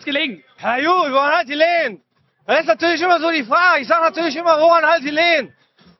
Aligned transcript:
hat's 0.00 0.04
gelegen? 0.04 0.42
Ja 0.62 0.76
gut, 0.76 1.12
woran 1.12 1.32
hat 1.32 1.48
die 1.48 1.54
Lehen? 1.54 2.02
Das 2.46 2.60
ist 2.60 2.66
natürlich 2.66 3.02
immer 3.02 3.20
so 3.20 3.30
die 3.30 3.44
Frage. 3.44 3.82
Ich 3.82 3.88
sage 3.88 4.02
natürlich 4.02 4.36
immer, 4.36 4.58
woran 4.58 4.84
hat 4.84 5.02
die 5.02 5.10
Lehen? 5.10 5.48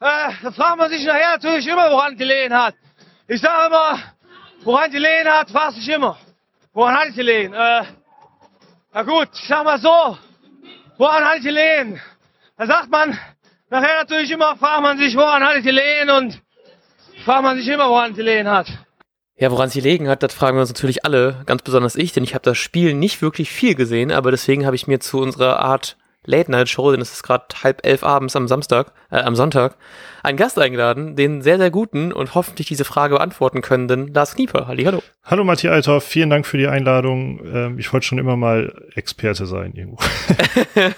Äh, 0.00 0.30
da 0.42 0.50
fragt 0.53 0.78
man 0.78 0.90
sich 0.90 1.04
nachher 1.04 1.32
natürlich 1.32 1.66
immer, 1.66 1.90
woran 1.90 2.16
die 2.16 2.24
Lehen 2.24 2.52
hat. 2.52 2.74
Ich 3.28 3.40
sage 3.40 3.66
immer, 3.66 3.98
woran 4.62 4.90
die 4.90 4.98
Lehen 4.98 5.28
hat, 5.28 5.50
fragt 5.50 5.74
sich 5.74 5.88
immer. 5.88 6.18
Woran 6.72 6.96
hat 6.96 7.08
die 7.14 7.22
Lehen? 7.22 7.53
Äh, 7.53 7.85
na 8.92 9.03
gut, 9.03 9.28
ich 9.35 9.46
sag 9.46 9.64
mal 9.64 9.78
so, 9.78 10.19
woran 10.96 11.24
hat 11.24 11.44
die 11.44 11.51
Lehen? 11.51 12.01
Da 12.56 12.67
sagt 12.67 12.90
man 12.90 13.19
nachher 13.69 14.01
natürlich 14.01 14.30
immer, 14.30 14.56
fragt 14.56 14.82
man 14.82 14.98
sich, 14.98 15.14
woran 15.14 15.44
hat 15.44 15.62
die 15.62 15.71
Lehen 15.71 16.09
und 16.10 16.41
fragt 17.24 17.42
man 17.42 17.56
sich 17.59 17.69
immer, 17.69 17.88
woran 17.91 18.14
die 18.14 18.23
Lehen 18.23 18.48
hat. 18.48 18.66
Ja, 19.41 19.50
woran 19.50 19.70
sie 19.70 19.80
liegen 19.80 20.06
hat, 20.06 20.22
das 20.22 20.34
fragen 20.34 20.59
wir 20.59 20.60
uns 20.60 20.68
natürlich 20.68 21.06
alle, 21.06 21.42
ganz 21.46 21.62
besonders 21.62 21.96
ich, 21.96 22.12
denn 22.12 22.22
ich 22.22 22.34
habe 22.34 22.44
das 22.44 22.58
Spiel 22.58 22.92
nicht 22.92 23.22
wirklich 23.22 23.50
viel 23.50 23.74
gesehen, 23.74 24.12
aber 24.12 24.30
deswegen 24.30 24.66
habe 24.66 24.76
ich 24.76 24.86
mir 24.86 25.00
zu 25.00 25.18
unserer 25.18 25.60
Art 25.60 25.96
Late-Night-Show, 26.26 26.92
denn 26.92 27.00
es 27.00 27.14
ist 27.14 27.22
gerade 27.22 27.46
halb 27.62 27.86
elf 27.86 28.04
abends 28.04 28.36
am 28.36 28.48
Samstag, 28.48 28.92
äh, 29.10 29.16
am 29.16 29.34
Sonntag, 29.34 29.78
einen 30.22 30.36
Gast 30.36 30.58
eingeladen, 30.58 31.16
den 31.16 31.40
sehr, 31.40 31.56
sehr 31.56 31.70
guten 31.70 32.12
und 32.12 32.34
hoffentlich 32.34 32.66
diese 32.68 32.84
Frage 32.84 33.14
beantworten 33.14 33.62
können, 33.62 34.12
Lars 34.12 34.34
Knieper. 34.34 34.66
Halli, 34.66 34.84
hallo. 34.84 35.02
Hallo 35.24 35.42
Matthias 35.42 35.72
Althoff, 35.72 36.04
vielen 36.04 36.28
Dank 36.28 36.46
für 36.46 36.59
die 36.59 36.66
Einladung. 36.66 37.40
Ähm, 37.46 37.78
ich 37.78 37.90
wollte 37.95 38.04
schon 38.04 38.18
immer 38.18 38.36
mal 38.36 38.90
Experte 38.95 39.46
sein 39.46 39.72
irgendwo. 39.72 39.96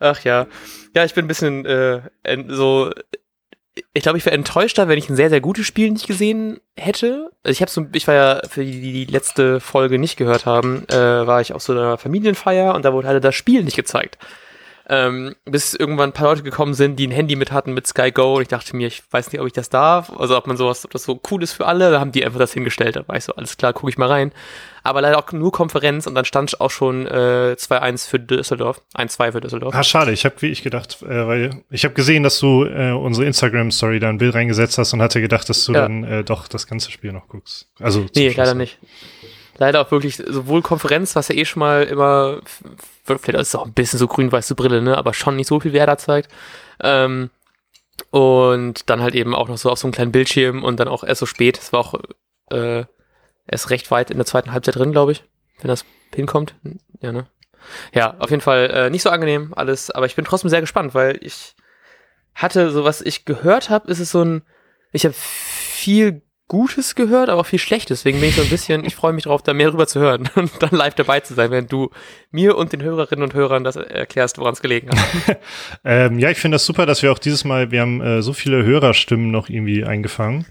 Ach 0.00 0.24
ja. 0.24 0.46
Ja, 0.96 1.04
ich 1.04 1.12
bin 1.12 1.26
ein 1.26 1.28
bisschen 1.28 1.66
äh, 1.66 2.00
so 2.48 2.90
ich 3.92 4.02
glaube, 4.02 4.18
ich 4.18 4.24
wäre 4.24 4.34
enttäuschter, 4.34 4.88
wenn 4.88 4.98
ich 4.98 5.08
ein 5.08 5.16
sehr, 5.16 5.30
sehr 5.30 5.40
gutes 5.40 5.66
Spiel 5.66 5.90
nicht 5.90 6.06
gesehen 6.06 6.60
hätte. 6.76 7.30
Also 7.42 7.52
ich 7.52 7.60
habe 7.60 7.70
so, 7.70 7.86
ich 7.92 8.06
war 8.06 8.14
ja 8.14 8.42
für 8.48 8.64
die, 8.64 8.80
die 8.80 9.04
letzte 9.04 9.60
Folge 9.60 9.98
nicht 9.98 10.16
gehört 10.16 10.46
haben, 10.46 10.84
äh, 10.88 11.26
war 11.26 11.40
ich 11.40 11.52
auf 11.52 11.62
so 11.62 11.72
einer 11.72 11.96
Familienfeier 11.98 12.74
und 12.74 12.84
da 12.84 12.92
wurde 12.92 13.08
halt 13.08 13.22
das 13.22 13.34
Spiel 13.34 13.62
nicht 13.62 13.76
gezeigt 13.76 14.18
ähm, 14.90 15.36
bis 15.44 15.72
irgendwann 15.72 16.10
ein 16.10 16.12
paar 16.12 16.28
Leute 16.28 16.42
gekommen 16.42 16.74
sind, 16.74 16.96
die 16.96 17.06
ein 17.06 17.12
Handy 17.12 17.36
mit 17.36 17.52
hatten 17.52 17.72
mit 17.72 17.86
Sky 17.86 18.10
Go 18.10 18.34
und 18.34 18.42
ich 18.42 18.48
dachte 18.48 18.74
mir, 18.74 18.88
ich 18.88 19.02
weiß 19.08 19.30
nicht, 19.30 19.40
ob 19.40 19.46
ich 19.46 19.52
das 19.52 19.70
darf, 19.70 20.10
also 20.18 20.36
ob 20.36 20.48
man 20.48 20.56
sowas, 20.56 20.84
ob 20.84 20.90
das 20.90 21.04
so 21.04 21.20
cool 21.30 21.44
ist 21.44 21.52
für 21.52 21.66
alle, 21.66 21.92
da 21.92 22.00
haben 22.00 22.10
die 22.10 22.24
einfach 22.26 22.40
das 22.40 22.52
hingestellt, 22.52 22.96
da 22.96 23.06
war 23.06 23.16
ich 23.16 23.22
so, 23.24 23.32
alles 23.34 23.56
klar, 23.56 23.72
gucke 23.72 23.88
ich 23.88 23.98
mal 23.98 24.08
rein. 24.08 24.32
Aber 24.82 25.02
leider 25.02 25.18
auch 25.18 25.30
nur 25.32 25.52
Konferenz 25.52 26.06
und 26.06 26.14
dann 26.14 26.24
stand 26.24 26.58
auch 26.60 26.70
schon 26.70 27.06
äh, 27.06 27.54
2-1 27.56 28.08
für 28.08 28.18
Düsseldorf, 28.18 28.82
1-2 28.96 29.32
für 29.32 29.40
Düsseldorf. 29.40 29.74
Ah, 29.74 29.82
schade, 29.84 30.10
ich 30.10 30.24
habe 30.24 30.36
wie 30.40 30.46
ich 30.46 30.62
gedacht, 30.62 31.02
äh, 31.02 31.26
weil 31.26 31.62
ich 31.70 31.84
habe 31.84 31.94
gesehen, 31.94 32.22
dass 32.22 32.40
du 32.40 32.64
äh, 32.64 32.90
unsere 32.92 33.26
Instagram-Story 33.26 34.00
da 34.00 34.08
ein 34.08 34.18
Bild 34.18 34.34
reingesetzt 34.34 34.78
hast 34.78 34.94
und 34.94 35.02
hatte 35.02 35.20
gedacht, 35.20 35.48
dass 35.50 35.66
du 35.66 35.74
ja. 35.74 35.82
dann 35.82 36.02
äh, 36.04 36.24
doch 36.24 36.48
das 36.48 36.66
ganze 36.66 36.90
Spiel 36.90 37.12
noch 37.12 37.28
guckst. 37.28 37.68
Also 37.78 38.06
Nee, 38.14 38.30
leider 38.30 38.54
nicht 38.54 38.78
leider 39.60 39.82
auch 39.82 39.90
wirklich 39.90 40.16
sowohl 40.16 40.62
Konferenz, 40.62 41.14
was 41.14 41.28
ja 41.28 41.34
eh 41.34 41.44
schon 41.44 41.60
mal 41.60 41.84
immer, 41.84 42.40
vielleicht 43.04 43.28
ist 43.28 43.48
es 43.48 43.54
auch 43.54 43.66
ein 43.66 43.74
bisschen 43.74 43.98
so 43.98 44.08
grün-weiße 44.08 44.54
Brille, 44.54 44.80
ne, 44.80 44.96
aber 44.96 45.14
schon 45.14 45.36
nicht 45.36 45.46
so 45.46 45.60
viel 45.60 45.74
Werder 45.74 45.98
zeigt. 45.98 46.30
Ähm, 46.82 47.30
und 48.10 48.88
dann 48.88 49.02
halt 49.02 49.14
eben 49.14 49.34
auch 49.34 49.48
noch 49.48 49.58
so 49.58 49.70
auf 49.70 49.78
so 49.78 49.86
einem 49.86 49.92
kleinen 49.92 50.12
Bildschirm 50.12 50.64
und 50.64 50.80
dann 50.80 50.88
auch 50.88 51.04
erst 51.04 51.20
so 51.20 51.26
spät. 51.26 51.58
Es 51.58 51.74
war 51.74 51.80
auch 51.80 51.94
äh, 52.50 52.84
erst 53.46 53.68
recht 53.68 53.90
weit 53.90 54.10
in 54.10 54.16
der 54.16 54.24
zweiten 54.24 54.52
Halbzeit 54.52 54.76
drin, 54.76 54.92
glaube 54.92 55.12
ich, 55.12 55.24
wenn 55.60 55.68
das 55.68 55.84
hinkommt. 56.14 56.54
Ja, 57.02 57.12
ne? 57.12 57.26
Ja, 57.92 58.16
auf 58.18 58.30
jeden 58.30 58.40
Fall 58.40 58.70
äh, 58.70 58.90
nicht 58.90 59.02
so 59.02 59.10
angenehm 59.10 59.52
alles, 59.54 59.90
aber 59.90 60.06
ich 60.06 60.16
bin 60.16 60.24
trotzdem 60.24 60.48
sehr 60.48 60.62
gespannt, 60.62 60.94
weil 60.94 61.18
ich 61.20 61.54
hatte, 62.34 62.70
so 62.70 62.84
was 62.84 63.02
ich 63.02 63.26
gehört 63.26 63.68
habe, 63.68 63.90
ist 63.90 64.00
es 64.00 64.10
so 64.10 64.24
ein, 64.24 64.42
ich 64.92 65.04
habe 65.04 65.14
viel 65.14 66.22
Gutes 66.50 66.96
gehört, 66.96 67.28
aber 67.28 67.42
auch 67.42 67.46
viel 67.46 67.60
Schlechtes. 67.60 68.00
Deswegen 68.00 68.18
bin 68.18 68.30
ich 68.30 68.34
so 68.34 68.42
ein 68.42 68.48
bisschen, 68.48 68.84
ich 68.84 68.96
freue 68.96 69.12
mich 69.12 69.22
darauf, 69.22 69.40
da 69.40 69.54
mehr 69.54 69.70
drüber 69.70 69.86
zu 69.86 70.00
hören 70.00 70.28
und 70.34 70.50
dann 70.58 70.70
live 70.72 70.96
dabei 70.96 71.20
zu 71.20 71.32
sein, 71.32 71.52
wenn 71.52 71.68
du 71.68 71.90
mir 72.32 72.56
und 72.56 72.72
den 72.72 72.82
Hörerinnen 72.82 73.22
und 73.22 73.34
Hörern 73.34 73.62
das 73.62 73.76
erklärst, 73.76 74.36
woran 74.36 74.54
es 74.54 74.60
gelegen 74.60 74.90
hat. 74.90 75.38
ähm, 75.84 76.18
ja, 76.18 76.28
ich 76.28 76.38
finde 76.38 76.56
das 76.56 76.66
super, 76.66 76.86
dass 76.86 77.04
wir 77.04 77.12
auch 77.12 77.20
dieses 77.20 77.44
Mal, 77.44 77.70
wir 77.70 77.80
haben 77.80 78.00
äh, 78.00 78.20
so 78.20 78.32
viele 78.32 78.64
Hörerstimmen 78.64 79.30
noch 79.30 79.48
irgendwie 79.48 79.84
eingefangen, 79.84 80.44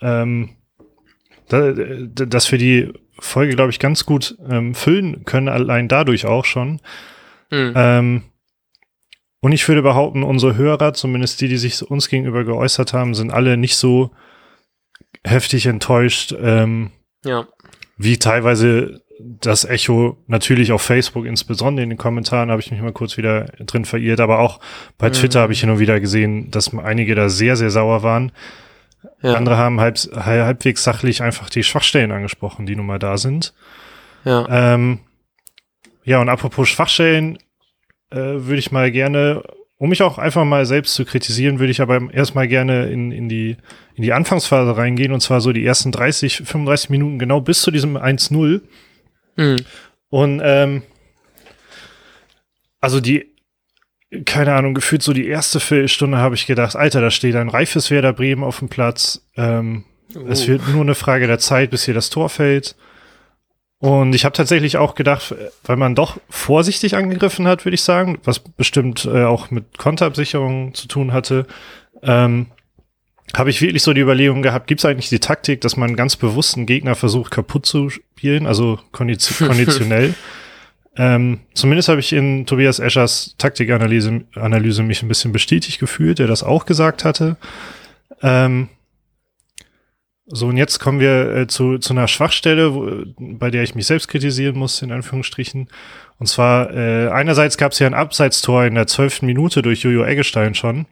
ähm, 0.00 0.56
da, 1.50 1.72
dass 1.72 2.50
wir 2.50 2.58
die 2.58 2.90
Folge, 3.18 3.54
glaube 3.54 3.72
ich, 3.72 3.78
ganz 3.78 4.06
gut 4.06 4.38
ähm, 4.48 4.74
füllen 4.74 5.26
können, 5.26 5.50
allein 5.50 5.86
dadurch 5.86 6.24
auch 6.24 6.46
schon. 6.46 6.80
Mhm. 7.50 8.22
Und 9.40 9.52
ich 9.52 9.66
würde 9.68 9.82
behaupten, 9.82 10.22
unsere 10.22 10.56
Hörer, 10.56 10.94
zumindest 10.94 11.40
die, 11.40 11.48
die 11.48 11.58
sich 11.58 11.82
uns 11.82 12.08
gegenüber 12.08 12.44
geäußert 12.44 12.92
haben, 12.94 13.14
sind 13.14 13.32
alle 13.32 13.56
nicht 13.56 13.76
so 13.76 14.12
heftig 15.24 15.66
enttäuscht, 15.66 16.34
ähm, 16.40 16.92
ja. 17.24 17.46
wie 17.96 18.18
teilweise 18.18 19.02
das 19.22 19.64
Echo 19.64 20.16
natürlich 20.26 20.72
auf 20.72 20.82
Facebook 20.82 21.26
insbesondere 21.26 21.82
in 21.84 21.90
den 21.90 21.98
Kommentaren 21.98 22.50
habe 22.50 22.60
ich 22.60 22.70
mich 22.70 22.80
mal 22.80 22.92
kurz 22.92 23.16
wieder 23.16 23.46
drin 23.60 23.84
verirrt, 23.84 24.20
aber 24.20 24.38
auch 24.38 24.60
bei 24.96 25.08
mhm. 25.08 25.12
Twitter 25.12 25.40
habe 25.40 25.52
ich 25.52 25.60
hin 25.60 25.70
und 25.70 25.78
wieder 25.78 26.00
gesehen, 26.00 26.50
dass 26.50 26.76
einige 26.76 27.14
da 27.14 27.28
sehr, 27.28 27.56
sehr 27.56 27.70
sauer 27.70 28.02
waren. 28.02 28.32
Ja. 29.22 29.34
Andere 29.34 29.56
haben 29.56 29.80
halb, 29.80 29.96
halbwegs 29.96 30.84
sachlich 30.84 31.22
einfach 31.22 31.50
die 31.50 31.62
Schwachstellen 31.62 32.12
angesprochen, 32.12 32.66
die 32.66 32.76
nun 32.76 32.86
mal 32.86 32.98
da 32.98 33.18
sind. 33.18 33.54
Ja, 34.24 34.46
ähm, 34.74 35.00
ja 36.04 36.20
und 36.20 36.28
apropos 36.28 36.68
Schwachstellen, 36.68 37.38
äh, 38.10 38.16
würde 38.16 38.58
ich 38.58 38.72
mal 38.72 38.90
gerne 38.90 39.42
um 39.80 39.88
mich 39.88 40.02
auch 40.02 40.18
einfach 40.18 40.44
mal 40.44 40.66
selbst 40.66 40.94
zu 40.94 41.06
kritisieren, 41.06 41.58
würde 41.58 41.70
ich 41.70 41.80
aber 41.80 42.12
erstmal 42.12 42.46
gerne 42.46 42.90
in, 42.90 43.10
in, 43.12 43.30
die, 43.30 43.56
in 43.94 44.02
die 44.02 44.12
Anfangsphase 44.12 44.76
reingehen 44.76 45.10
und 45.10 45.22
zwar 45.22 45.40
so 45.40 45.54
die 45.54 45.64
ersten 45.64 45.90
30, 45.90 46.42
35 46.44 46.90
Minuten 46.90 47.18
genau 47.18 47.40
bis 47.40 47.62
zu 47.62 47.70
diesem 47.70 47.96
1-0. 47.96 48.60
Mhm. 49.36 49.56
Und 50.10 50.42
ähm, 50.44 50.82
also 52.78 53.00
die, 53.00 53.32
keine 54.26 54.52
Ahnung, 54.52 54.74
gefühlt 54.74 55.02
so 55.02 55.14
die 55.14 55.26
erste 55.26 55.60
Viertelstunde 55.60 56.18
habe 56.18 56.34
ich 56.34 56.46
gedacht, 56.46 56.76
Alter, 56.76 57.00
da 57.00 57.10
steht 57.10 57.34
ein 57.34 57.48
reifes 57.48 57.90
Werder 57.90 58.12
Bremen 58.12 58.44
auf 58.44 58.58
dem 58.58 58.68
Platz. 58.68 59.26
Ähm, 59.34 59.84
oh. 60.14 60.26
Es 60.28 60.46
wird 60.46 60.68
nur 60.68 60.82
eine 60.82 60.94
Frage 60.94 61.26
der 61.26 61.38
Zeit, 61.38 61.70
bis 61.70 61.86
hier 61.86 61.94
das 61.94 62.10
Tor 62.10 62.28
fällt. 62.28 62.76
Und 63.80 64.14
ich 64.14 64.26
habe 64.26 64.34
tatsächlich 64.34 64.76
auch 64.76 64.94
gedacht, 64.94 65.34
weil 65.64 65.76
man 65.76 65.94
doch 65.94 66.18
vorsichtig 66.28 66.96
angegriffen 66.96 67.48
hat, 67.48 67.64
würde 67.64 67.74
ich 67.74 67.82
sagen, 67.82 68.18
was 68.24 68.38
bestimmt 68.38 69.06
äh, 69.06 69.24
auch 69.24 69.50
mit 69.50 69.78
Konterabsicherung 69.78 70.74
zu 70.74 70.86
tun 70.86 71.14
hatte, 71.14 71.46
ähm, 72.02 72.46
habe 73.34 73.48
ich 73.48 73.62
wirklich 73.62 73.82
so 73.82 73.94
die 73.94 74.02
Überlegung 74.02 74.42
gehabt, 74.42 74.66
gibt 74.66 74.80
es 74.80 74.84
eigentlich 74.84 75.08
die 75.08 75.18
Taktik, 75.18 75.62
dass 75.62 75.78
man 75.78 75.96
ganz 75.96 76.16
bewusst 76.16 76.56
einen 76.56 76.66
Gegner 76.66 76.94
versucht 76.94 77.30
kaputt 77.30 77.64
zu 77.64 77.88
spielen, 77.88 78.46
also 78.46 78.78
kondition 78.92 79.48
konditionell. 79.48 80.14
ähm, 80.96 81.40
zumindest 81.54 81.88
habe 81.88 82.00
ich 82.00 82.12
in 82.12 82.44
Tobias 82.44 82.80
Eschers 82.80 83.34
Taktikanalyse 83.38 84.24
Analyse 84.34 84.82
mich 84.82 85.02
ein 85.02 85.08
bisschen 85.08 85.32
bestätigt 85.32 85.78
gefühlt, 85.80 86.18
der 86.18 86.26
das 86.26 86.42
auch 86.42 86.66
gesagt 86.66 87.06
hatte. 87.06 87.36
Ähm, 88.20 88.68
so, 90.32 90.46
und 90.46 90.56
jetzt 90.56 90.78
kommen 90.78 91.00
wir 91.00 91.34
äh, 91.34 91.46
zu, 91.46 91.78
zu 91.78 91.92
einer 91.92 92.06
Schwachstelle, 92.06 92.74
wo, 92.74 93.04
bei 93.18 93.50
der 93.50 93.62
ich 93.62 93.74
mich 93.74 93.86
selbst 93.86 94.08
kritisieren 94.08 94.56
muss, 94.56 94.80
in 94.80 94.92
Anführungsstrichen. 94.92 95.68
Und 96.18 96.26
zwar, 96.26 96.72
äh, 96.72 97.08
einerseits 97.08 97.56
gab 97.56 97.72
es 97.72 97.78
ja 97.80 97.86
ein 97.86 97.94
Abseitstor 97.94 98.64
in 98.64 98.74
der 98.74 98.86
zwölften 98.86 99.26
Minute 99.26 99.62
durch 99.62 99.82
Jojo 99.82 100.04
Eggestein 100.04 100.54
schon. 100.54 100.86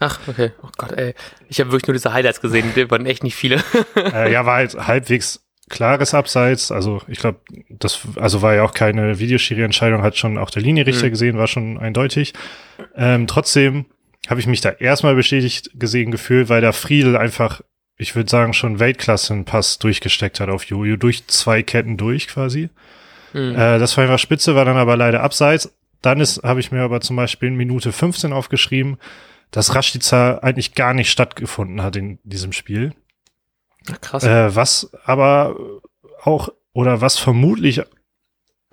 Ach, 0.00 0.18
okay. 0.26 0.52
Oh 0.62 0.68
Gott, 0.76 0.92
ey. 0.92 1.14
Ich 1.48 1.60
habe 1.60 1.70
wirklich 1.70 1.88
nur 1.88 1.94
diese 1.94 2.12
Highlights 2.12 2.40
gesehen, 2.40 2.72
die 2.74 2.90
waren 2.90 3.06
echt 3.06 3.22
nicht 3.22 3.36
viele. 3.36 3.62
äh, 3.96 4.32
ja, 4.32 4.44
war 4.46 4.56
halt 4.56 4.74
halbwegs 4.74 5.44
klares 5.68 6.14
Abseits. 6.14 6.72
Also 6.72 7.02
ich 7.08 7.18
glaube, 7.18 7.40
das 7.68 8.00
also 8.16 8.42
war 8.42 8.54
ja 8.54 8.62
auch 8.64 8.74
keine 8.74 9.18
Videoschiri-Entscheidung, 9.18 10.02
hat 10.02 10.16
schon 10.16 10.38
auch 10.38 10.50
der 10.50 10.62
Linienrichter 10.62 11.06
mhm. 11.06 11.10
gesehen, 11.10 11.38
war 11.38 11.46
schon 11.46 11.78
eindeutig. 11.78 12.32
Ähm, 12.96 13.26
trotzdem 13.26 13.86
habe 14.28 14.40
ich 14.40 14.46
mich 14.46 14.60
da 14.60 14.70
erstmal 14.70 15.14
bestätigt 15.14 15.70
gesehen 15.74 16.10
gefühlt, 16.10 16.48
weil 16.48 16.60
da 16.60 16.72
Friedel 16.72 17.16
einfach 17.16 17.60
ich 17.98 18.14
würde 18.14 18.30
sagen, 18.30 18.54
schon 18.54 18.78
Weltklasse 18.78 19.34
einen 19.34 19.44
Pass 19.44 19.78
durchgesteckt 19.78 20.38
hat 20.40 20.48
auf 20.48 20.64
Jojo, 20.64 20.96
durch 20.96 21.26
zwei 21.26 21.62
Ketten 21.62 21.96
durch 21.96 22.28
quasi. 22.28 22.70
Mhm. 23.32 23.56
Äh, 23.56 23.78
das 23.78 23.96
war 23.96 24.04
einfach 24.04 24.20
spitze, 24.20 24.54
war 24.54 24.64
dann 24.64 24.76
aber 24.76 24.96
leider 24.96 25.22
abseits. 25.22 25.74
Dann 26.00 26.20
ist, 26.20 26.44
habe 26.44 26.60
ich 26.60 26.70
mir 26.70 26.82
aber 26.82 27.00
zum 27.00 27.16
Beispiel 27.16 27.48
in 27.48 27.56
Minute 27.56 27.90
15 27.90 28.32
aufgeschrieben, 28.32 28.98
dass 29.50 29.74
Rashica 29.74 30.38
eigentlich 30.38 30.74
gar 30.74 30.94
nicht 30.94 31.10
stattgefunden 31.10 31.82
hat 31.82 31.96
in 31.96 32.20
diesem 32.22 32.52
Spiel. 32.52 32.94
Ach, 33.90 34.00
krass. 34.00 34.22
Äh, 34.22 34.54
was 34.54 34.90
aber 35.04 35.56
auch, 36.22 36.50
oder 36.72 37.00
was 37.00 37.18
vermutlich 37.18 37.82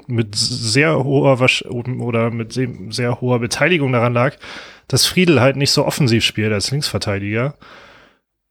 mit 0.07 0.35
sehr 0.35 1.03
hoher 1.03 1.39
oder 1.99 2.29
mit 2.29 2.53
sehr 2.53 3.21
hoher 3.21 3.39
Beteiligung 3.39 3.91
daran 3.91 4.13
lag, 4.13 4.35
dass 4.87 5.07
Friedel 5.07 5.41
halt 5.41 5.55
nicht 5.55 5.71
so 5.71 5.83
offensiv 5.83 6.23
spielt 6.23 6.53
als 6.53 6.69
Linksverteidiger 6.69 7.55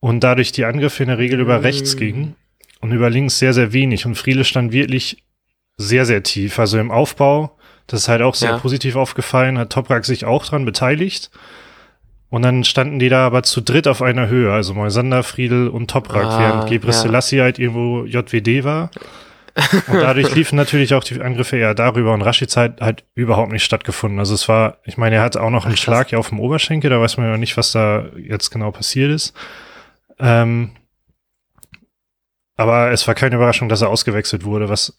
und 0.05 0.21
dadurch 0.21 0.53
die 0.53 0.67
Angriffe 0.67 1.03
in 1.03 1.09
der 1.09 1.17
Regel 1.17 1.41
über 1.41 1.63
rechts 1.63 1.95
mm. 1.95 1.99
gingen 1.99 2.37
und 2.83 2.93
über 2.93 3.09
links 3.09 3.39
sehr, 3.39 3.55
sehr 3.55 3.73
wenig. 3.73 4.05
Und 4.05 4.17
Friele 4.17 4.45
stand 4.45 4.71
wirklich 4.71 5.25
sehr, 5.79 6.05
sehr 6.05 6.23
tief. 6.23 6.59
Also 6.59 6.79
im 6.79 6.91
Aufbau, 6.91 7.57
das 7.87 8.03
ist 8.03 8.09
halt 8.09 8.21
auch 8.21 8.35
sehr 8.35 8.51
ja. 8.51 8.59
positiv 8.59 8.97
aufgefallen, 8.97 9.57
hat 9.57 9.73
Toprak 9.73 10.05
sich 10.05 10.27
auch 10.27 10.45
dran 10.45 10.67
beteiligt. 10.67 11.31
Und 12.29 12.43
dann 12.43 12.65
standen 12.65 12.99
die 12.99 13.09
da 13.09 13.25
aber 13.25 13.45
zu 13.45 13.63
dritt 13.63 13.89
auf 13.89 14.03
einer 14.03 14.29
Höhe, 14.29 14.53
also 14.53 14.75
Moisander, 14.75 15.23
Friedel 15.23 15.69
und 15.69 15.91
Toprak, 15.91 16.27
ah, 16.27 16.39
während 16.39 16.69
Gebre 16.69 16.89
ja. 16.89 16.93
Selassie 16.93 17.41
halt 17.41 17.59
irgendwo 17.59 18.05
JWD 18.05 18.63
war. 18.63 18.91
Und 19.87 20.01
dadurch 20.01 20.35
liefen 20.35 20.57
natürlich 20.57 20.95
auch 20.95 21.05
die 21.05 21.21
Angriffe 21.21 21.57
eher 21.57 21.77
darüber 21.77 22.13
und 22.13 22.23
Rashica 22.23 22.61
hat 22.61 22.81
halt 22.81 23.05
überhaupt 23.15 23.53
nicht 23.53 23.63
stattgefunden. 23.63 24.19
Also 24.19 24.35
es 24.35 24.49
war, 24.49 24.79
ich 24.83 24.97
meine, 24.97 25.15
er 25.15 25.23
hat 25.23 25.37
auch 25.37 25.51
noch 25.51 25.65
einen. 25.65 25.77
Schlag 25.77 26.11
ja 26.11 26.19
auf 26.19 26.31
dem 26.31 26.41
Oberschenkel, 26.41 26.91
da 26.91 27.01
weiß 27.01 27.19
man 27.19 27.27
ja 27.29 27.37
nicht, 27.39 27.57
was 27.57 27.71
da 27.71 28.07
jetzt 28.17 28.51
genau 28.51 28.73
passiert 28.73 29.13
ist. 29.13 29.33
Ähm, 30.19 30.71
aber 32.57 32.91
es 32.93 33.07
war 33.09 33.15
keine 33.15 33.37
Überraschung, 33.37 33.69
dass 33.69 33.83
er 33.83 33.89
ausgewechselt 33.89 34.45
wurde, 34.45 34.69
was 34.69 34.97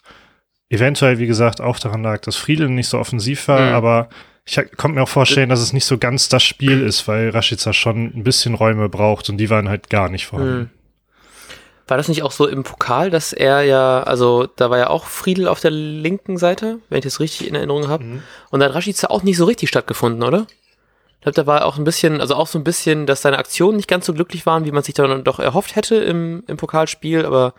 eventuell, 0.69 1.19
wie 1.19 1.27
gesagt, 1.27 1.61
auch 1.61 1.79
daran 1.79 2.03
lag, 2.03 2.21
dass 2.21 2.35
Friedel 2.35 2.69
nicht 2.69 2.89
so 2.89 2.99
offensiv 2.99 3.47
war, 3.47 3.69
Mhm. 3.69 3.75
aber 3.75 4.09
ich 4.45 4.55
konnte 4.77 4.95
mir 4.95 5.03
auch 5.03 5.09
vorstellen, 5.09 5.49
dass 5.49 5.59
es 5.59 5.73
nicht 5.73 5.85
so 5.85 5.97
ganz 5.97 6.29
das 6.29 6.43
Spiel 6.43 6.81
ist, 6.81 7.07
weil 7.07 7.29
Rashica 7.29 7.73
schon 7.73 8.05
ein 8.15 8.23
bisschen 8.23 8.53
Räume 8.53 8.89
braucht 8.89 9.29
und 9.29 9.37
die 9.37 9.49
waren 9.49 9.69
halt 9.69 9.89
gar 9.89 10.09
nicht 10.09 10.27
vorhanden. 10.27 10.59
Mhm. 10.59 10.69
War 11.87 11.97
das 11.97 12.07
nicht 12.07 12.23
auch 12.23 12.31
so 12.31 12.47
im 12.47 12.63
Pokal, 12.63 13.11
dass 13.11 13.31
er 13.31 13.61
ja, 13.61 14.01
also 14.03 14.47
da 14.55 14.71
war 14.71 14.77
ja 14.79 14.89
auch 14.89 15.05
Friedel 15.05 15.47
auf 15.47 15.59
der 15.61 15.71
linken 15.71 16.37
Seite, 16.37 16.79
wenn 16.89 16.97
ich 16.97 17.03
das 17.03 17.19
richtig 17.19 17.47
in 17.47 17.53
Erinnerung 17.55 17.87
habe. 17.87 18.03
Mhm. 18.03 18.23
Und 18.49 18.59
da 18.59 18.67
hat 18.67 18.75
Rashica 18.75 19.07
auch 19.07 19.21
nicht 19.23 19.37
so 19.37 19.45
richtig 19.45 19.69
stattgefunden, 19.69 20.23
oder? 20.23 20.47
Ich 21.27 21.33
glaube, 21.33 21.43
da 21.43 21.47
war 21.47 21.65
auch 21.65 21.77
ein 21.79 21.83
bisschen, 21.83 22.21
also 22.21 22.35
auch 22.35 22.45
so 22.45 22.59
ein 22.59 22.63
bisschen, 22.63 23.07
dass 23.07 23.23
seine 23.23 23.39
Aktionen 23.39 23.77
nicht 23.77 23.87
ganz 23.87 24.05
so 24.05 24.13
glücklich 24.13 24.45
waren, 24.45 24.63
wie 24.65 24.71
man 24.71 24.83
sich 24.83 24.93
dann 24.93 25.23
doch 25.23 25.39
erhofft 25.39 25.75
hätte 25.75 25.95
im, 25.95 26.43
im 26.47 26.55
Pokalspiel, 26.57 27.25
aber 27.25 27.55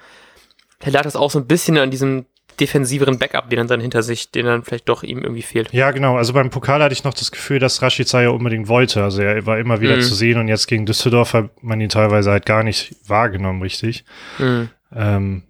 er 0.79 0.93
lag 0.93 1.03
das 1.03 1.17
auch 1.17 1.33
so 1.33 1.41
ein 1.41 1.49
bisschen 1.49 1.77
an 1.77 1.91
diesem 1.91 2.27
defensiveren 2.61 3.19
Backup, 3.19 3.51
den 3.51 3.59
er 3.59 3.65
dann 3.65 3.81
hinter 3.81 4.05
sich, 4.05 4.31
den 4.31 4.47
dann 4.47 4.63
vielleicht 4.63 4.89
doch 4.89 5.03
ihm 5.03 5.19
irgendwie 5.21 5.43
fehlt. 5.43 5.73
Ja, 5.73 5.91
genau. 5.91 6.17
Also 6.17 6.33
beim 6.33 6.49
Pokal 6.51 6.81
hatte 6.81 6.93
ich 6.93 7.03
noch 7.03 7.13
das 7.13 7.33
Gefühl, 7.33 7.59
dass 7.59 7.83
Rashica 7.83 8.23
ja 8.23 8.29
unbedingt 8.31 8.69
wollte. 8.69 9.03
Also 9.03 9.21
er 9.21 9.45
war 9.47 9.59
immer 9.59 9.81
wieder 9.81 9.97
Mhm. 9.97 10.01
zu 10.03 10.15
sehen 10.15 10.39
und 10.39 10.47
jetzt 10.49 10.69
gegen 10.69 10.87
Düsseldorf 10.87 11.33
hat 11.35 11.51
man 11.63 11.81
ihn 11.81 11.89
teilweise 11.89 12.31
halt 12.31 12.47
gar 12.47 12.63
nicht 12.63 12.95
wahrgenommen, 13.07 13.61
richtig. 13.63 14.05
Mhm. 14.39 14.69
Ähm, 14.95 15.43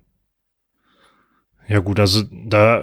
ja 1.68 1.80
gut, 1.80 2.00
also 2.00 2.22
da 2.32 2.82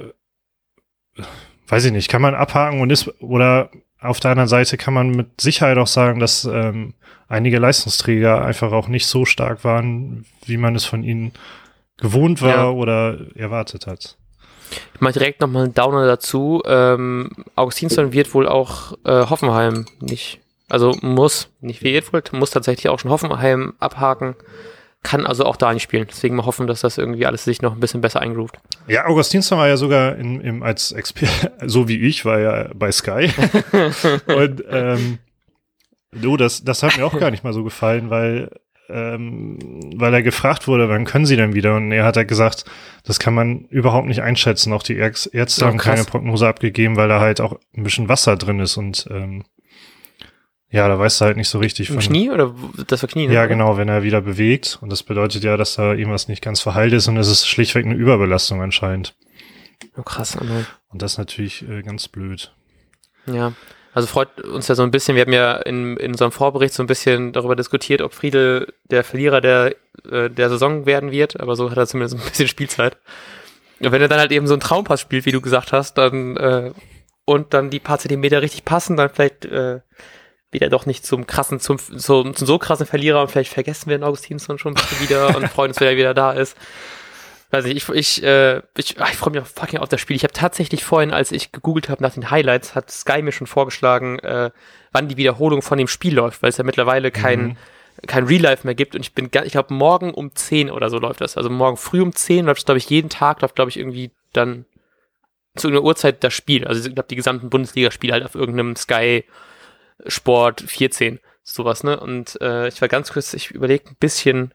weiß 1.67 1.85
ich 1.85 1.91
nicht, 1.91 2.09
kann 2.09 2.21
man 2.21 2.35
abhaken 2.35 2.81
und 2.81 2.91
ist 2.91 3.09
oder 3.19 3.71
auf 4.03 4.19
der 4.19 4.31
anderen 4.31 4.49
Seite 4.49 4.77
kann 4.77 4.93
man 4.93 5.11
mit 5.11 5.41
Sicherheit 5.41 5.77
auch 5.77 5.87
sagen, 5.87 6.19
dass 6.19 6.45
ähm, 6.45 6.93
einige 7.27 7.59
Leistungsträger 7.59 8.43
einfach 8.43 8.71
auch 8.71 8.87
nicht 8.87 9.07
so 9.07 9.25
stark 9.25 9.63
waren, 9.63 10.25
wie 10.45 10.57
man 10.57 10.75
es 10.75 10.85
von 10.85 11.03
ihnen 11.03 11.31
gewohnt 11.97 12.41
war 12.41 12.49
Ja. 12.55 12.69
oder 12.69 13.17
erwartet 13.35 13.87
hat. 13.87 14.17
Ich 14.95 15.01
mache 15.01 15.13
direkt 15.13 15.41
nochmal 15.41 15.65
einen 15.65 15.73
Downer 15.73 16.05
dazu. 16.07 16.61
Ähm, 16.65 17.29
Augustinsson 17.55 18.11
wird 18.13 18.33
wohl 18.33 18.47
auch 18.47 18.93
äh, 19.05 19.25
Hoffenheim 19.29 19.85
nicht, 19.99 20.39
also 20.69 20.95
muss, 21.01 21.49
nicht 21.61 21.83
wird 21.83 22.11
wohl, 22.11 22.23
muss 22.31 22.49
tatsächlich 22.51 22.89
auch 22.89 22.99
schon 22.99 23.11
Hoffenheim 23.11 23.73
abhaken, 23.79 24.35
kann 25.03 25.25
also 25.27 25.45
auch 25.45 25.57
da 25.57 25.73
nicht 25.73 25.83
spielen. 25.83 26.07
Deswegen 26.09 26.35
mal 26.35 26.45
hoffen, 26.45 26.65
dass 26.65 26.81
das 26.81 26.97
irgendwie 26.97 27.25
alles 27.25 27.43
sich 27.43 27.61
noch 27.61 27.73
ein 27.73 27.79
bisschen 27.79 28.01
besser 28.01 28.21
eingroovt. 28.21 28.57
Ja, 28.87 29.05
Augustinsson 29.05 29.57
war 29.57 29.67
ja 29.67 29.77
sogar 29.77 30.15
in, 30.17 30.41
im, 30.41 30.63
als 30.63 30.91
Experte, 30.91 31.51
so 31.65 31.87
wie 31.87 31.99
ich, 31.99 32.25
war 32.25 32.39
ja 32.39 32.69
bei 32.75 32.91
Sky. 32.91 33.29
und 34.27 34.63
ähm, 34.69 35.19
du, 36.11 36.37
das, 36.37 36.63
das 36.63 36.83
hat 36.83 36.97
mir 36.97 37.05
auch 37.05 37.17
gar 37.17 37.31
nicht 37.31 37.43
mal 37.43 37.53
so 37.53 37.63
gefallen, 37.63 38.09
weil, 38.09 38.49
ähm, 38.89 39.57
weil 39.95 40.13
er 40.13 40.21
gefragt 40.23 40.67
wurde, 40.67 40.89
wann 40.89 41.05
können 41.05 41.25
sie 41.25 41.35
denn 41.37 41.53
wieder? 41.53 41.75
Und 41.75 41.91
er 41.91 42.03
hat 42.05 42.15
ja 42.17 42.23
gesagt, 42.23 42.65
das 43.05 43.19
kann 43.19 43.33
man 43.33 43.65
überhaupt 43.69 44.07
nicht 44.07 44.21
einschätzen. 44.21 44.73
Auch 44.73 44.83
die 44.83 44.97
Ärz- 44.97 45.29
Ärzte 45.33 45.65
Oh, 45.65 45.67
haben 45.69 45.77
keine. 45.77 46.03
Prognose 46.03 46.47
abgegeben, 46.47 46.95
weil 46.97 47.07
da 47.09 47.19
halt 47.19 47.41
auch 47.41 47.57
ein 47.75 47.83
bisschen 47.83 48.09
Wasser 48.09 48.35
drin 48.35 48.59
ist 48.59 48.77
und 48.77 49.07
ähm, 49.09 49.43
ja, 50.73 50.87
da 50.87 50.97
weißt 50.97 51.21
du 51.21 51.25
halt 51.25 51.37
nicht 51.37 51.49
so 51.49 51.59
richtig 51.59 51.91
Im 51.91 51.99
Knie 51.99 52.31
oder 52.31 52.55
das 52.87 53.03
war 53.03 53.07
Knie? 53.07 53.27
ne? 53.27 53.33
ja, 53.33 53.45
genau, 53.45 53.77
wenn 53.77 53.89
er 53.89 54.01
wieder 54.01 54.21
bewegt. 54.21 54.79
Und 54.81 54.91
das 54.91 55.03
bedeutet 55.03 55.43
ja, 55.43 55.55
dass 55.55 55.75
da 55.75 55.93
irgendwas 55.93 56.27
nicht 56.27 56.41
ganz 56.41 56.61
verheilt 56.61 56.93
ist 56.93 57.07
und 57.07 57.15
es 57.17 57.27
ist 57.27 57.47
schlichtweg 57.47 57.85
eine 57.85 57.93
Überbelastung 57.93 58.59
anscheinend. 58.59 59.13
Oh, 59.95 60.01
krass. 60.01 60.35
oh 60.41 60.43
nein. 60.43 60.65
Und 60.89 61.03
das 61.03 61.13
ist 61.13 61.17
natürlich 61.19 61.61
äh, 61.69 61.83
ganz 61.83 62.07
blöd. 62.07 62.51
Ja. 63.27 63.53
Also 63.93 64.07
freut 64.07 64.41
uns 64.41 64.67
ja 64.67 64.73
so 64.73 64.81
ein 64.81 64.89
bisschen, 64.89 65.15
wir 65.15 65.21
haben 65.21 65.33
ja 65.33 65.57
in, 65.57 65.95
in 65.97 66.13
unserem 66.13 66.31
Vorbericht 66.31 66.73
so 66.73 66.81
ein 66.81 66.87
bisschen 66.87 67.33
darüber 67.33 67.55
diskutiert, 67.55 68.01
ob 68.01 68.15
Friedel 68.15 68.73
der 68.89 69.03
Verlierer 69.03 69.41
der, 69.41 69.75
äh, 70.09 70.31
der 70.31 70.49
Saison 70.49 70.87
werden 70.87 71.11
wird, 71.11 71.39
aber 71.39 71.55
so 71.55 71.69
hat 71.69 71.77
er 71.77 71.85
zumindest 71.85 72.15
ein 72.15 72.27
bisschen 72.27 72.47
Spielzeit. 72.47 72.97
Und 73.79 73.91
wenn 73.91 74.01
er 74.01 74.07
dann 74.07 74.19
halt 74.19 74.31
eben 74.31 74.47
so 74.47 74.55
einen 74.55 74.61
Traumpass 74.61 75.01
spielt, 75.01 75.27
wie 75.27 75.31
du 75.31 75.41
gesagt 75.41 75.71
hast, 75.71 75.99
dann 75.99 76.35
äh, 76.37 76.71
und 77.25 77.53
dann 77.53 77.69
die 77.69 77.79
paar 77.79 77.99
Zentimeter 77.99 78.41
richtig 78.41 78.65
passen, 78.65 78.97
dann 78.97 79.11
vielleicht 79.11 79.45
äh, 79.45 79.81
wieder 80.53 80.69
doch 80.69 80.85
nicht 80.85 81.05
zum 81.05 81.27
krassen, 81.27 81.59
zum, 81.59 81.77
zum, 81.79 82.35
zum 82.35 82.47
so 82.47 82.57
krassen 82.57 82.85
Verlierer 82.85 83.21
und 83.21 83.31
vielleicht 83.31 83.53
vergessen 83.53 83.89
wir 83.89 83.97
den 83.97 84.03
Augustinsson 84.03 84.57
schon 84.57 84.73
ein 84.73 84.75
bisschen 84.75 84.99
wieder 85.01 85.35
und 85.37 85.47
freuen 85.49 85.71
uns, 85.71 85.79
wenn 85.79 85.87
er 85.87 85.97
wieder 85.97 86.13
da 86.13 86.31
ist. 86.31 86.57
Weiß 87.51 87.65
nicht, 87.65 87.77
ich, 87.77 87.89
ich, 87.89 88.23
äh, 88.23 88.61
ich, 88.77 88.99
ah, 88.99 89.07
ich 89.11 89.17
freue 89.17 89.33
mich 89.33 89.41
auch 89.41 89.45
fucking 89.45 89.79
auf 89.79 89.89
das 89.89 90.01
Spiel. 90.01 90.15
Ich 90.15 90.23
habe 90.23 90.33
tatsächlich 90.33 90.83
vorhin, 90.83 91.11
als 91.11 91.31
ich 91.31 91.51
gegoogelt 91.51 91.87
habe 91.89 92.01
nach 92.01 92.13
den 92.13 92.31
Highlights, 92.31 92.73
hat 92.73 92.89
Sky 92.89 93.21
mir 93.21 93.31
schon 93.31 93.45
vorgeschlagen, 93.45 94.17
äh, 94.19 94.49
wann 94.91 95.07
die 95.07 95.17
Wiederholung 95.17 95.61
von 95.61 95.77
dem 95.77 95.87
Spiel 95.87 96.15
läuft, 96.15 96.41
weil 96.41 96.49
es 96.49 96.57
ja 96.57 96.63
mittlerweile 96.63 97.11
kein, 97.11 97.43
Mhm. 97.43 97.57
kein 98.07 98.25
Real 98.25 98.41
Life 98.41 98.65
mehr 98.65 98.73
gibt 98.73 98.95
und 98.95 99.01
ich 99.01 99.13
bin, 99.13 99.29
ich 99.43 99.51
glaube, 99.51 99.71
morgen 99.73 100.15
um 100.15 100.33
10 100.33 100.71
oder 100.71 100.89
so 100.89 100.97
läuft 100.97 101.21
das. 101.21 101.37
Also 101.37 101.51
morgen 101.51 101.77
früh 101.77 102.01
um 102.01 102.15
10 102.15 102.45
läuft 102.45 102.59
es, 102.59 102.65
glaube 102.65 102.79
ich, 102.79 102.89
jeden 102.89 103.09
Tag, 103.09 103.41
läuft, 103.41 103.55
glaube 103.55 103.69
ich, 103.69 103.77
irgendwie 103.77 104.09
dann 104.33 104.65
zu 105.55 105.67
irgendeiner 105.67 105.85
Uhrzeit 105.85 106.23
das 106.23 106.33
Spiel. 106.33 106.65
Also 106.65 106.87
ich 106.87 106.95
glaube, 106.95 107.07
die 107.07 107.15
gesamten 107.15 107.51
Bundesligaspiele 107.51 108.13
halt 108.13 108.25
auf 108.25 108.33
irgendeinem 108.33 108.75
Sky 108.75 109.25
Sport 110.07 110.61
14, 110.61 111.19
sowas, 111.43 111.83
ne? 111.83 111.99
Und 111.99 112.39
äh, 112.41 112.67
ich 112.67 112.81
war 112.81 112.87
ganz 112.87 113.11
kurz, 113.11 113.33
ich 113.33 113.51
überlege 113.51 113.89
ein 113.89 113.97
bisschen, 113.99 114.53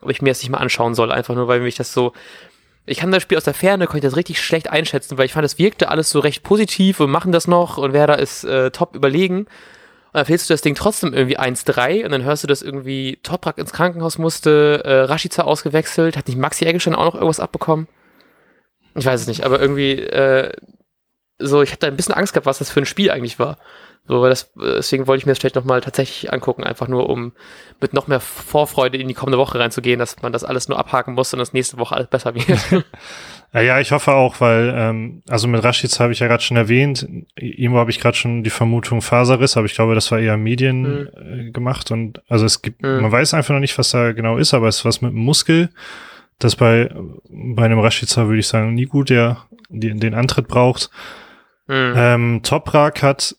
ob 0.00 0.10
ich 0.10 0.22
mir 0.22 0.30
das 0.30 0.40
nicht 0.40 0.50
mal 0.50 0.58
anschauen 0.58 0.94
soll, 0.94 1.12
einfach 1.12 1.34
nur, 1.34 1.48
weil 1.48 1.60
mich 1.60 1.76
das 1.76 1.92
so. 1.92 2.12
Ich 2.86 2.98
kann 2.98 3.12
das 3.12 3.22
Spiel 3.22 3.36
aus 3.36 3.44
der 3.44 3.54
Ferne, 3.54 3.86
konnte 3.86 3.98
ich 3.98 4.10
das 4.10 4.16
richtig 4.16 4.40
schlecht 4.40 4.70
einschätzen, 4.70 5.18
weil 5.18 5.26
ich 5.26 5.32
fand, 5.32 5.44
es 5.44 5.58
wirkte 5.58 5.90
alles 5.90 6.08
so 6.08 6.20
recht 6.20 6.42
positiv 6.42 7.00
und 7.00 7.10
machen 7.10 7.32
das 7.32 7.46
noch 7.46 7.76
und 7.76 7.92
wer 7.92 8.06
da 8.06 8.14
ist 8.14 8.44
äh, 8.44 8.70
top 8.70 8.94
überlegen. 8.94 9.40
Und 9.40 10.14
dann 10.14 10.24
fehlst 10.24 10.48
du 10.48 10.54
das 10.54 10.62
Ding 10.62 10.74
trotzdem 10.74 11.12
irgendwie 11.12 11.38
1-3 11.38 12.02
und 12.04 12.12
dann 12.12 12.24
hörst 12.24 12.44
du, 12.44 12.46
dass 12.46 12.62
irgendwie 12.62 13.18
Toprak 13.22 13.58
ins 13.58 13.74
Krankenhaus 13.74 14.16
musste, 14.16 14.80
äh, 14.86 15.00
Rashica 15.00 15.42
ausgewechselt, 15.42 16.16
hat 16.16 16.28
nicht 16.28 16.38
Maxi 16.38 16.64
Eggestein 16.64 16.94
auch 16.94 17.04
noch 17.04 17.14
irgendwas 17.14 17.40
abbekommen? 17.40 17.88
Ich 18.94 19.04
weiß 19.04 19.20
es 19.20 19.26
nicht, 19.26 19.44
aber 19.44 19.60
irgendwie 19.60 20.00
äh, 20.00 20.52
so, 21.38 21.62
ich 21.62 21.72
hatte 21.72 21.86
ein 21.86 21.96
bisschen 21.96 22.14
Angst 22.14 22.32
gehabt, 22.32 22.46
was 22.46 22.58
das 22.58 22.70
für 22.70 22.80
ein 22.80 22.86
Spiel 22.86 23.10
eigentlich 23.10 23.38
war. 23.38 23.58
So, 24.10 24.22
weil 24.22 24.30
das, 24.30 24.50
deswegen 24.56 25.06
wollte 25.06 25.20
ich 25.20 25.26
mir 25.26 25.32
das 25.32 25.38
vielleicht 25.38 25.54
nochmal 25.56 25.82
tatsächlich 25.82 26.32
angucken, 26.32 26.64
einfach 26.64 26.88
nur 26.88 27.10
um 27.10 27.32
mit 27.78 27.92
noch 27.92 28.06
mehr 28.06 28.20
Vorfreude 28.20 28.96
in 28.96 29.06
die 29.06 29.12
kommende 29.12 29.36
Woche 29.36 29.58
reinzugehen, 29.58 29.98
dass 29.98 30.22
man 30.22 30.32
das 30.32 30.44
alles 30.44 30.66
nur 30.66 30.78
abhaken 30.78 31.12
muss 31.12 31.30
und 31.34 31.40
das 31.40 31.52
nächste 31.52 31.76
Woche 31.78 31.94
alles 31.94 32.08
besser 32.08 32.34
wird. 32.34 32.84
Ja, 33.54 33.62
ja, 33.62 33.80
ich 33.80 33.92
hoffe 33.92 34.12
auch, 34.12 34.42
weil, 34.42 34.74
ähm, 34.76 35.22
also 35.26 35.48
mit 35.48 35.64
Rashica 35.64 36.00
habe 36.00 36.12
ich 36.12 36.18
ja 36.18 36.26
gerade 36.26 36.42
schon 36.42 36.58
erwähnt, 36.58 37.08
ihm 37.40 37.74
habe 37.76 37.90
ich 37.90 37.98
gerade 37.98 38.14
schon 38.14 38.42
die 38.44 38.50
Vermutung 38.50 39.00
Faserriss, 39.00 39.56
aber 39.56 39.64
ich 39.64 39.74
glaube, 39.74 39.94
das 39.94 40.10
war 40.10 40.18
eher 40.18 40.36
Medien 40.36 41.08
äh, 41.16 41.50
gemacht 41.50 41.90
und 41.90 42.20
also 42.28 42.44
es 42.44 42.60
gibt, 42.60 42.82
Mhm. 42.82 43.00
man 43.00 43.10
weiß 43.10 43.32
einfach 43.32 43.54
noch 43.54 43.60
nicht, 43.60 43.78
was 43.78 43.90
da 43.90 44.12
genau 44.12 44.36
ist, 44.36 44.52
aber 44.52 44.68
es 44.68 44.80
ist 44.80 44.84
was 44.84 45.00
mit 45.00 45.12
dem 45.12 45.20
Muskel, 45.20 45.70
das 46.38 46.56
bei, 46.56 46.90
bei 47.30 47.64
einem 47.64 47.78
Rashica 47.78 48.26
würde 48.26 48.40
ich 48.40 48.46
sagen, 48.48 48.74
nie 48.74 48.84
gut, 48.84 49.08
der 49.08 49.38
den 49.70 50.12
Antritt 50.12 50.46
braucht. 50.46 50.90
Hm. 51.68 51.94
Ähm, 51.96 52.40
Toprak 52.42 53.02
hat 53.02 53.36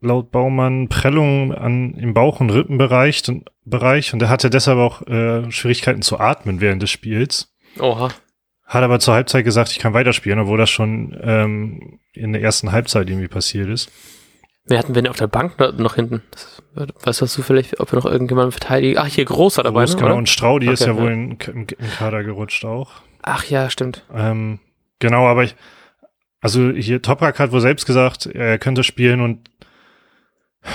laut 0.00 0.30
Baumann 0.30 0.88
Prellungen 0.88 1.52
an, 1.52 1.94
im 1.94 2.12
Bauch- 2.12 2.40
und 2.40 2.50
Rippenbereich 2.50 3.22
und, 3.28 3.50
Bereich, 3.64 4.12
und 4.12 4.20
er 4.22 4.28
hatte 4.28 4.50
deshalb 4.50 4.78
auch 4.78 5.06
äh, 5.06 5.50
Schwierigkeiten 5.50 6.02
zu 6.02 6.18
atmen 6.18 6.60
während 6.60 6.82
des 6.82 6.90
Spiels. 6.90 7.54
Oha. 7.78 8.08
Hat 8.66 8.82
aber 8.82 8.98
zur 9.00 9.14
Halbzeit 9.14 9.44
gesagt, 9.44 9.70
ich 9.70 9.78
kann 9.78 9.94
weiterspielen, 9.94 10.40
obwohl 10.40 10.58
das 10.58 10.70
schon 10.70 11.16
ähm, 11.22 12.00
in 12.12 12.32
der 12.32 12.42
ersten 12.42 12.72
Halbzeit 12.72 13.08
irgendwie 13.08 13.28
passiert 13.28 13.68
ist. 13.68 13.90
Wer 14.64 14.78
hatten 14.78 14.94
wir 14.94 15.02
denn 15.02 15.10
auf 15.10 15.16
der 15.16 15.26
Bank 15.26 15.58
noch, 15.78 15.96
hinten? 15.96 16.22
Weißt 16.74 17.20
du, 17.20 17.26
vielleicht, 17.26 17.80
ob 17.80 17.92
wir 17.92 17.98
noch 17.98 18.06
irgendjemanden 18.06 18.52
verteidigen? 18.52 18.98
Ach, 18.98 19.06
hier 19.06 19.24
Großer 19.24 19.62
dabei, 19.62 19.84
Groß, 19.84 19.94
ne, 19.94 19.96
genau, 19.96 20.10
oder? 20.10 20.18
und 20.18 20.28
Straudi 20.28 20.70
ist 20.70 20.82
Okay, 20.82 20.90
ja 20.90 20.96
wohl 20.96 21.08
ja. 21.08 21.12
in, 21.12 21.30
im, 21.32 21.66
im 21.78 21.90
Kader 21.98 22.22
gerutscht 22.22 22.64
auch. 22.64 22.92
Ach 23.22 23.44
ja, 23.44 23.70
stimmt. 23.70 24.04
Ähm, 24.14 24.60
genau, 25.00 25.26
aber 25.26 25.44
ich, 25.44 25.56
also 26.42 26.70
hier 26.72 27.00
Toprak 27.00 27.38
hat 27.38 27.52
wohl 27.52 27.60
selbst 27.62 27.86
gesagt, 27.86 28.26
er 28.26 28.58
könnte 28.58 28.82
spielen 28.84 29.20
und 29.22 29.48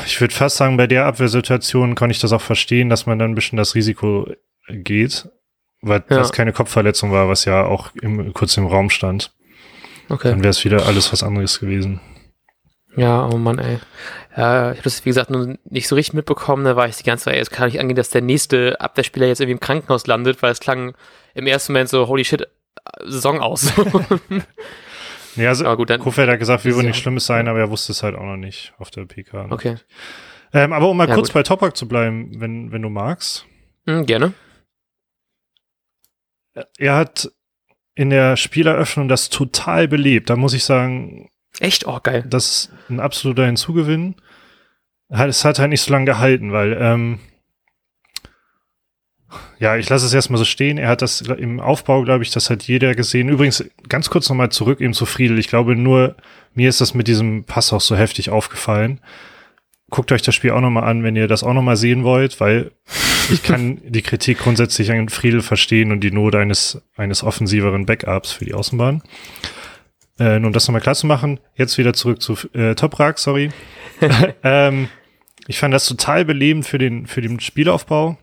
ich 0.06 0.20
würde 0.20 0.34
fast 0.34 0.58
sagen, 0.58 0.76
bei 0.78 0.88
der 0.88 1.06
Abwehrsituation 1.06 1.96
kann 1.96 2.10
ich 2.10 2.20
das 2.20 2.34
auch 2.34 2.42
verstehen, 2.42 2.90
dass 2.90 3.06
man 3.06 3.20
dann 3.20 3.32
ein 3.32 3.36
bisschen 3.36 3.58
das 3.58 3.76
Risiko 3.76 4.28
geht, 4.68 5.30
weil 5.82 6.04
Ja. 6.10 6.18
das 6.18 6.34
keine 6.34 6.52
Kopfverletzung 6.54 7.12
war, 7.12 7.30
was 7.30 7.46
ja 7.46 7.64
auch 7.66 7.92
im, 8.02 8.34
kurz 8.34 8.58
im 8.58 8.66
Raum 8.66 8.90
stand. 8.90 9.34
Okay. 10.10 10.30
Dann 10.30 10.40
wäre 10.40 10.50
es 10.50 10.66
wieder 10.66 10.86
alles 10.88 11.12
was 11.14 11.22
anderes 11.24 11.60
gewesen. 11.60 12.02
Ja, 12.96 13.28
oh 13.28 13.38
Mann, 13.38 13.60
ey. 13.60 13.78
Ja, 14.36 14.72
ich 14.72 14.78
habe 14.78 14.84
das, 14.84 15.06
wie 15.06 15.10
gesagt, 15.10 15.30
nur 15.30 15.58
nicht 15.66 15.88
so 15.88 15.96
richtig 15.96 16.14
mitbekommen. 16.16 16.66
Da 16.66 16.76
war 16.76 16.88
ich 16.88 16.96
die 16.98 17.04
ganze 17.04 17.26
Zeit, 17.26 17.36
es 17.38 17.50
kann 17.52 17.68
nicht 17.68 17.80
angehen, 17.80 17.96
dass 17.96 18.10
der 18.10 18.22
nächste 18.22 18.80
Abwehrspieler 18.82 19.28
jetzt 19.28 19.40
irgendwie 19.40 19.54
im 19.54 19.60
Krankenhaus 19.60 20.08
landet, 20.08 20.42
weil 20.42 20.52
es 20.52 20.60
klang 20.60 20.96
im 21.34 21.46
ersten 21.48 21.74
Moment 21.74 21.90
so, 21.90 22.08
holy 22.08 22.26
shit, 22.26 22.48
Saison 23.06 23.40
aus. 23.40 23.72
Nee, 25.38 25.48
also 25.48 25.66
Aber 25.66 25.78
gut, 25.78 25.90
dann. 25.90 26.00
Kofeld 26.02 26.30
hat 26.30 26.40
gesagt, 26.40 26.66
wir 26.66 26.74
würden 26.74 26.86
ja- 26.86 26.90
nichts 26.90 27.02
Schlimmes 27.02 27.26
sein, 27.26 27.48
aber 27.48 27.60
er 27.60 27.70
wusste 27.70 27.92
es 27.92 28.04
halt 28.04 28.16
auch 28.16 28.24
noch 28.26 28.38
nicht 28.38 28.74
auf 28.78 28.90
der 28.92 29.06
PK. 29.06 29.48
ne? 29.48 29.54
Okay. 29.54 29.76
Ähm, 30.54 30.74
aber 30.74 30.90
um 30.90 30.98
mal 30.98 31.08
Ja, 31.08 31.14
kurz 31.16 31.28
gut. 31.30 31.34
bei 31.36 31.44
Toprak 31.44 31.76
zu 31.78 31.88
bleiben, 31.88 32.40
wenn, 32.40 32.72
wenn 32.72 32.82
du 32.82 32.90
magst. 32.90 33.46
Hm, 33.86 34.06
gerne. 34.06 34.34
Er 36.78 36.96
hat 36.96 37.32
in 37.96 38.10
der 38.10 38.38
Spieleröffnung 38.38 39.08
das 39.08 39.30
total 39.30 39.88
belebt. 39.88 40.30
Da 40.30 40.36
muss 40.36 40.54
ich 40.54 40.64
sagen, 40.64 41.30
Echt? 41.60 41.88
Oh, 41.88 42.00
geil. 42.02 42.24
das 42.28 42.48
ist 42.48 42.72
ein 42.90 43.00
absoluter 43.00 43.46
Hinzugewinn. 43.46 44.16
Es 45.10 45.46
hat 45.46 45.60
halt 45.60 45.70
nicht 45.70 45.82
so 45.82 45.92
lange 45.92 46.06
gehalten, 46.06 46.52
weil, 46.52 46.78
ähm, 46.80 47.20
ja, 49.60 49.76
ich 49.78 49.90
lasse 49.90 50.06
es 50.06 50.14
erstmal 50.14 50.38
so 50.38 50.46
stehen. 50.46 50.78
Er 50.78 50.90
hat 50.90 51.02
das 51.02 51.22
im 51.22 51.60
Aufbau, 51.60 52.04
glaube 52.04 52.24
ich, 52.24 52.32
das 52.32 52.50
hat 52.50 52.64
jeder 52.64 52.94
gesehen. 52.94 53.30
Übrigens, 53.30 53.64
ganz 53.90 54.10
kurz 54.10 54.30
nochmal 54.30 54.50
zurück 54.50 54.82
eben 54.82 54.94
zu 54.94 55.06
Friedel. 55.06 55.40
Ich 55.40 55.48
glaube 55.48 55.76
nur, 55.76 56.16
mir 56.54 56.70
ist 56.70 56.82
das 56.82 56.94
mit 56.94 57.08
diesem 57.08 57.44
Pass 57.44 57.74
auch 57.74 57.82
so 57.82 57.96
heftig 57.96 58.30
aufgefallen. 58.30 59.00
Guckt 59.90 60.12
euch 60.12 60.22
das 60.22 60.36
Spiel 60.36 60.52
auch 60.52 60.62
nochmal 60.62 60.84
an, 60.84 61.04
wenn 61.04 61.16
ihr 61.16 61.28
das 61.28 61.44
auch 61.44 61.54
nochmal 61.54 61.78
sehen 61.78 62.04
wollt, 62.04 62.40
weil 62.40 62.72
ich 63.32 63.42
kann 63.42 63.82
die 63.86 64.02
Kritik 64.02 64.40
grundsätzlich 64.40 64.92
an 64.92 65.10
Friedel 65.10 65.42
verstehen 65.42 65.92
und 65.92 66.02
die 66.02 66.12
Not 66.12 66.36
eines, 66.36 66.82
eines 66.96 67.24
offensiveren 67.24 67.86
Backups 67.86 68.34
für 68.34 68.46
die 68.46 68.54
Außenbahn. 68.54 69.02
Äh, 70.20 70.40
nur 70.40 70.48
um 70.48 70.54
das 70.54 70.68
nochmal 70.68 70.82
klar 70.82 70.96
zu 70.96 71.08
machen, 71.08 71.40
jetzt 71.56 71.78
wieder 71.78 71.94
zurück 71.94 72.22
zu 72.22 72.36
äh, 72.54 72.76
Toprak, 72.76 73.18
sorry. 73.18 73.50
ähm, 74.44 74.90
ich 75.48 75.60
fand 75.60 75.74
das 75.74 75.86
total 75.86 76.26
belebend 76.26 76.66
für 76.66 76.78
den, 76.78 77.08
für 77.08 77.22
den 77.22 77.40
Spielaufbau, 77.40 78.18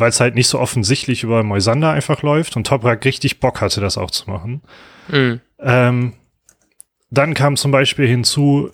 weil 0.00 0.10
es 0.10 0.20
halt 0.20 0.34
nicht 0.34 0.48
so 0.48 0.58
offensichtlich 0.58 1.22
über 1.22 1.42
Moisander 1.42 1.90
einfach 1.90 2.22
läuft 2.22 2.56
und 2.56 2.66
Toprak 2.66 3.04
richtig 3.04 3.40
Bock 3.40 3.60
hatte, 3.60 3.80
das 3.80 3.98
auch 3.98 4.10
zu 4.10 4.30
machen. 4.30 4.62
Mhm. 5.08 5.40
Ähm, 5.60 6.12
dann 7.10 7.34
kam 7.34 7.56
zum 7.56 7.70
Beispiel 7.70 8.06
hinzu, 8.06 8.70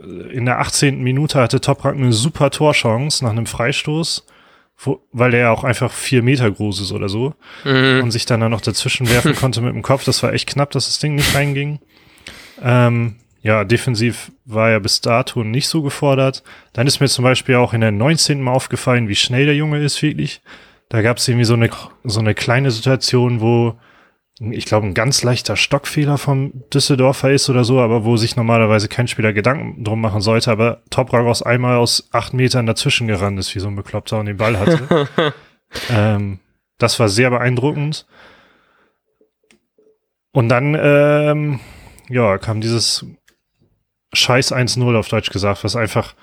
äh, 0.00 0.04
in 0.32 0.44
der 0.46 0.60
18. 0.60 1.02
Minute 1.02 1.40
hatte 1.40 1.60
Toprak 1.60 1.94
eine 1.96 2.12
super 2.12 2.50
Torchance 2.50 3.24
nach 3.24 3.30
einem 3.32 3.46
Freistoß, 3.46 4.26
wo, 4.78 5.00
weil 5.12 5.30
der 5.30 5.52
auch 5.52 5.64
einfach 5.64 5.92
vier 5.92 6.22
Meter 6.22 6.50
groß 6.50 6.80
ist 6.80 6.92
oder 6.92 7.08
so 7.08 7.34
Mhm. 7.64 8.00
und 8.02 8.10
sich 8.10 8.26
dann 8.26 8.40
da 8.40 8.48
noch 8.48 8.60
dazwischen 8.60 9.08
werfen 9.08 9.34
konnte 9.36 9.60
mit 9.60 9.74
dem 9.74 9.82
Kopf. 9.82 10.04
Das 10.04 10.22
war 10.22 10.32
echt 10.32 10.48
knapp, 10.48 10.70
dass 10.72 10.86
das 10.86 10.98
Ding 10.98 11.14
nicht 11.14 11.34
reinging. 11.34 11.78
Ähm, 12.62 13.16
ja, 13.42 13.64
defensiv 13.64 14.30
war 14.44 14.70
er 14.70 14.80
bis 14.80 15.00
dato 15.00 15.42
nicht 15.42 15.68
so 15.68 15.82
gefordert. 15.82 16.42
Dann 16.72 16.86
ist 16.86 17.00
mir 17.00 17.08
zum 17.08 17.24
Beispiel 17.24 17.56
auch 17.56 17.74
in 17.74 17.80
der 17.80 17.90
19. 17.90 18.40
Mal 18.40 18.52
aufgefallen, 18.52 19.08
wie 19.08 19.16
schnell 19.16 19.46
der 19.46 19.56
Junge 19.56 19.78
ist, 19.82 20.00
wirklich. 20.00 20.42
Da 20.88 21.02
gab 21.02 21.16
es 21.16 21.26
irgendwie 21.26 21.44
so 21.44 21.54
eine, 21.54 21.70
so 22.04 22.20
eine 22.20 22.34
kleine 22.34 22.70
Situation, 22.70 23.40
wo 23.40 23.76
ich 24.50 24.64
glaube, 24.64 24.86
ein 24.86 24.94
ganz 24.94 25.22
leichter 25.22 25.56
Stockfehler 25.56 26.18
vom 26.18 26.64
Düsseldorfer 26.72 27.30
ist 27.30 27.48
oder 27.48 27.64
so, 27.64 27.80
aber 27.80 28.04
wo 28.04 28.16
sich 28.16 28.34
normalerweise 28.34 28.88
kein 28.88 29.06
Spieler 29.06 29.32
Gedanken 29.32 29.84
drum 29.84 30.00
machen 30.00 30.20
sollte, 30.20 30.50
aber 30.50 30.82
Toprak 30.90 31.26
aus 31.26 31.42
einmal 31.42 31.76
aus 31.76 32.08
acht 32.12 32.34
Metern 32.34 32.66
dazwischen 32.66 33.06
gerannt 33.06 33.38
ist, 33.38 33.54
wie 33.54 33.60
so 33.60 33.68
ein 33.68 33.76
Bekloppter 33.76 34.18
und 34.18 34.26
den 34.26 34.38
Ball 34.38 34.58
hatte. 34.58 35.08
ähm, 35.90 36.40
das 36.78 36.98
war 36.98 37.08
sehr 37.08 37.30
beeindruckend. 37.30 38.06
Und 40.32 40.48
dann, 40.48 40.76
ähm, 40.80 41.60
ja, 42.08 42.38
kam 42.38 42.60
dieses 42.60 43.06
Scheiß 44.12 44.52
1-0 44.52 44.96
auf 44.98 45.08
Deutsch 45.08 45.30
gesagt, 45.30 45.64
was 45.64 45.76
einfach 45.76 46.14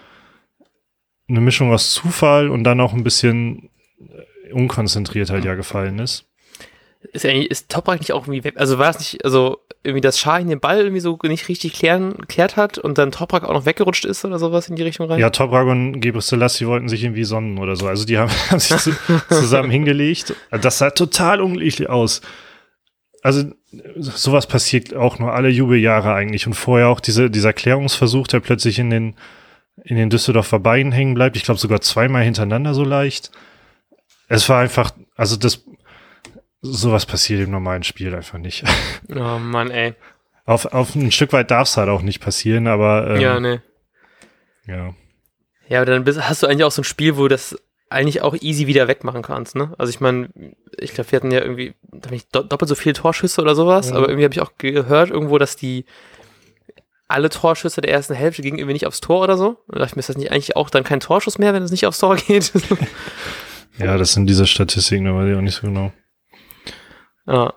eine 1.28 1.42
Mischung 1.42 1.72
aus 1.74 1.92
Zufall 1.94 2.50
und 2.50 2.64
dann 2.64 2.80
auch 2.82 2.94
ein 2.94 3.04
bisschen 3.04 3.70
äh, 4.00 4.52
unkonzentriert 4.54 5.30
halt 5.30 5.46
ja 5.46 5.56
gefallen 5.56 6.00
ist. 6.00 6.26
Ist, 7.14 7.24
ja 7.24 7.30
eigentlich- 7.32 7.50
ist 7.52 7.70
Toprak 7.70 8.00
nicht 8.00 8.12
auch 8.12 8.24
irgendwie 8.24 8.44
weg? 8.44 8.56
Also 8.58 8.78
war 8.78 8.90
es 8.90 9.00
nicht, 9.00 9.24
also 9.24 9.60
irgendwie, 9.84 10.02
dass 10.02 10.20
Schahin 10.20 10.50
den 10.50 10.60
Ball 10.60 10.80
irgendwie 10.80 11.00
so 11.00 11.18
nicht 11.24 11.48
richtig 11.48 11.74
klären, 11.74 12.14
geklärt 12.18 12.58
hat 12.58 12.78
und 12.78 12.98
dann 12.98 13.12
Toprak 13.12 13.44
auch 13.44 13.54
noch 13.54 13.66
weggerutscht 13.66 14.04
ist 14.06 14.26
oder 14.26 14.38
sowas 14.38 14.68
in 14.68 14.76
die 14.76 14.84
Richtung 14.84 15.08
rein? 15.10 15.20
Ja, 15.20 15.30
Toprak 15.30 15.68
und 15.68 16.02
Gebre 16.02 16.22
Selassie 16.22 16.68
wollten 16.68 16.90
sich 16.90 17.04
irgendwie 17.04 17.24
sonnen 17.24 17.58
oder 17.58 17.76
so. 17.78 17.88
Also 17.88 18.06
die 18.06 18.18
haben, 18.18 18.30
haben 18.50 18.60
sich 18.60 18.76
zu, 18.78 18.92
zusammen 19.30 19.70
hingelegt. 19.72 20.34
Das 20.52 20.80
sah 20.80 20.90
total 20.90 21.42
unglücklich 21.42 21.90
aus. 21.90 22.22
Also 23.22 23.46
sowas 23.72 24.48
passiert 24.48 24.96
auch 24.96 25.20
nur 25.20 25.34
alle 25.34 25.50
Jubeljahre 25.50 26.14
eigentlich. 26.14 26.48
Und 26.48 26.54
vorher 26.54 26.90
auch 26.90 27.00
diese, 27.00 27.30
dieser 27.30 27.54
Klärungsversuch, 27.54 28.28
der 28.28 28.40
plötzlich 28.40 28.80
in 28.80 28.90
den, 28.90 29.16
in 29.84 29.96
den 29.96 30.10
Düsseldorfer 30.10 30.60
Beinen 30.60 30.92
hängen 30.92 31.14
bleibt. 31.14 31.38
Ich 31.38 31.44
glaube 31.44 31.60
sogar 31.60 31.82
zweimal 31.82 32.24
hintereinander 32.24 32.74
so 32.74 32.84
leicht. 32.84 33.32
Es 34.28 34.48
war 34.50 34.60
einfach, 34.60 34.92
also 35.16 35.36
das, 35.36 35.64
sowas 36.62 37.06
passiert 37.06 37.42
im 37.42 37.52
normalen 37.52 37.84
Spiel 37.84 38.14
einfach 38.16 38.38
nicht. 38.38 38.64
Oh 39.12 39.40
Mann, 39.40 39.72
ey. 39.72 39.96
Auf, 40.46 40.68
auf 40.68 40.94
ein 40.94 41.12
Stück 41.12 41.34
weit 41.34 41.50
darf 41.50 41.68
es 41.68 41.78
halt 41.78 41.90
auch 41.90 42.04
nicht 42.04 42.20
passieren, 42.20 42.68
aber 42.68 43.16
ähm, 43.16 43.22
ja, 43.22 43.40
ne. 43.40 43.64
ja. 44.68 44.94
Ja, 45.68 45.82
aber 45.82 45.92
dann 45.92 46.04
bist, 46.04 46.28
hast 46.28 46.44
du 46.44 46.48
eigentlich 46.48 46.64
auch 46.64 46.72
so 46.72 46.82
ein 46.82 46.86
Spiel, 46.86 47.18
wo 47.18 47.28
das 47.28 47.56
eigentlich 47.90 48.22
auch 48.22 48.36
easy 48.40 48.68
wieder 48.68 48.88
wegmachen 48.88 49.22
kannst, 49.24 49.56
ne? 49.56 49.74
Also 49.78 49.90
ich 49.90 50.00
meine, 50.00 50.30
ich 50.78 50.94
glaube, 50.94 51.12
wir 51.12 51.18
hatten 51.18 51.32
ja 51.32 51.42
irgendwie 51.42 51.74
ich 52.12 52.28
do 52.30 52.44
doppelt 52.44 52.70
so 52.70 52.76
viele 52.76 52.94
Torschüsse 52.94 53.42
oder 53.42 53.56
sowas, 53.56 53.90
Mhm. 53.90 53.98
aber 53.98 54.08
irgendwie 54.10 54.26
habe 54.26 54.34
ich 54.34 54.42
auch 54.42 54.52
gehört 54.58 55.10
irgendwo, 55.10 55.38
dass 55.38 55.56
die 55.56 55.86
alle 57.08 57.30
Torschüsse 57.30 57.82
der 57.82 57.92
ersten 57.92 58.14
Hälfte 58.14 58.44
gingen 58.44 58.60
irgendwie 58.60 58.74
nicht 58.74 58.86
aufs 58.86 59.02
Tor 59.02 59.22
oder 59.24 59.36
so. 59.38 59.58
Da 59.68 59.80
dachte 59.80 59.92
ich 59.92 59.96
mir, 59.96 60.02
ist 60.02 60.10
das 60.10 60.18
nicht 60.18 60.32
eigentlich 60.32 60.56
auch 60.56 60.70
dann 60.70 60.84
kein 60.84 61.00
Torschuss 61.00 61.40
mehr, 61.40 61.54
wenn 61.56 61.64
es 61.64 61.72
nicht 61.72 61.88
aufs 61.88 61.98
Tor 62.00 62.16
geht? 62.28 62.52
Ja, 63.80 63.98
das 63.98 64.14
sind 64.14 64.28
diese 64.28 64.46
Statistiken, 64.46 65.06
da 65.06 65.16
weiß 65.16 65.28
ich 65.32 65.36
auch 65.38 65.42
nicht 65.42 65.56
so 65.56 65.66
genau. 65.68 65.92
ja. 67.28 67.54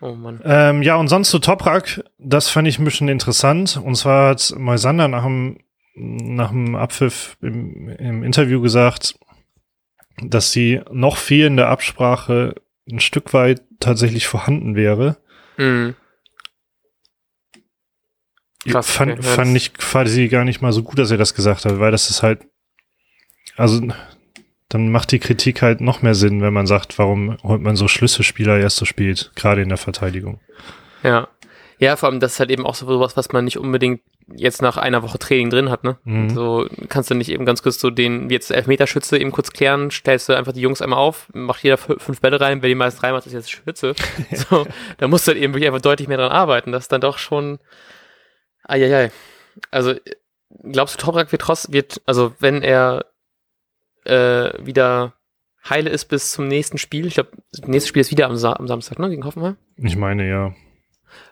Oh 0.00 0.14
Mann. 0.14 0.40
Ähm, 0.44 0.82
ja, 0.82 0.94
und 0.94 1.08
sonst 1.08 1.28
zu 1.30 1.40
Toprak, 1.40 2.04
das 2.18 2.48
fand 2.48 2.68
ich 2.68 2.78
ein 2.78 2.84
bisschen 2.84 3.08
interessant. 3.08 3.80
Und 3.82 3.96
zwar 3.96 4.30
hat 4.30 4.54
Moisander 4.56 5.08
nach 5.08 5.24
dem, 5.24 5.58
nach 5.96 6.50
dem 6.50 6.76
Abpfiff 6.76 7.36
im, 7.42 7.88
im 7.88 8.22
Interview 8.22 8.60
gesagt, 8.60 9.18
dass 10.22 10.52
die 10.52 10.80
noch 10.90 11.16
fehlende 11.16 11.66
Absprache 11.66 12.54
ein 12.90 13.00
Stück 13.00 13.32
weit 13.34 13.62
tatsächlich 13.80 14.26
vorhanden 14.26 14.74
wäre. 14.74 15.18
Mhm. 15.56 15.94
Krass, 18.66 18.90
fand, 18.90 19.12
okay, 19.12 19.22
fand 19.22 19.56
ich 19.56 19.74
quasi 19.74 20.28
gar 20.28 20.44
nicht 20.44 20.60
mal 20.60 20.72
so 20.72 20.82
gut, 20.82 20.98
dass 20.98 21.10
er 21.10 21.16
das 21.16 21.34
gesagt 21.34 21.64
hat, 21.64 21.78
weil 21.78 21.92
das 21.92 22.10
ist 22.10 22.22
halt, 22.22 22.46
also 23.56 23.80
dann 24.68 24.90
macht 24.90 25.12
die 25.12 25.18
Kritik 25.18 25.62
halt 25.62 25.80
noch 25.80 26.02
mehr 26.02 26.14
Sinn, 26.14 26.42
wenn 26.42 26.52
man 26.52 26.66
sagt, 26.66 26.98
warum 26.98 27.38
holt 27.42 27.62
man 27.62 27.76
so 27.76 27.88
Schlüsselspieler 27.88 28.58
erst 28.58 28.76
so 28.76 28.84
spät, 28.84 29.30
gerade 29.36 29.62
in 29.62 29.68
der 29.68 29.78
Verteidigung. 29.78 30.40
Ja. 31.02 31.28
Ja, 31.78 31.94
vor 31.94 32.08
allem 32.08 32.20
das 32.20 32.32
ist 32.32 32.40
halt 32.40 32.50
eben 32.50 32.66
auch 32.66 32.74
so 32.74 33.00
was, 33.00 33.16
was 33.16 33.32
man 33.32 33.44
nicht 33.44 33.56
unbedingt 33.56 34.00
jetzt 34.36 34.60
nach 34.62 34.76
einer 34.76 35.02
Woche 35.02 35.18
Training 35.18 35.48
drin 35.50 35.70
hat, 35.70 35.84
ne? 35.84 35.96
Mhm. 36.04 36.30
So 36.30 36.68
kannst 36.88 37.10
du 37.10 37.14
nicht 37.14 37.30
eben 37.30 37.44
ganz 37.46 37.62
kurz 37.62 37.80
so 37.80 37.88
den, 37.90 38.28
wie 38.28 38.34
jetzt 38.34 38.50
Elfmeterschütze 38.50 39.18
eben 39.18 39.32
kurz 39.32 39.50
klären, 39.52 39.90
stellst 39.90 40.28
du 40.28 40.34
einfach 40.36 40.52
die 40.52 40.60
Jungs 40.60 40.82
einmal 40.82 40.98
auf, 40.98 41.28
macht 41.32 41.62
jeder 41.64 41.76
fü- 41.76 41.98
fünf 41.98 42.20
Bälle 42.20 42.40
rein, 42.40 42.60
wer 42.62 42.68
die 42.68 42.74
meisten 42.74 43.00
rein 43.00 43.12
macht, 43.14 43.26
ist 43.26 43.32
jetzt 43.32 43.50
Schütze. 43.50 43.94
So, 44.34 44.66
da 44.98 45.08
musst 45.08 45.26
du 45.26 45.32
halt 45.32 45.40
eben 45.42 45.54
wirklich 45.54 45.68
einfach 45.68 45.80
deutlich 45.80 46.08
mehr 46.08 46.18
dran 46.18 46.30
arbeiten. 46.32 46.72
Das 46.72 46.84
ist 46.84 46.92
dann 46.92 47.00
doch 47.00 47.16
schon, 47.18 47.58
eieiei. 48.64 49.10
Also, 49.70 49.94
glaubst 50.70 50.94
du, 50.94 51.04
Toprak 51.04 51.32
wird 51.32 51.42
trotz, 51.42 51.72
wird, 51.72 52.00
also 52.06 52.34
wenn 52.38 52.62
er 52.62 53.06
äh, 54.04 54.50
wieder 54.64 55.14
heile 55.68 55.90
ist 55.90 56.06
bis 56.06 56.30
zum 56.32 56.48
nächsten 56.48 56.78
Spiel, 56.78 57.06
ich 57.06 57.14
glaube, 57.14 57.30
das 57.52 57.66
nächste 57.66 57.88
Spiel 57.88 58.00
ist 58.00 58.10
wieder 58.10 58.26
am, 58.26 58.36
Sa 58.36 58.52
am 58.54 58.68
Samstag, 58.68 58.98
ne, 58.98 59.08
gegen 59.10 59.24
Hoffenheim. 59.24 59.56
Ich 59.76 59.96
meine, 59.96 60.28
ja. 60.28 60.54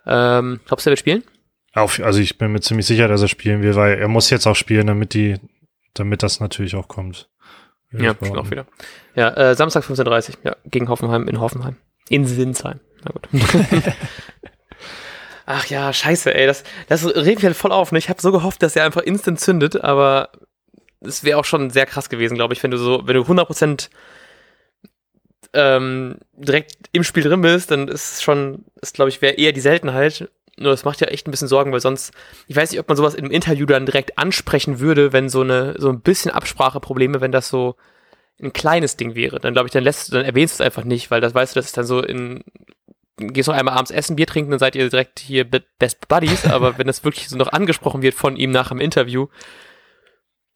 Ähm, 0.07 0.61
glaubst 0.67 0.87
du, 0.87 0.91
er 0.91 0.93
wird 0.93 0.99
spielen? 1.01 1.23
Auf, 1.77 2.01
also 2.01 2.21
ich 2.21 2.39
bin 2.39 2.53
mir 2.53 2.61
ziemlich 2.61 2.87
sicher, 2.87 3.07
dass 3.07 3.21
er 3.21 3.29
spielen 3.29 3.63
will, 3.63 3.75
weil 3.77 3.99
er 3.99 4.09
muss 4.09 4.31
jetzt 4.31 4.47
auch 4.47 4.57
spielen, 4.57 4.87
damit 4.87 5.13
die, 5.13 5.37
damit 5.93 6.23
das 6.23 6.41
natürlich 6.41 6.75
auch 6.75 6.89
kommt. 6.89 7.29
Ja, 7.93 8.15
bestimmt 8.15 8.39
auch 8.39 8.51
wieder. 8.51 8.67
Ja, 9.15 9.29
äh, 9.35 9.55
Samstag 9.55 9.85
15.30 9.85 10.29
Uhr, 10.31 10.35
ja, 10.45 10.57
gegen 10.65 10.89
Hoffenheim 10.89 11.29
in 11.29 11.39
Hoffenheim. 11.39 11.77
In 12.09 12.27
Sinsheim. 12.27 12.81
Na 13.05 13.13
gut. 13.13 13.29
Ach 15.47 15.67
ja, 15.67 15.93
scheiße, 15.93 16.35
ey, 16.35 16.47
das, 16.47 16.65
das 16.89 17.05
regt 17.05 17.37
mich 17.37 17.45
halt 17.45 17.57
voll 17.57 17.73
auf. 17.73 17.93
Ne? 17.93 17.99
Ich 17.99 18.09
habe 18.09 18.23
so 18.23 18.33
gehofft, 18.33 18.63
dass 18.63 18.75
er 18.75 18.85
einfach 18.85 19.03
instant 19.03 19.39
zündet, 19.39 19.85
aber 19.85 20.31
es 21.01 21.25
wäre 21.25 21.39
auch 21.39 21.45
schon 21.45 21.69
sehr 21.69 21.85
krass 21.85 22.09
gewesen, 22.09 22.37
glaube 22.37 22.55
ich, 22.55 22.63
wenn 22.63 22.71
du 22.71 22.79
so, 22.79 23.03
wenn 23.05 23.17
du 23.17 23.23
100% 23.23 23.91
ähm, 25.53 26.17
direkt 26.33 26.73
im 26.93 27.05
Spiel 27.05 27.23
drin 27.23 27.43
bist, 27.43 27.71
dann 27.71 27.87
ist 27.87 28.15
es 28.15 28.23
schon, 28.23 28.65
ist 28.81 28.95
glaube 28.95 29.11
ich, 29.11 29.21
wäre 29.21 29.35
eher 29.35 29.53
die 29.53 29.61
Seltenheit. 29.61 30.31
Nur 30.59 30.71
das 30.71 30.85
macht 30.85 31.01
ja 31.01 31.09
echt 31.09 31.27
ein 31.29 31.31
bisschen 31.31 31.49
Sorgen, 31.49 31.73
weil 31.73 31.81
sonst, 31.81 32.13
ich 32.47 32.57
weiß 32.57 32.71
nicht, 32.71 32.81
ob 32.81 32.89
man 32.89 32.97
sowas 32.97 33.15
im 33.15 33.31
Interview 33.31 33.67
dann 33.67 33.85
direkt 33.87 34.19
ansprechen 34.19 34.81
würde, 34.81 35.13
wenn 35.13 35.29
so 35.29 35.43
eine, 35.43 35.75
so 35.79 35.91
ein 35.91 36.01
bisschen 36.01 36.31
Abspracheprobleme, 36.31 37.21
wenn 37.21 37.33
das 37.33 37.49
so 37.49 37.77
ein 38.43 38.53
kleines 38.53 38.97
Ding 38.97 39.15
wäre. 39.15 39.39
Dann 39.39 39.53
glaube 39.55 39.67
ich, 39.69 39.73
dann 39.73 39.85
lässt 39.85 40.13
dann 40.15 40.25
erwähnst 40.25 40.59
du 40.59 40.63
es 40.63 40.67
einfach 40.67 40.85
nicht, 40.85 41.11
weil 41.11 41.21
das 41.21 41.35
weißt 41.35 41.55
du, 41.55 41.59
das 41.59 41.67
ist 41.67 41.77
dann 41.77 41.85
so 41.85 42.01
in, 42.03 42.43
gehst 43.19 43.49
noch 43.49 43.55
einmal 43.57 43.75
abends 43.75 43.91
essen, 43.91 44.17
Bier 44.17 44.27
trinken, 44.27 44.51
dann 44.51 44.59
seid 44.61 44.77
ihr 44.77 44.89
direkt 44.89 45.21
hier 45.21 45.45
Be- 45.49 45.65
Best 45.79 46.09
Buddies, 46.09 46.45
aber 46.51 46.79
wenn 46.79 46.87
das 46.87 47.05
wirklich 47.05 47.29
so 47.29 47.37
noch 47.37 47.53
angesprochen 47.53 48.03
wird 48.03 48.15
von 48.15 48.37
ihm 48.37 48.51
nach 48.51 48.69
dem 48.69 48.81
Interview, 48.81 49.27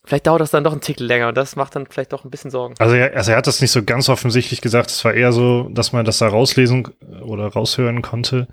vielleicht 0.05 0.27
dauert 0.27 0.41
das 0.41 0.51
dann 0.51 0.65
doch 0.65 0.73
einen 0.73 0.81
Tick 0.81 0.99
länger 1.01 1.29
und 1.29 1.37
das 1.37 1.57
macht 1.57 1.77
dann 1.77 1.87
vielleicht 1.87 2.13
doch 2.13 2.25
ein 2.25 2.31
bisschen 2.31 2.51
Sorgen. 2.51 2.75
Also 2.79 2.95
er, 2.95 3.15
also 3.15 3.33
er 3.33 3.37
hat 3.37 3.47
das 3.47 3.61
nicht 3.61 3.71
so 3.71 3.83
ganz 3.83 4.09
offensichtlich 4.09 4.61
gesagt. 4.61 4.91
Es 4.91 5.05
war 5.05 5.15
eher 5.15 5.33
so, 5.33 5.69
dass 5.71 5.93
man 5.93 6.05
das 6.05 6.19
da 6.19 6.29
rauslesen 6.29 6.89
oder 7.23 7.49
raushören 7.49 8.03
konnte. 8.03 8.49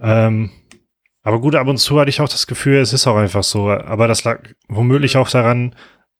Ähm, 0.00 0.50
aber 1.28 1.40
gut, 1.40 1.54
ab 1.56 1.66
und 1.66 1.76
zu 1.76 2.00
hatte 2.00 2.08
ich 2.08 2.22
auch 2.22 2.28
das 2.28 2.46
Gefühl, 2.46 2.78
es 2.78 2.94
ist 2.94 3.06
auch 3.06 3.16
einfach 3.16 3.42
so. 3.42 3.68
Aber 3.68 4.08
das 4.08 4.24
lag 4.24 4.40
womöglich 4.66 5.18
auch 5.18 5.28
daran, 5.28 5.74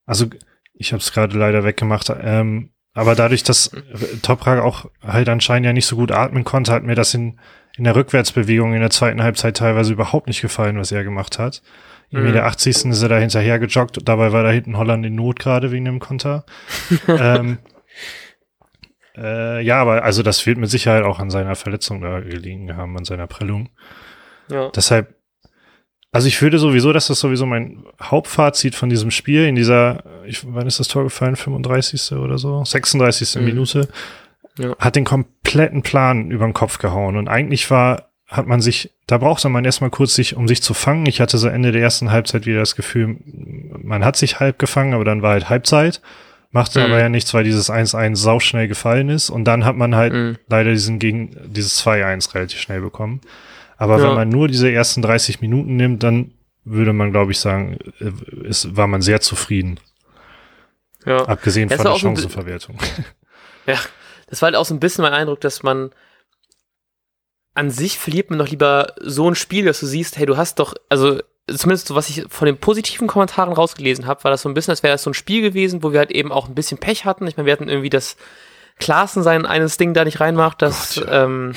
also 0.04 0.26
ich 0.74 0.92
habe 0.92 1.00
es 1.00 1.12
gerade 1.12 1.38
leider 1.38 1.64
weggemacht, 1.64 2.12
ähm, 2.20 2.72
aber 2.92 3.14
dadurch, 3.14 3.42
dass 3.42 3.70
Toprak 4.20 4.62
auch 4.62 4.84
halt 5.02 5.30
anscheinend 5.30 5.64
ja 5.64 5.72
nicht 5.72 5.86
so 5.86 5.96
gut 5.96 6.12
atmen 6.12 6.44
konnte, 6.44 6.72
hat 6.72 6.82
mir 6.82 6.94
das 6.94 7.14
in, 7.14 7.40
in 7.78 7.84
der 7.84 7.96
Rückwärtsbewegung 7.96 8.74
in 8.74 8.82
der 8.82 8.90
zweiten 8.90 9.22
Halbzeit 9.22 9.56
teilweise 9.56 9.94
überhaupt 9.94 10.26
nicht 10.26 10.42
gefallen, 10.42 10.78
was 10.78 10.92
er 10.92 11.04
gemacht 11.04 11.38
hat. 11.38 11.62
Mhm. 12.10 12.26
In 12.26 12.32
der 12.34 12.44
80. 12.44 12.84
ist 12.84 13.02
er 13.02 13.08
da 13.08 13.16
hinterher 13.16 13.58
gejoggt, 13.58 14.00
dabei 14.04 14.32
war 14.32 14.42
da 14.42 14.50
hinten 14.50 14.76
Holland 14.76 15.06
in 15.06 15.14
Not 15.14 15.38
gerade 15.38 15.72
wegen 15.72 15.86
dem 15.86 16.00
Konter. 16.00 16.44
ähm, 17.08 17.56
äh, 19.16 19.62
ja, 19.62 19.80
aber 19.80 20.04
also 20.04 20.22
das 20.22 20.44
wird 20.44 20.58
mit 20.58 20.68
Sicherheit 20.68 21.04
auch 21.04 21.18
an 21.18 21.30
seiner 21.30 21.54
Verletzung 21.54 22.02
da 22.02 22.20
gelegen 22.20 22.76
haben, 22.76 22.94
an 22.98 23.06
seiner 23.06 23.26
Prellung. 23.26 23.70
Ja. 24.48 24.70
Deshalb, 24.70 25.14
also 26.10 26.26
ich 26.28 26.40
würde 26.40 26.58
sowieso, 26.58 26.92
dass 26.92 27.08
das 27.08 27.20
sowieso 27.20 27.46
mein 27.46 27.84
Hauptfazit 28.02 28.74
von 28.74 28.88
diesem 28.88 29.10
Spiel 29.10 29.44
in 29.44 29.54
dieser, 29.54 30.02
ich, 30.26 30.40
wann 30.46 30.66
ist 30.66 30.80
das 30.80 30.88
Tor 30.88 31.04
gefallen? 31.04 31.36
35. 31.36 32.12
oder 32.12 32.38
so? 32.38 32.64
36. 32.64 33.36
Mhm. 33.36 33.44
Minute. 33.44 33.88
Ja. 34.58 34.74
Hat 34.78 34.96
den 34.96 35.04
kompletten 35.04 35.82
Plan 35.82 36.30
über 36.30 36.44
den 36.46 36.54
Kopf 36.54 36.78
gehauen. 36.78 37.16
Und 37.16 37.28
eigentlich 37.28 37.70
war, 37.70 38.08
hat 38.26 38.46
man 38.46 38.60
sich, 38.60 38.90
da 39.06 39.18
brauchte 39.18 39.48
man 39.48 39.64
erstmal 39.64 39.90
kurz 39.90 40.14
sich, 40.14 40.34
um 40.34 40.48
sich 40.48 40.62
zu 40.62 40.74
fangen. 40.74 41.06
Ich 41.06 41.20
hatte 41.20 41.38
so 41.38 41.48
Ende 41.48 41.72
der 41.72 41.82
ersten 41.82 42.10
Halbzeit 42.10 42.46
wieder 42.46 42.60
das 42.60 42.74
Gefühl, 42.74 43.18
man 43.24 44.04
hat 44.04 44.16
sich 44.16 44.40
halb 44.40 44.58
gefangen, 44.58 44.94
aber 44.94 45.04
dann 45.04 45.22
war 45.22 45.32
halt 45.32 45.48
Halbzeit. 45.48 46.00
Machte 46.50 46.80
mhm. 46.80 46.86
aber 46.86 46.98
ja 46.98 47.08
nichts, 47.10 47.34
weil 47.34 47.44
dieses 47.44 47.70
1-1 47.70 48.16
sauschnell 48.16 48.68
gefallen 48.68 49.10
ist. 49.10 49.28
Und 49.28 49.44
dann 49.44 49.64
hat 49.66 49.76
man 49.76 49.94
halt 49.94 50.14
mhm. 50.14 50.38
leider 50.48 50.72
diesen 50.72 50.98
gegen, 50.98 51.36
dieses 51.44 51.84
2-1 51.84 52.34
relativ 52.34 52.60
schnell 52.60 52.80
bekommen. 52.80 53.20
Aber 53.78 53.98
ja. 53.98 54.08
wenn 54.08 54.14
man 54.14 54.28
nur 54.28 54.48
diese 54.48 54.70
ersten 54.70 55.00
30 55.00 55.40
Minuten 55.40 55.76
nimmt, 55.76 56.02
dann 56.02 56.32
würde 56.64 56.92
man, 56.92 57.12
glaube 57.12 57.32
ich, 57.32 57.40
sagen, 57.40 57.78
ist, 58.42 58.66
äh, 58.66 58.76
war 58.76 58.88
man 58.88 59.00
sehr 59.00 59.20
zufrieden. 59.20 59.80
Ja. 61.06 61.24
Abgesehen 61.24 61.70
von 61.70 61.84
der 61.84 61.96
Chancenverwertung. 61.96 62.78
Ja, 63.66 63.78
das 64.28 64.40
war 64.40 64.46
halt 64.46 64.56
auch 64.56 64.64
so 64.64 64.72
ein 64.72 64.80
bisschen 64.80 65.02
mein 65.02 65.12
Eindruck, 65.12 65.42
dass 65.42 65.62
man 65.62 65.90
an 67.52 67.70
sich 67.70 67.98
verliert 67.98 68.30
man 68.30 68.38
doch 68.38 68.48
lieber 68.48 68.94
so 68.98 69.28
ein 69.28 69.34
Spiel, 69.34 69.66
dass 69.66 69.80
du 69.80 69.84
siehst, 69.84 70.16
hey, 70.16 70.24
du 70.24 70.38
hast 70.38 70.58
doch, 70.58 70.72
also 70.88 71.20
zumindest 71.54 71.88
so, 71.88 71.94
was 71.94 72.08
ich 72.08 72.24
von 72.30 72.46
den 72.46 72.56
positiven 72.56 73.08
Kommentaren 73.08 73.52
rausgelesen 73.52 74.06
habe, 74.06 74.24
war 74.24 74.30
das 74.30 74.40
so 74.40 74.48
ein 74.48 74.54
bisschen, 74.54 74.70
als 74.70 74.82
wäre 74.82 74.94
das 74.94 75.02
so 75.02 75.10
ein 75.10 75.14
Spiel 75.14 75.42
gewesen, 75.42 75.82
wo 75.82 75.92
wir 75.92 75.98
halt 75.98 76.12
eben 76.12 76.32
auch 76.32 76.48
ein 76.48 76.54
bisschen 76.54 76.78
Pech 76.78 77.04
hatten. 77.04 77.26
Ich 77.26 77.36
meine, 77.36 77.44
wir 77.44 77.52
hatten 77.52 77.68
irgendwie 77.68 77.90
das 77.90 78.16
Klaassen 78.78 79.22
sein 79.22 79.46
eines 79.46 79.76
Ding 79.76 79.94
da 79.94 80.04
nicht 80.04 80.20
reinmacht, 80.20 80.62
das, 80.62 80.96
Gott, 80.96 81.06
ja. 81.06 81.24
ähm, 81.24 81.52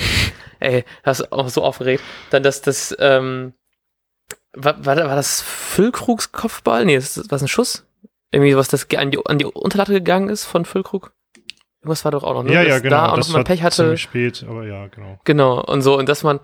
ey, 0.60 0.84
das 1.04 1.20
ist 1.20 1.32
auch 1.32 1.48
so 1.48 1.62
aufgeregt. 1.62 2.02
Dann 2.30 2.42
das, 2.42 2.62
das, 2.62 2.94
ähm, 2.98 3.54
war, 4.52 4.84
war, 4.84 4.96
war 4.96 5.16
das 5.16 5.40
Füllkrugs 5.40 6.32
Kopfball? 6.32 6.84
Nee, 6.84 6.96
das, 6.96 7.30
war 7.30 7.40
ein 7.40 7.48
Schuss? 7.48 7.86
Irgendwie 8.30 8.56
was, 8.56 8.68
das 8.68 8.86
an 8.96 9.10
die, 9.10 9.18
an 9.24 9.38
die 9.38 9.44
Unterlatte 9.44 9.92
gegangen 9.92 10.28
ist 10.28 10.44
von 10.44 10.64
Füllkrug? 10.64 11.12
Irgendwas 11.80 12.04
war 12.04 12.12
doch 12.12 12.22
auch 12.22 12.34
noch, 12.34 12.44
ne? 12.44 12.52
Ja, 12.52 12.62
ja, 12.62 12.78
genau. 12.78 12.96
Da 12.96 13.12
auch 13.12 13.16
das 13.16 13.28
noch 13.28 13.36
mal 13.36 13.44
Pech 13.44 13.62
hatte. 13.62 13.98
spät, 13.98 14.44
aber 14.48 14.64
ja, 14.64 14.86
genau. 14.86 15.18
Genau, 15.24 15.60
und 15.60 15.82
so, 15.82 15.98
und 15.98 16.08
dass 16.08 16.22
man 16.22 16.38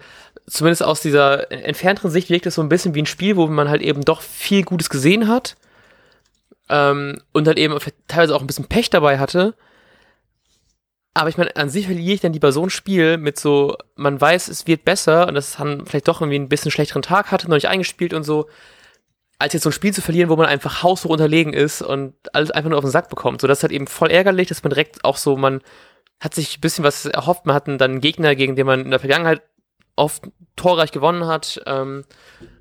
zumindest 0.48 0.82
aus 0.82 1.00
dieser 1.00 1.52
entfernteren 1.52 2.10
Sicht 2.10 2.28
wirkt 2.28 2.46
es 2.46 2.56
so 2.56 2.62
ein 2.62 2.68
bisschen 2.68 2.94
wie 2.94 3.02
ein 3.02 3.06
Spiel, 3.06 3.36
wo 3.36 3.46
man 3.46 3.68
halt 3.68 3.82
eben 3.82 4.04
doch 4.04 4.20
viel 4.20 4.64
Gutes 4.64 4.90
gesehen 4.90 5.28
hat 5.28 5.56
ähm, 6.68 7.20
und 7.32 7.46
halt 7.46 7.58
eben 7.58 7.76
teilweise 8.08 8.34
auch 8.34 8.40
ein 8.40 8.46
bisschen 8.46 8.66
Pech 8.66 8.90
dabei 8.90 9.18
hatte. 9.18 9.54
Aber 11.18 11.30
ich 11.30 11.36
meine, 11.36 11.56
an 11.56 11.68
sich 11.68 11.86
verliere 11.86 12.14
ich 12.14 12.20
dann 12.20 12.32
lieber 12.32 12.52
so 12.52 12.62
ein 12.62 12.70
Spiel 12.70 13.16
mit 13.16 13.38
so, 13.38 13.76
man 13.96 14.20
weiß, 14.20 14.48
es 14.48 14.66
wird 14.68 14.84
besser 14.84 15.26
und 15.26 15.34
das 15.34 15.56
dann 15.56 15.84
vielleicht 15.84 16.06
doch 16.06 16.20
irgendwie 16.20 16.38
ein 16.38 16.48
bisschen 16.48 16.70
schlechteren 16.70 17.02
Tag 17.02 17.32
hatte, 17.32 17.48
noch 17.48 17.56
nicht 17.56 17.68
eingespielt 17.68 18.14
und 18.14 18.22
so, 18.22 18.48
als 19.38 19.52
jetzt 19.52 19.64
so 19.64 19.70
ein 19.70 19.72
Spiel 19.72 19.92
zu 19.92 20.00
verlieren, 20.00 20.30
wo 20.30 20.36
man 20.36 20.46
einfach 20.46 20.82
haushoch 20.82 21.10
unterlegen 21.10 21.52
ist 21.52 21.82
und 21.82 22.14
alles 22.32 22.50
einfach 22.52 22.70
nur 22.70 22.78
auf 22.78 22.84
den 22.84 22.90
Sack 22.90 23.08
bekommt. 23.08 23.40
So, 23.40 23.48
das 23.48 23.58
ist 23.58 23.62
halt 23.62 23.72
eben 23.72 23.88
voll 23.88 24.10
ärgerlich, 24.10 24.48
dass 24.48 24.62
man 24.62 24.70
direkt 24.70 25.04
auch 25.04 25.16
so, 25.16 25.36
man 25.36 25.60
hat 26.20 26.34
sich 26.34 26.58
ein 26.58 26.60
bisschen 26.60 26.84
was 26.84 27.04
erhofft, 27.06 27.46
man 27.46 27.54
hat 27.56 27.66
dann 27.66 27.80
einen 27.80 28.00
Gegner, 28.00 28.36
gegen 28.36 28.54
den 28.54 28.66
man 28.66 28.80
in 28.80 28.90
der 28.90 29.00
Vergangenheit 29.00 29.42
oft 29.96 30.22
torreich 30.54 30.92
gewonnen 30.92 31.26
hat. 31.26 31.60
Ähm, 31.66 32.04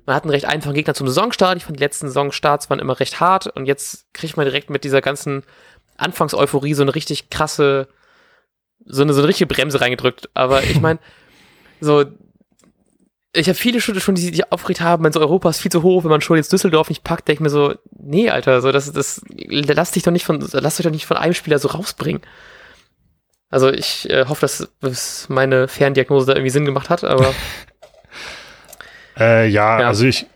man 0.04 0.16
hat 0.16 0.24
einen 0.24 0.30
recht 0.30 0.46
einfachen 0.46 0.74
Gegner 0.74 0.94
zum 0.94 1.06
Saisonstart. 1.06 1.56
Ich 1.56 1.64
fand 1.64 1.78
die 1.78 1.82
letzten 1.84 2.08
Saisonstarts 2.08 2.70
waren 2.70 2.80
immer 2.80 2.98
recht 2.98 3.20
hart 3.20 3.46
und 3.46 3.66
jetzt 3.66 4.12
kriegt 4.14 4.36
man 4.36 4.46
direkt 4.46 4.70
mit 4.70 4.82
dieser 4.82 5.00
ganzen 5.00 5.44
Anfangseuphorie 5.96 6.74
so 6.74 6.82
eine 6.82 6.94
richtig 6.94 7.30
krasse, 7.30 7.88
so 8.84 9.02
eine, 9.02 9.12
so 9.12 9.20
eine 9.20 9.28
richtige 9.28 9.46
Bremse 9.46 9.80
reingedrückt. 9.80 10.30
Aber 10.34 10.62
ich 10.62 10.80
meine, 10.80 10.98
so 11.80 12.04
ich 13.34 13.48
habe 13.48 13.58
viele 13.58 13.80
Schritte 13.80 14.00
schon, 14.00 14.14
die 14.14 14.22
sich 14.22 14.52
aufgeregt 14.52 14.80
haben, 14.80 15.04
wenn 15.04 15.12
so 15.12 15.20
Europa 15.20 15.50
ist 15.50 15.60
viel 15.60 15.70
zu 15.70 15.82
hoch, 15.82 16.04
wenn 16.04 16.10
man 16.10 16.20
schon 16.20 16.36
jetzt 16.36 16.52
Düsseldorf 16.52 16.88
nicht 16.88 17.04
packt, 17.04 17.28
denke 17.28 17.38
ich 17.38 17.40
mir 17.40 17.50
so, 17.50 17.74
nee, 17.98 18.30
Alter, 18.30 18.60
so 18.60 18.72
das, 18.72 18.90
das, 18.92 19.22
lass 19.28 19.92
dich 19.92 20.02
doch 20.02 20.12
nicht 20.12 20.24
von, 20.24 20.46
lass 20.52 20.76
dich 20.76 20.84
doch 20.84 20.90
nicht 20.90 21.06
von 21.06 21.16
einem 21.16 21.34
Spieler 21.34 21.58
so 21.58 21.68
rausbringen. 21.68 22.22
Also 23.50 23.70
ich 23.70 24.08
äh, 24.10 24.26
hoffe, 24.26 24.42
dass, 24.42 24.68
dass 24.80 25.28
meine 25.28 25.68
Ferndiagnose 25.68 26.26
da 26.26 26.32
irgendwie 26.32 26.50
Sinn 26.50 26.64
gemacht 26.64 26.90
hat, 26.90 27.04
aber. 27.04 27.34
äh, 29.18 29.48
ja, 29.48 29.80
ja, 29.80 29.86
also 29.88 30.04
ich, 30.04 30.26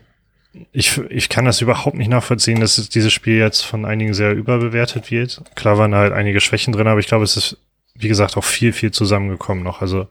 ich, 0.71 0.97
ich 1.09 1.29
kann 1.29 1.45
das 1.45 1.61
überhaupt 1.61 1.95
nicht 1.95 2.09
nachvollziehen, 2.09 2.59
dass 2.59 2.75
dieses 2.89 3.13
Spiel 3.13 3.37
jetzt 3.37 3.61
von 3.61 3.85
einigen 3.85 4.13
sehr 4.13 4.33
überbewertet 4.33 5.11
wird. 5.11 5.41
Klar 5.55 5.77
waren 5.77 5.91
da 5.91 5.97
halt 5.97 6.13
einige 6.13 6.41
Schwächen 6.41 6.73
drin, 6.73 6.87
aber 6.87 6.99
ich 6.99 7.07
glaube, 7.07 7.23
es 7.23 7.37
ist, 7.37 7.57
wie 7.95 8.07
gesagt, 8.07 8.37
auch 8.37 8.43
viel, 8.43 8.73
viel 8.73 8.91
zusammengekommen 8.91 9.63
noch. 9.63 9.81
Also 9.81 10.07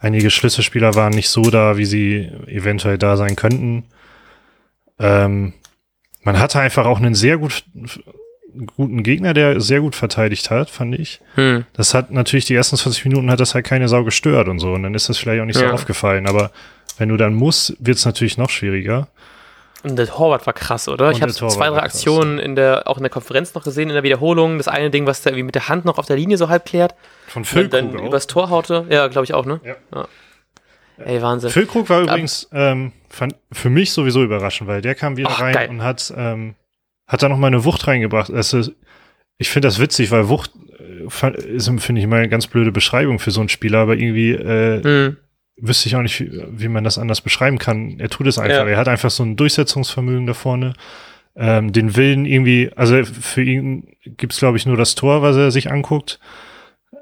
Einige 0.00 0.30
Schlüsselspieler 0.30 0.94
waren 0.94 1.12
nicht 1.12 1.28
so 1.28 1.42
da, 1.50 1.76
wie 1.76 1.84
sie 1.84 2.30
eventuell 2.46 2.98
da 2.98 3.16
sein 3.16 3.34
könnten. 3.34 3.84
Ähm, 5.00 5.54
man 6.22 6.38
hatte 6.38 6.60
einfach 6.60 6.86
auch 6.86 6.98
einen 6.98 7.16
sehr 7.16 7.36
gut, 7.36 7.64
guten 8.76 9.02
Gegner, 9.02 9.34
der 9.34 9.60
sehr 9.60 9.80
gut 9.80 9.96
verteidigt 9.96 10.50
hat, 10.50 10.70
fand 10.70 10.96
ich. 10.96 11.20
Hm. 11.34 11.64
Das 11.72 11.94
hat 11.94 12.12
natürlich 12.12 12.44
die 12.44 12.54
ersten 12.54 12.76
20 12.76 13.06
Minuten 13.06 13.30
hat 13.30 13.40
das 13.40 13.54
halt 13.54 13.66
keine 13.66 13.88
Sau 13.88 14.04
gestört 14.04 14.46
und 14.46 14.60
so. 14.60 14.72
Und 14.72 14.84
dann 14.84 14.94
ist 14.94 15.08
das 15.08 15.18
vielleicht 15.18 15.40
auch 15.42 15.46
nicht 15.46 15.60
ja. 15.60 15.68
so 15.68 15.74
aufgefallen. 15.74 16.28
Aber 16.28 16.52
wenn 16.96 17.08
du 17.08 17.16
dann 17.16 17.34
musst, 17.34 17.76
wird 17.80 17.98
es 17.98 18.04
natürlich 18.04 18.38
noch 18.38 18.50
schwieriger. 18.50 19.08
Und 19.84 19.96
der 19.96 20.06
Torwart 20.06 20.44
war 20.46 20.52
krass, 20.52 20.88
oder? 20.88 21.08
Und 21.08 21.16
ich 21.16 21.22
habe 21.22 21.32
zwei, 21.32 21.68
drei 21.68 21.82
Aktionen 21.82 22.38
in 22.38 22.56
der, 22.56 22.88
auch 22.88 22.96
in 22.96 23.04
der 23.04 23.10
Konferenz 23.10 23.54
noch 23.54 23.62
gesehen, 23.62 23.88
in 23.88 23.94
der 23.94 24.02
Wiederholung. 24.02 24.58
Das 24.58 24.66
eine 24.66 24.90
Ding, 24.90 25.06
was 25.06 25.22
der 25.22 25.32
irgendwie 25.32 25.44
mit 25.44 25.54
der 25.54 25.68
Hand 25.68 25.84
noch 25.84 25.98
auf 25.98 26.06
der 26.06 26.16
Linie 26.16 26.36
so 26.36 26.48
halb 26.48 26.64
klärt. 26.64 26.96
Von 27.28 27.44
Füllkrug 27.44 27.70
Dann 27.70 27.96
auch. 27.96 28.06
übers 28.06 28.26
Tor 28.26 28.50
haute. 28.50 28.86
Ja, 28.90 29.06
glaube 29.06 29.24
ich 29.24 29.34
auch, 29.34 29.46
ne? 29.46 29.60
Ja. 29.64 29.76
ja. 29.94 30.08
Ey, 31.04 31.22
Wahnsinn. 31.22 31.50
Füllkrug 31.50 31.88
war 31.90 32.02
übrigens 32.02 32.48
ähm, 32.52 32.92
fand, 33.08 33.36
für 33.52 33.70
mich 33.70 33.92
sowieso 33.92 34.24
überraschend, 34.24 34.68
weil 34.68 34.82
der 34.82 34.96
kam 34.96 35.16
wieder 35.16 35.30
Ach, 35.30 35.40
rein 35.40 35.54
geil. 35.54 35.68
und 35.68 35.82
hat, 35.82 36.12
ähm, 36.16 36.56
hat 37.06 37.22
da 37.22 37.28
noch 37.28 37.38
mal 37.38 37.46
eine 37.46 37.64
Wucht 37.64 37.86
reingebracht. 37.86 38.32
Also, 38.32 38.62
ich 39.38 39.48
finde 39.48 39.68
das 39.68 39.78
witzig, 39.78 40.10
weil 40.10 40.28
Wucht 40.28 40.50
äh, 40.80 41.40
ist, 41.46 41.70
finde 41.80 42.00
ich, 42.00 42.06
mal 42.08 42.18
eine 42.18 42.28
ganz 42.28 42.48
blöde 42.48 42.72
Beschreibung 42.72 43.20
für 43.20 43.30
so 43.30 43.38
einen 43.38 43.48
Spieler, 43.48 43.78
aber 43.78 43.94
irgendwie 43.94 44.32
äh, 44.32 44.82
mhm 44.84 45.16
wüsste 45.60 45.88
ich 45.88 45.96
auch 45.96 46.02
nicht, 46.02 46.20
wie, 46.20 46.42
wie, 46.48 46.68
man 46.68 46.84
das 46.84 46.98
anders 46.98 47.20
beschreiben 47.20 47.58
kann. 47.58 47.98
Er 48.00 48.08
tut 48.08 48.26
es 48.26 48.38
einfach. 48.38 48.58
Ja. 48.58 48.66
Er 48.66 48.76
hat 48.76 48.88
einfach 48.88 49.10
so 49.10 49.22
ein 49.22 49.36
Durchsetzungsvermögen 49.36 50.26
da 50.26 50.34
vorne. 50.34 50.74
Ähm, 51.36 51.72
den 51.72 51.96
Willen 51.96 52.26
irgendwie, 52.26 52.70
also 52.74 53.04
für 53.04 53.42
ihn 53.42 53.96
gibt's 54.04 54.38
glaube 54.38 54.56
ich, 54.56 54.66
nur 54.66 54.76
das 54.76 54.94
Tor, 54.94 55.22
was 55.22 55.36
er 55.36 55.50
sich 55.50 55.70
anguckt. 55.70 56.18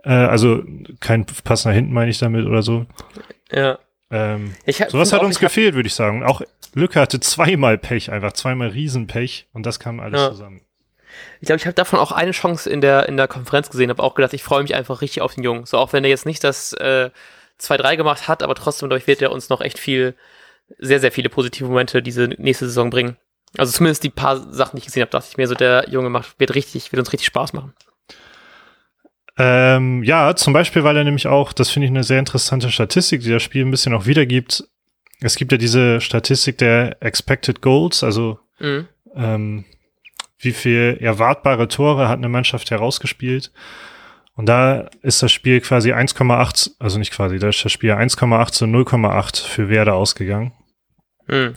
Äh, 0.04 0.12
also 0.12 0.62
kein 1.00 1.24
Pass 1.24 1.64
nach 1.64 1.72
hinten, 1.72 1.92
meine 1.92 2.10
ich 2.10 2.18
damit 2.18 2.46
oder 2.46 2.62
so. 2.62 2.86
Ja. 3.50 3.78
Ähm, 4.10 4.54
ich 4.64 4.82
hab, 4.82 4.90
sowas 4.90 5.12
hat 5.12 5.22
uns 5.22 5.38
gefehlt, 5.38 5.74
würde 5.74 5.86
ich 5.86 5.94
sagen. 5.94 6.22
Auch 6.22 6.42
Lücke 6.74 7.00
hatte 7.00 7.20
zweimal 7.20 7.78
Pech, 7.78 8.12
einfach 8.12 8.32
zweimal 8.32 8.68
Riesenpech 8.68 9.46
und 9.52 9.64
das 9.64 9.80
kam 9.80 10.00
alles 10.00 10.20
ja. 10.20 10.30
zusammen. 10.30 10.60
Ich 11.40 11.46
glaube, 11.46 11.58
ich 11.58 11.66
habe 11.66 11.74
davon 11.74 11.98
auch 11.98 12.12
eine 12.12 12.32
Chance 12.32 12.68
in 12.68 12.80
der, 12.80 13.08
in 13.08 13.16
der 13.16 13.28
Konferenz 13.28 13.70
gesehen, 13.70 13.88
habe 13.88 14.02
auch 14.02 14.14
gedacht, 14.14 14.34
ich 14.34 14.42
freue 14.42 14.62
mich 14.62 14.74
einfach 14.74 15.00
richtig 15.00 15.22
auf 15.22 15.34
den 15.34 15.44
Jungen. 15.44 15.64
So, 15.64 15.78
auch 15.78 15.92
wenn 15.92 16.04
er 16.04 16.10
jetzt 16.10 16.26
nicht 16.26 16.44
das 16.44 16.74
äh, 16.74 17.10
2-3 17.60 17.96
gemacht 17.96 18.28
hat, 18.28 18.42
aber 18.42 18.54
trotzdem, 18.54 18.88
glaube 18.88 19.00
ich, 19.00 19.06
wird 19.06 19.22
er 19.22 19.32
uns 19.32 19.48
noch 19.48 19.60
echt 19.60 19.78
viel, 19.78 20.14
sehr, 20.78 21.00
sehr 21.00 21.12
viele 21.12 21.28
positive 21.28 21.68
Momente 21.68 22.02
diese 22.02 22.28
nächste 22.38 22.66
Saison 22.66 22.90
bringen. 22.90 23.16
Also 23.56 23.72
zumindest 23.72 24.04
die 24.04 24.10
paar 24.10 24.52
Sachen, 24.52 24.76
die 24.76 24.80
ich 24.80 24.86
gesehen 24.86 25.02
habe, 25.02 25.10
dachte 25.10 25.28
ich 25.30 25.36
mir 25.36 25.46
so, 25.46 25.54
der 25.54 25.88
Junge 25.88 26.10
macht, 26.10 26.38
wird 26.38 26.54
richtig, 26.54 26.92
wird 26.92 27.00
uns 27.00 27.12
richtig 27.12 27.26
Spaß 27.26 27.52
machen. 27.52 27.74
Ähm, 29.38 30.02
ja, 30.02 30.34
zum 30.34 30.52
Beispiel, 30.52 30.82
weil 30.82 30.96
er 30.96 31.04
nämlich 31.04 31.26
auch, 31.26 31.52
das 31.52 31.70
finde 31.70 31.86
ich 31.86 31.90
eine 31.90 32.04
sehr 32.04 32.18
interessante 32.18 32.70
Statistik, 32.70 33.20
die 33.20 33.30
das 33.30 33.42
Spiel 33.42 33.64
ein 33.64 33.70
bisschen 33.70 33.94
auch 33.94 34.06
wiedergibt. 34.06 34.64
Es 35.20 35.36
gibt 35.36 35.52
ja 35.52 35.58
diese 35.58 36.00
Statistik 36.00 36.58
der 36.58 36.96
Expected 37.00 37.60
Goals, 37.60 38.02
also 38.02 38.38
mhm. 38.58 38.88
ähm, 39.14 39.64
wie 40.38 40.52
viel 40.52 40.98
erwartbare 41.00 41.68
Tore 41.68 42.08
hat 42.08 42.18
eine 42.18 42.28
Mannschaft 42.28 42.70
herausgespielt. 42.70 43.52
Und 44.36 44.46
da 44.46 44.90
ist 45.00 45.22
das 45.22 45.32
Spiel 45.32 45.60
quasi 45.62 45.92
1,8, 45.92 46.72
also 46.78 46.98
nicht 46.98 47.12
quasi, 47.12 47.38
da 47.38 47.48
ist 47.48 47.64
das 47.64 47.72
Spiel 47.72 47.92
1,8 47.92 48.52
zu 48.52 48.64
0,8 48.66 49.48
für 49.48 49.70
Werder 49.70 49.94
ausgegangen. 49.94 50.52
Mhm. 51.26 51.54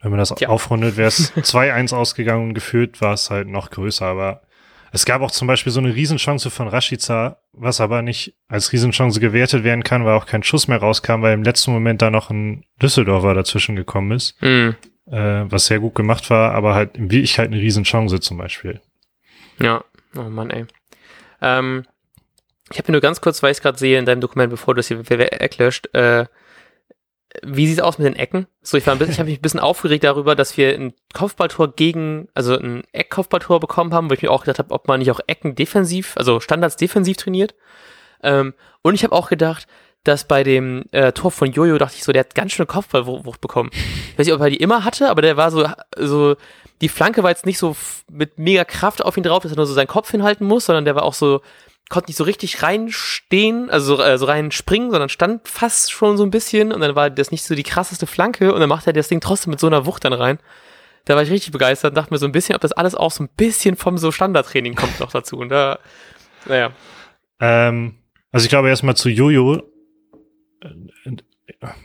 Wenn 0.00 0.10
man 0.10 0.18
das 0.18 0.34
ja. 0.40 0.48
aufrundet, 0.48 0.96
wäre 0.96 1.08
es 1.08 1.32
2-1 1.36 1.94
ausgegangen 1.94 2.48
und 2.48 2.54
gefühlt 2.54 3.00
war 3.02 3.12
es 3.12 3.30
halt 3.30 3.46
noch 3.46 3.70
größer. 3.70 4.06
Aber 4.06 4.42
es 4.90 5.04
gab 5.04 5.20
auch 5.20 5.30
zum 5.30 5.46
Beispiel 5.46 5.70
so 5.70 5.80
eine 5.80 5.94
Riesenchance 5.94 6.50
von 6.50 6.66
Rashica, 6.66 7.38
was 7.52 7.80
aber 7.80 8.00
nicht 8.00 8.34
als 8.48 8.72
Riesenchance 8.72 9.20
gewertet 9.20 9.62
werden 9.62 9.84
kann, 9.84 10.04
weil 10.06 10.14
auch 10.14 10.26
kein 10.26 10.42
Schuss 10.42 10.68
mehr 10.68 10.78
rauskam, 10.78 11.20
weil 11.20 11.34
im 11.34 11.44
letzten 11.44 11.72
Moment 11.72 12.00
da 12.00 12.10
noch 12.10 12.30
ein 12.30 12.64
Düsseldorfer 12.80 13.34
dazwischen 13.34 13.76
gekommen 13.76 14.12
ist. 14.12 14.40
Mhm. 14.42 14.76
Äh, 15.06 15.44
was 15.50 15.66
sehr 15.66 15.80
gut 15.80 15.94
gemacht 15.94 16.30
war, 16.30 16.52
aber 16.52 16.74
halt 16.74 16.96
in 16.96 17.10
Wirklichkeit 17.10 17.48
eine 17.48 17.60
Riesenchance 17.60 18.20
zum 18.20 18.38
Beispiel. 18.38 18.80
Ja, 19.58 19.84
oh 20.16 20.22
Mann, 20.22 20.50
ey. 20.50 20.64
Ähm, 21.42 21.84
ich 22.70 22.78
habe 22.78 22.90
mir 22.90 22.92
nur 22.92 23.02
ganz 23.02 23.20
kurz, 23.20 23.42
weil 23.42 23.50
ich 23.50 23.58
es 23.58 23.62
gerade 23.62 23.78
sehe 23.78 23.98
in 23.98 24.06
deinem 24.06 24.20
Dokument, 24.22 24.50
bevor 24.50 24.74
du 24.74 24.80
es 24.80 24.88
hier 24.88 25.06
weglöscht, 25.08 25.94
äh, 25.94 26.26
wie 27.42 27.66
sieht 27.66 27.78
es 27.78 27.84
aus 27.84 27.98
mit 27.98 28.06
den 28.06 28.16
Ecken? 28.16 28.46
So, 28.62 28.76
ich 28.76 28.86
war 28.86 28.94
ein 28.94 28.98
bisschen, 28.98 29.12
ich 29.12 29.18
habe 29.18 29.30
mich 29.30 29.38
ein 29.38 29.42
bisschen 29.42 29.60
aufgeregt 29.60 30.04
darüber, 30.04 30.34
dass 30.34 30.56
wir 30.56 30.74
ein 30.74 30.92
Kopfballtor 31.14 31.74
gegen, 31.74 32.28
also 32.34 32.56
ein 32.56 32.84
Eckkopfballtor 32.92 33.58
bekommen 33.58 33.94
haben, 33.94 34.10
wo 34.10 34.14
ich 34.14 34.22
mir 34.22 34.30
auch 34.30 34.44
gedacht 34.44 34.58
habe, 34.58 34.72
ob 34.72 34.86
man 34.86 35.00
nicht 35.00 35.10
auch 35.10 35.20
Ecken 35.26 35.54
defensiv, 35.54 36.16
also 36.16 36.40
Standards 36.40 36.76
defensiv 36.76 37.16
trainiert. 37.16 37.54
Ähm, 38.22 38.54
und 38.82 38.94
ich 38.94 39.02
habe 39.02 39.14
auch 39.14 39.28
gedacht, 39.28 39.66
dass 40.04 40.26
bei 40.26 40.42
dem 40.42 40.84
äh, 40.92 41.12
Tor 41.12 41.30
von 41.30 41.52
Jojo 41.52 41.78
dachte 41.78 41.96
ich 41.96 42.04
so, 42.04 42.12
der 42.12 42.20
hat 42.20 42.34
ganz 42.34 42.52
schön 42.52 42.66
Kopfballwucht 42.66 43.40
bekommen. 43.40 43.70
Ich 43.72 44.18
weiß 44.18 44.26
nicht, 44.26 44.34
ob 44.34 44.40
er 44.40 44.50
die 44.50 44.56
immer 44.56 44.84
hatte, 44.84 45.08
aber 45.08 45.22
der 45.22 45.36
war 45.36 45.50
so, 45.50 45.66
so, 45.96 46.36
die 46.82 46.88
Flanke 46.88 47.22
war 47.22 47.30
jetzt 47.30 47.46
nicht 47.46 47.58
so 47.58 47.76
mit 48.10 48.38
mega 48.38 48.64
Kraft 48.64 49.04
auf 49.04 49.16
ihn 49.16 49.22
drauf, 49.22 49.44
dass 49.44 49.52
er 49.52 49.56
nur 49.56 49.66
so 49.66 49.72
seinen 49.72 49.86
Kopf 49.86 50.10
hinhalten 50.10 50.46
muss, 50.46 50.66
sondern 50.66 50.84
der 50.84 50.96
war 50.96 51.04
auch 51.04 51.14
so, 51.14 51.40
konnte 51.88 52.08
nicht 52.10 52.16
so 52.16 52.24
richtig 52.24 52.62
reinstehen, 52.62 53.70
also 53.70 54.02
äh, 54.02 54.18
so 54.18 54.26
rein 54.26 54.50
springen, 54.50 54.90
sondern 54.90 55.08
stand 55.08 55.46
fast 55.48 55.92
schon 55.92 56.16
so 56.16 56.24
ein 56.24 56.32
bisschen 56.32 56.72
und 56.72 56.80
dann 56.80 56.96
war 56.96 57.08
das 57.08 57.30
nicht 57.30 57.44
so 57.44 57.54
die 57.54 57.62
krasseste 57.62 58.08
Flanke 58.08 58.52
und 58.52 58.58
dann 58.58 58.68
macht 58.68 58.88
er 58.88 58.92
das 58.92 59.06
Ding 59.06 59.20
trotzdem 59.20 59.52
mit 59.52 59.60
so 59.60 59.68
einer 59.68 59.86
Wucht 59.86 60.04
dann 60.04 60.12
rein. 60.12 60.40
Da 61.04 61.14
war 61.14 61.22
ich 61.22 61.30
richtig 61.30 61.52
begeistert 61.52 61.92
und 61.92 61.96
dachte 61.96 62.12
mir 62.12 62.18
so 62.18 62.26
ein 62.26 62.32
bisschen, 62.32 62.56
ob 62.56 62.60
das 62.60 62.72
alles 62.72 62.96
auch 62.96 63.12
so 63.12 63.22
ein 63.22 63.28
bisschen 63.36 63.76
vom 63.76 63.96
so 63.96 64.10
Standardtraining 64.10 64.74
kommt 64.74 64.98
noch 64.98 65.12
dazu. 65.12 65.36
Und 65.36 65.50
da, 65.50 65.78
naja. 66.46 66.72
Ähm, 67.40 67.94
also 68.32 68.44
ich 68.44 68.50
glaube 68.50 68.68
erstmal 68.68 68.96
zu 68.96 69.08
Jojo. 69.08 69.62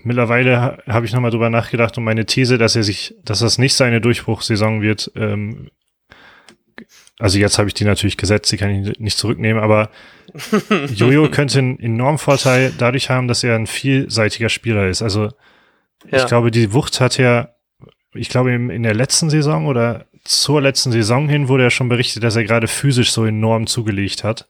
Mittlerweile 0.03 0.83
habe 0.87 1.05
ich 1.05 1.13
nochmal 1.13 1.31
drüber 1.31 1.49
nachgedacht 1.49 1.97
und 1.97 2.03
meine 2.03 2.25
These, 2.25 2.57
dass 2.57 2.75
er 2.75 2.83
sich, 2.83 3.15
dass 3.23 3.39
das 3.39 3.57
nicht 3.57 3.75
seine 3.75 4.01
Durchbruchssaison 4.01 4.81
wird, 4.81 5.11
ähm, 5.15 5.69
also 7.19 7.39
jetzt 7.39 7.57
habe 7.57 7.67
ich 7.67 7.73
die 7.73 7.83
natürlich 7.83 8.17
gesetzt, 8.17 8.51
die 8.51 8.57
kann 8.57 8.69
ich 8.69 8.99
nicht 8.99 9.17
zurücknehmen, 9.17 9.61
aber 9.61 9.89
Jojo 10.93 11.29
könnte 11.29 11.59
einen 11.59 11.79
enormen 11.79 12.19
Vorteil 12.19 12.71
dadurch 12.77 13.09
haben, 13.09 13.27
dass 13.27 13.43
er 13.43 13.55
ein 13.55 13.65
vielseitiger 13.65 14.49
Spieler 14.49 14.87
ist. 14.87 15.01
Also 15.01 15.31
ja. 16.09 16.19
ich 16.19 16.27
glaube, 16.27 16.51
die 16.51 16.73
Wucht 16.73 16.99
hat 16.99 17.17
er, 17.17 17.55
ich 18.13 18.29
glaube, 18.29 18.51
in 18.53 18.83
der 18.83 18.93
letzten 18.93 19.29
Saison 19.29 19.65
oder 19.65 20.05
zur 20.23 20.61
letzten 20.61 20.91
Saison 20.91 21.27
hin 21.27 21.47
wurde 21.47 21.63
ja 21.63 21.69
schon 21.69 21.89
berichtet, 21.89 22.23
dass 22.23 22.35
er 22.35 22.43
gerade 22.43 22.67
physisch 22.67 23.11
so 23.11 23.25
enorm 23.25 23.65
zugelegt 23.65 24.23
hat. 24.23 24.47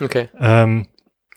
Okay. 0.00 0.28
Ähm, 0.38 0.86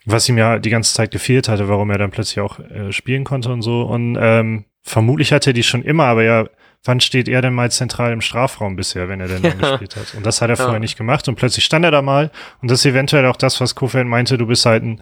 was 0.06 0.28
ihm 0.30 0.38
ja 0.38 0.60
die 0.60 0.70
ganze 0.70 0.94
Zeit 0.94 1.12
gefehlt 1.12 1.48
hatte, 1.48 1.68
warum 1.68 1.90
er 1.90 1.98
dann 1.98 2.12
plötzlich 2.12 2.40
auch 2.40 2.60
äh, 2.60 2.92
spielen 2.92 3.24
konnte 3.24 3.52
und 3.52 3.62
so. 3.62 3.84
Und 3.84 4.18
ähm, 4.20 4.66
vermutlich 4.82 5.32
hatte 5.32 5.52
er 5.52 5.54
die 5.54 5.64
schon 5.64 5.84
immer, 5.84 6.06
aber 6.06 6.24
ja, 6.24 6.46
wann 6.84 7.00
steht 7.00 7.28
er 7.28 7.42
denn 7.42 7.54
mal 7.54 7.72
zentral 7.72 8.12
im 8.12 8.22
Strafraum 8.22 8.76
bisher, 8.76 9.10
wenn 9.10 9.22
er 9.22 9.28
denn 9.28 9.44
ja. 9.44 9.50
gespielt 9.72 9.96
hat? 9.96 10.14
Und 10.16 10.26
das 10.26 10.42
hat 10.42 10.50
er 10.50 10.58
ja. 10.58 10.64
vorher 10.64 10.80
nicht 10.80 10.98
gemacht 10.98 11.28
und 11.28 11.36
plötzlich 11.36 11.66
stand 11.66 11.86
er 11.86 11.92
da 11.92 12.02
mal 12.02 12.32
und 12.62 12.72
das 12.72 12.80
ist 12.80 12.86
eventuell 12.86 13.26
auch 13.28 13.38
das, 13.38 13.62
was 13.62 13.76
Kofeld 13.76 14.08
meinte, 14.08 14.38
du 14.38 14.48
bist 14.48 14.66
halt 14.66 14.84
ein, 14.84 15.02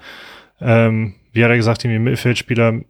ähm, 0.59 1.15
wie 1.31 1.43
hat 1.43 1.51
er 1.51 1.57
gesagt, 1.57 1.85
irgendwie 1.85 1.99
Mittelfeldspieler 1.99 2.81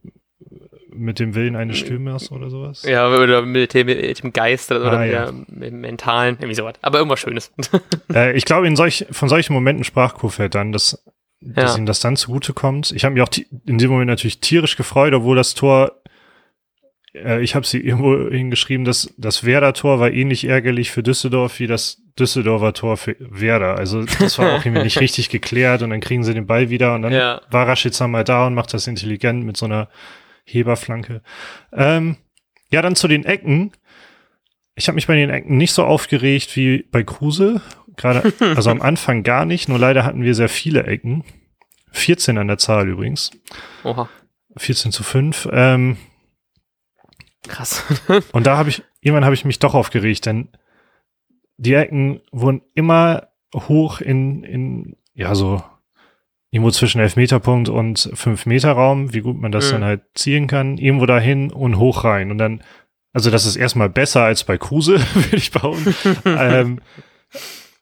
mit 0.92 1.20
dem 1.20 1.36
Willen 1.36 1.56
eines 1.56 1.78
Stürmers 1.78 2.32
oder 2.32 2.50
sowas? 2.50 2.84
Ja, 2.84 3.08
oder 3.08 3.44
mit 3.44 3.74
dem, 3.74 3.86
mit 3.86 4.24
dem 4.24 4.34
Geist 4.34 4.72
oder 4.72 4.92
ah, 4.92 5.06
ja. 5.06 5.32
mit 5.48 5.72
dem 5.72 5.82
Mentalen, 5.82 6.36
irgendwie 6.40 6.56
sowas. 6.56 6.76
Aber 6.82 6.98
irgendwas 6.98 7.20
Schönes. 7.20 7.52
äh, 8.14 8.36
ich 8.36 8.46
glaube, 8.46 8.68
in 8.68 8.76
solch, 8.76 9.06
von 9.12 9.30
solchen 9.30 9.54
Momenten 9.54 9.84
sprach 9.84 10.16
Kofeld 10.16 10.56
dann, 10.56 10.72
dass, 10.72 11.02
dass 11.42 11.78
ihm 11.78 11.86
das 11.86 12.00
dann 12.00 12.18
zugutekommt. 12.18 12.92
Ich 12.92 13.06
habe 13.06 13.14
mich 13.14 13.24
auch 13.24 13.30
in 13.66 13.78
dem 13.78 13.92
Moment 13.92 14.10
natürlich 14.10 14.40
tierisch 14.40 14.76
gefreut, 14.76 15.14
obwohl 15.14 15.36
das 15.36 15.54
Tor 15.54 16.00
äh, 17.14 17.42
ich 17.42 17.56
habe 17.56 17.66
sie 17.66 17.80
irgendwo 17.80 18.30
hingeschrieben, 18.30 18.86
dass 18.86 19.14
das 19.18 19.44
Werder-Tor 19.44 20.00
war 20.00 20.12
ähnlich 20.12 20.46
ärgerlich 20.46 20.92
für 20.92 21.04
Düsseldorf 21.04 21.60
wie 21.60 21.68
das 21.68 22.02
Düsseldorfer 22.18 22.74
Tor 22.74 22.98
für 22.98 23.16
Werder. 23.20 23.78
Also 23.78 24.04
das 24.04 24.38
war 24.38 24.54
auch 24.54 24.66
irgendwie 24.66 24.84
nicht 24.84 25.00
richtig 25.02 25.30
geklärt 25.30 25.82
und 25.82 25.92
dann 25.92 26.02
kriegen 26.02 26.24
sie 26.24 26.34
den 26.34 26.48
Ball 26.48 26.70
wieder 26.70 26.96
und 26.96 27.04
dann 27.04 27.14
ja. 27.14 27.42
war 27.50 27.68
Raschitzer 27.68 28.08
mal 28.08 28.24
da 28.24 28.48
und 28.48 28.54
macht 28.54 28.74
das 28.74 28.88
intelligent 28.88 29.46
mit 29.46 29.58
so 29.58 29.66
einer 29.66 29.90
Heberflanke. 30.44 31.22
Ähm, 31.72 32.18
ja, 32.72 32.82
dann 32.82 32.96
zu 32.96 33.08
den 33.08 33.26
Ecken. 33.26 33.72
Ich 34.76 34.88
habe 34.88 34.96
mich 34.96 35.08
bei 35.08 35.16
den 35.16 35.30
Ecken 35.30 35.58
nicht 35.58 35.74
so 35.74 35.84
aufgeregt 35.84 36.56
wie 36.56 36.86
bei 36.92 37.04
Kruse. 37.04 37.62
Gerade, 38.00 38.32
also 38.56 38.70
am 38.70 38.82
Anfang 38.82 39.24
gar 39.24 39.44
nicht, 39.44 39.68
nur 39.68 39.78
leider 39.78 40.06
hatten 40.06 40.24
wir 40.24 40.34
sehr 40.34 40.48
viele 40.48 40.86
Ecken. 40.86 41.26
14 41.92 42.38
an 42.38 42.48
der 42.48 42.58
Zahl 42.58 42.88
übrigens. 42.88 43.32
Oha. 43.84 44.08
14 44.56 44.94
zu 44.94 45.04
5. 45.04 45.50
Ähm, 45.52 45.98
Krass. 47.46 47.84
und 48.32 48.48
da 48.48 48.56
habe 48.56 48.70
ich, 48.70 48.84
irgendwann 49.02 49.26
habe 49.26 49.36
ich 49.36 49.44
mich 49.44 49.60
doch 49.60 49.74
aufgeregt, 49.74 50.26
denn 50.26 50.48
die 51.58 51.74
Ecken 51.74 52.22
wurden 52.32 52.62
immer 52.74 53.28
hoch 53.54 54.00
in, 54.00 54.46
in, 54.46 54.96
ja, 55.14 55.36
so 55.36 55.62
irgendwo 56.52 56.72
zwischen 56.72 57.02
Elfmeterpunkt 57.02 57.68
und 57.68 58.12
fünf 58.14 58.46
Meter 58.46 58.72
Raum, 58.72 59.14
wie 59.14 59.20
gut 59.20 59.38
man 59.38 59.52
das 59.52 59.68
mhm. 59.68 59.74
dann 59.74 59.84
halt 59.84 60.02
ziehen 60.14 60.48
kann, 60.48 60.78
irgendwo 60.78 61.06
dahin 61.06 61.52
und 61.52 61.78
hoch 61.78 62.06
rein. 62.06 62.32
Und 62.32 62.38
dann, 62.38 62.64
also 63.12 63.30
das 63.30 63.46
ist 63.46 63.58
erstmal 63.58 63.90
besser 63.90 64.24
als 64.24 64.46
bei 64.46 64.58
Kruse, 64.58 65.00
würde 65.14 65.36
ich 65.36 65.52
bauen. 65.52 65.94
ähm, 66.26 66.80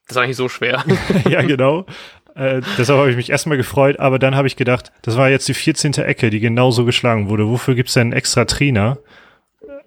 das 0.08 0.16
ist 0.16 0.22
eigentlich 0.22 0.36
so 0.36 0.48
schwer. 0.48 0.84
ja, 1.28 1.42
genau. 1.42 1.84
Äh, 2.34 2.62
deshalb 2.78 2.98
habe 2.98 3.10
ich 3.10 3.16
mich 3.16 3.30
erstmal 3.30 3.56
gefreut, 3.56 3.98
aber 3.98 4.18
dann 4.18 4.34
habe 4.34 4.46
ich 4.48 4.56
gedacht, 4.56 4.90
das 5.02 5.16
war 5.16 5.28
jetzt 5.28 5.48
die 5.48 5.54
14. 5.54 5.94
Ecke, 5.94 6.30
die 6.30 6.40
genauso 6.40 6.84
geschlagen 6.84 7.28
wurde. 7.28 7.48
Wofür 7.48 7.74
gibt's 7.74 7.94
denn 7.94 8.08
einen 8.08 8.12
extra 8.12 8.44
Trainer? 8.44 8.98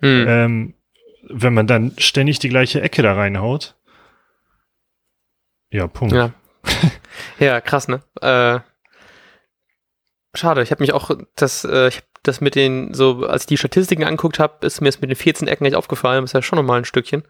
Mhm. 0.01 0.25
Ähm, 0.27 0.73
wenn 1.29 1.53
man 1.53 1.67
dann 1.67 1.93
ständig 1.97 2.39
die 2.39 2.49
gleiche 2.49 2.81
Ecke 2.81 3.01
da 3.01 3.13
reinhaut. 3.13 3.75
Ja, 5.71 5.87
Punkt. 5.87 6.13
Ja, 6.13 6.31
ja 7.39 7.61
krass, 7.61 7.87
ne? 7.87 8.01
Äh, 8.21 8.59
schade, 10.37 10.61
ich 10.61 10.71
habe 10.71 10.83
mich 10.83 10.93
auch, 10.93 11.11
das, 11.35 11.63
äh, 11.63 11.87
ich 11.87 11.97
hab 11.97 12.03
das 12.23 12.41
mit 12.41 12.55
den, 12.55 12.93
so, 12.93 13.25
als 13.25 13.43
ich 13.43 13.47
die 13.47 13.57
Statistiken 13.57 14.03
angeguckt 14.03 14.39
habe, 14.39 14.65
ist 14.65 14.81
mir 14.81 14.89
das 14.89 15.01
mit 15.01 15.09
den 15.09 15.15
14 15.15 15.47
Ecken 15.47 15.63
nicht 15.63 15.75
aufgefallen. 15.75 16.23
Das 16.23 16.31
ist 16.31 16.33
ja 16.33 16.41
schon 16.41 16.57
nochmal 16.57 16.79
ein 16.79 16.85
Stückchen. 16.85 17.23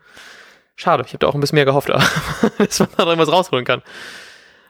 Schade, 0.76 1.04
ich 1.06 1.14
habe 1.14 1.20
da 1.20 1.28
auch 1.28 1.36
ein 1.36 1.42
bisschen 1.42 1.56
mehr 1.56 1.66
gehofft, 1.66 1.90
dass 2.58 2.80
man 2.80 2.90
da 2.98 3.06
irgendwas 3.06 3.32
rausholen 3.32 3.66
kann. 3.66 3.82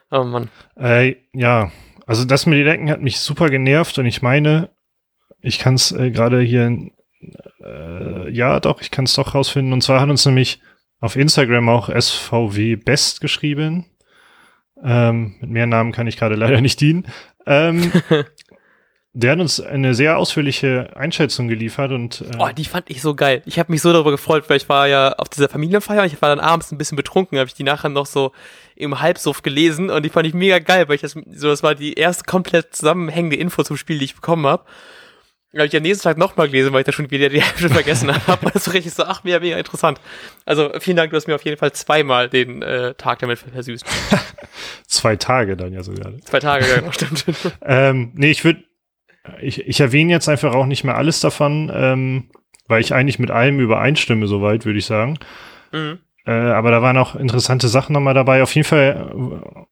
Oh 0.09 0.23
Mann. 0.23 0.49
Äh, 0.75 1.15
ja, 1.33 1.71
also 2.05 2.25
das 2.25 2.45
mit 2.45 2.59
den 2.59 2.67
Ecken 2.67 2.89
hat 2.89 3.01
mich 3.01 3.19
super 3.19 3.49
genervt 3.49 3.97
und 3.97 4.05
ich 4.05 4.21
meine, 4.21 4.69
ich 5.41 5.59
kann 5.59 5.75
es 5.75 5.91
äh, 5.91 6.11
gerade 6.11 6.41
hier 6.41 6.91
äh, 7.63 8.29
ja, 8.29 8.59
doch, 8.59 8.81
ich 8.81 8.91
kann 8.91 9.05
es 9.05 9.13
doch 9.13 9.35
rausfinden. 9.35 9.73
Und 9.73 9.81
zwar 9.81 10.01
hat 10.01 10.09
uns 10.09 10.25
nämlich 10.25 10.61
auf 10.99 11.15
Instagram 11.15 11.69
auch 11.69 11.89
SVW 11.89 12.75
Best 12.75 13.21
geschrieben. 13.21 13.85
Ähm, 14.83 15.35
mit 15.39 15.49
mehr 15.51 15.67
Namen 15.67 15.91
kann 15.91 16.07
ich 16.07 16.17
gerade 16.17 16.35
leider 16.35 16.61
nicht 16.61 16.81
dienen. 16.81 17.07
Ähm, 17.45 17.91
der 19.13 19.33
hat 19.33 19.39
uns 19.39 19.59
eine 19.59 19.93
sehr 19.93 20.17
ausführliche 20.17 20.91
Einschätzung 20.95 21.49
geliefert 21.49 21.91
und 21.91 22.21
äh, 22.21 22.37
oh, 22.39 22.49
die 22.55 22.63
fand 22.63 22.89
ich 22.89 23.01
so 23.01 23.13
geil. 23.13 23.41
Ich 23.45 23.59
habe 23.59 23.71
mich 23.71 23.81
so 23.81 23.91
darüber 23.91 24.11
gefreut, 24.11 24.45
weil 24.47 24.57
ich 24.57 24.69
war 24.69 24.87
ja 24.87 25.13
auf 25.13 25.27
dieser 25.27 25.49
Familienfeier, 25.49 26.05
ich 26.05 26.21
war 26.21 26.29
dann 26.29 26.39
abends 26.39 26.71
ein 26.71 26.77
bisschen 26.77 26.95
betrunken, 26.95 27.37
habe 27.37 27.47
ich 27.47 27.53
die 27.53 27.63
nachher 27.63 27.89
noch 27.89 28.05
so 28.05 28.31
im 28.75 29.01
Halbsuff 29.01 29.41
gelesen 29.41 29.89
und 29.89 30.03
die 30.03 30.09
fand 30.09 30.27
ich 30.27 30.33
mega 30.33 30.59
geil, 30.59 30.87
weil 30.87 30.95
ich 30.95 31.01
das 31.01 31.11
so 31.11 31.49
das 31.49 31.61
war 31.61 31.75
die 31.75 31.93
erste 31.93 32.23
komplett 32.23 32.73
zusammenhängende 32.73 33.35
Info 33.35 33.63
zum 33.63 33.75
Spiel, 33.75 33.99
die 33.99 34.05
ich 34.05 34.15
bekommen 34.15 34.45
habe. 34.45 34.63
Habe 35.53 35.65
ich 35.65 35.75
am 35.75 35.83
nächsten 35.83 36.03
Tag 36.03 36.17
nochmal 36.17 36.47
gelesen, 36.47 36.71
weil 36.71 36.79
ich 36.79 36.85
da 36.85 36.93
schon 36.93 37.11
wieder 37.11 37.27
die 37.27 37.41
Hälfte 37.41 37.67
vergessen 37.67 38.09
habe. 38.27 38.51
Das 38.53 38.67
war 38.67 38.73
richtig 38.73 38.93
so, 38.93 39.03
ach, 39.03 39.25
mega, 39.25 39.39
mega 39.39 39.57
interessant. 39.57 39.99
Also 40.45 40.71
vielen 40.79 40.95
Dank, 40.95 41.11
du 41.11 41.17
hast 41.17 41.27
mir 41.27 41.35
auf 41.35 41.43
jeden 41.43 41.57
Fall 41.57 41.73
zweimal 41.73 42.29
den 42.29 42.61
äh, 42.61 42.93
Tag 42.93 43.19
damit 43.19 43.39
versüßt. 43.39 43.85
Zwei 44.87 45.17
Tage 45.17 45.57
dann 45.57 45.73
ja 45.73 45.83
sogar. 45.83 46.13
Zwei 46.21 46.39
Tage, 46.39 46.65
ja, 46.65 46.79
genau, 46.79 46.93
stimmt. 46.93 47.25
ähm, 47.65 48.11
nee, 48.15 48.31
ich 48.31 48.45
würde, 48.45 48.63
ich, 49.41 49.67
ich 49.67 49.79
erwähne 49.79 50.11
jetzt 50.11 50.29
einfach 50.29 50.53
auch 50.53 50.65
nicht 50.65 50.83
mehr 50.83 50.97
alles 50.97 51.19
davon, 51.19 51.71
ähm, 51.73 52.29
weil 52.67 52.81
ich 52.81 52.93
eigentlich 52.93 53.19
mit 53.19 53.31
allem 53.31 53.59
übereinstimme, 53.59 54.27
soweit, 54.27 54.65
würde 54.65 54.79
ich 54.79 54.85
sagen. 54.85 55.17
Mhm. 55.71 55.99
Äh, 56.25 56.31
aber 56.31 56.71
da 56.71 56.81
waren 56.81 56.97
auch 56.97 57.15
interessante 57.15 57.67
Sachen 57.67 57.93
nochmal 57.93 58.13
dabei. 58.13 58.43
Auf 58.43 58.53
jeden 58.53 58.67
Fall 58.67 59.11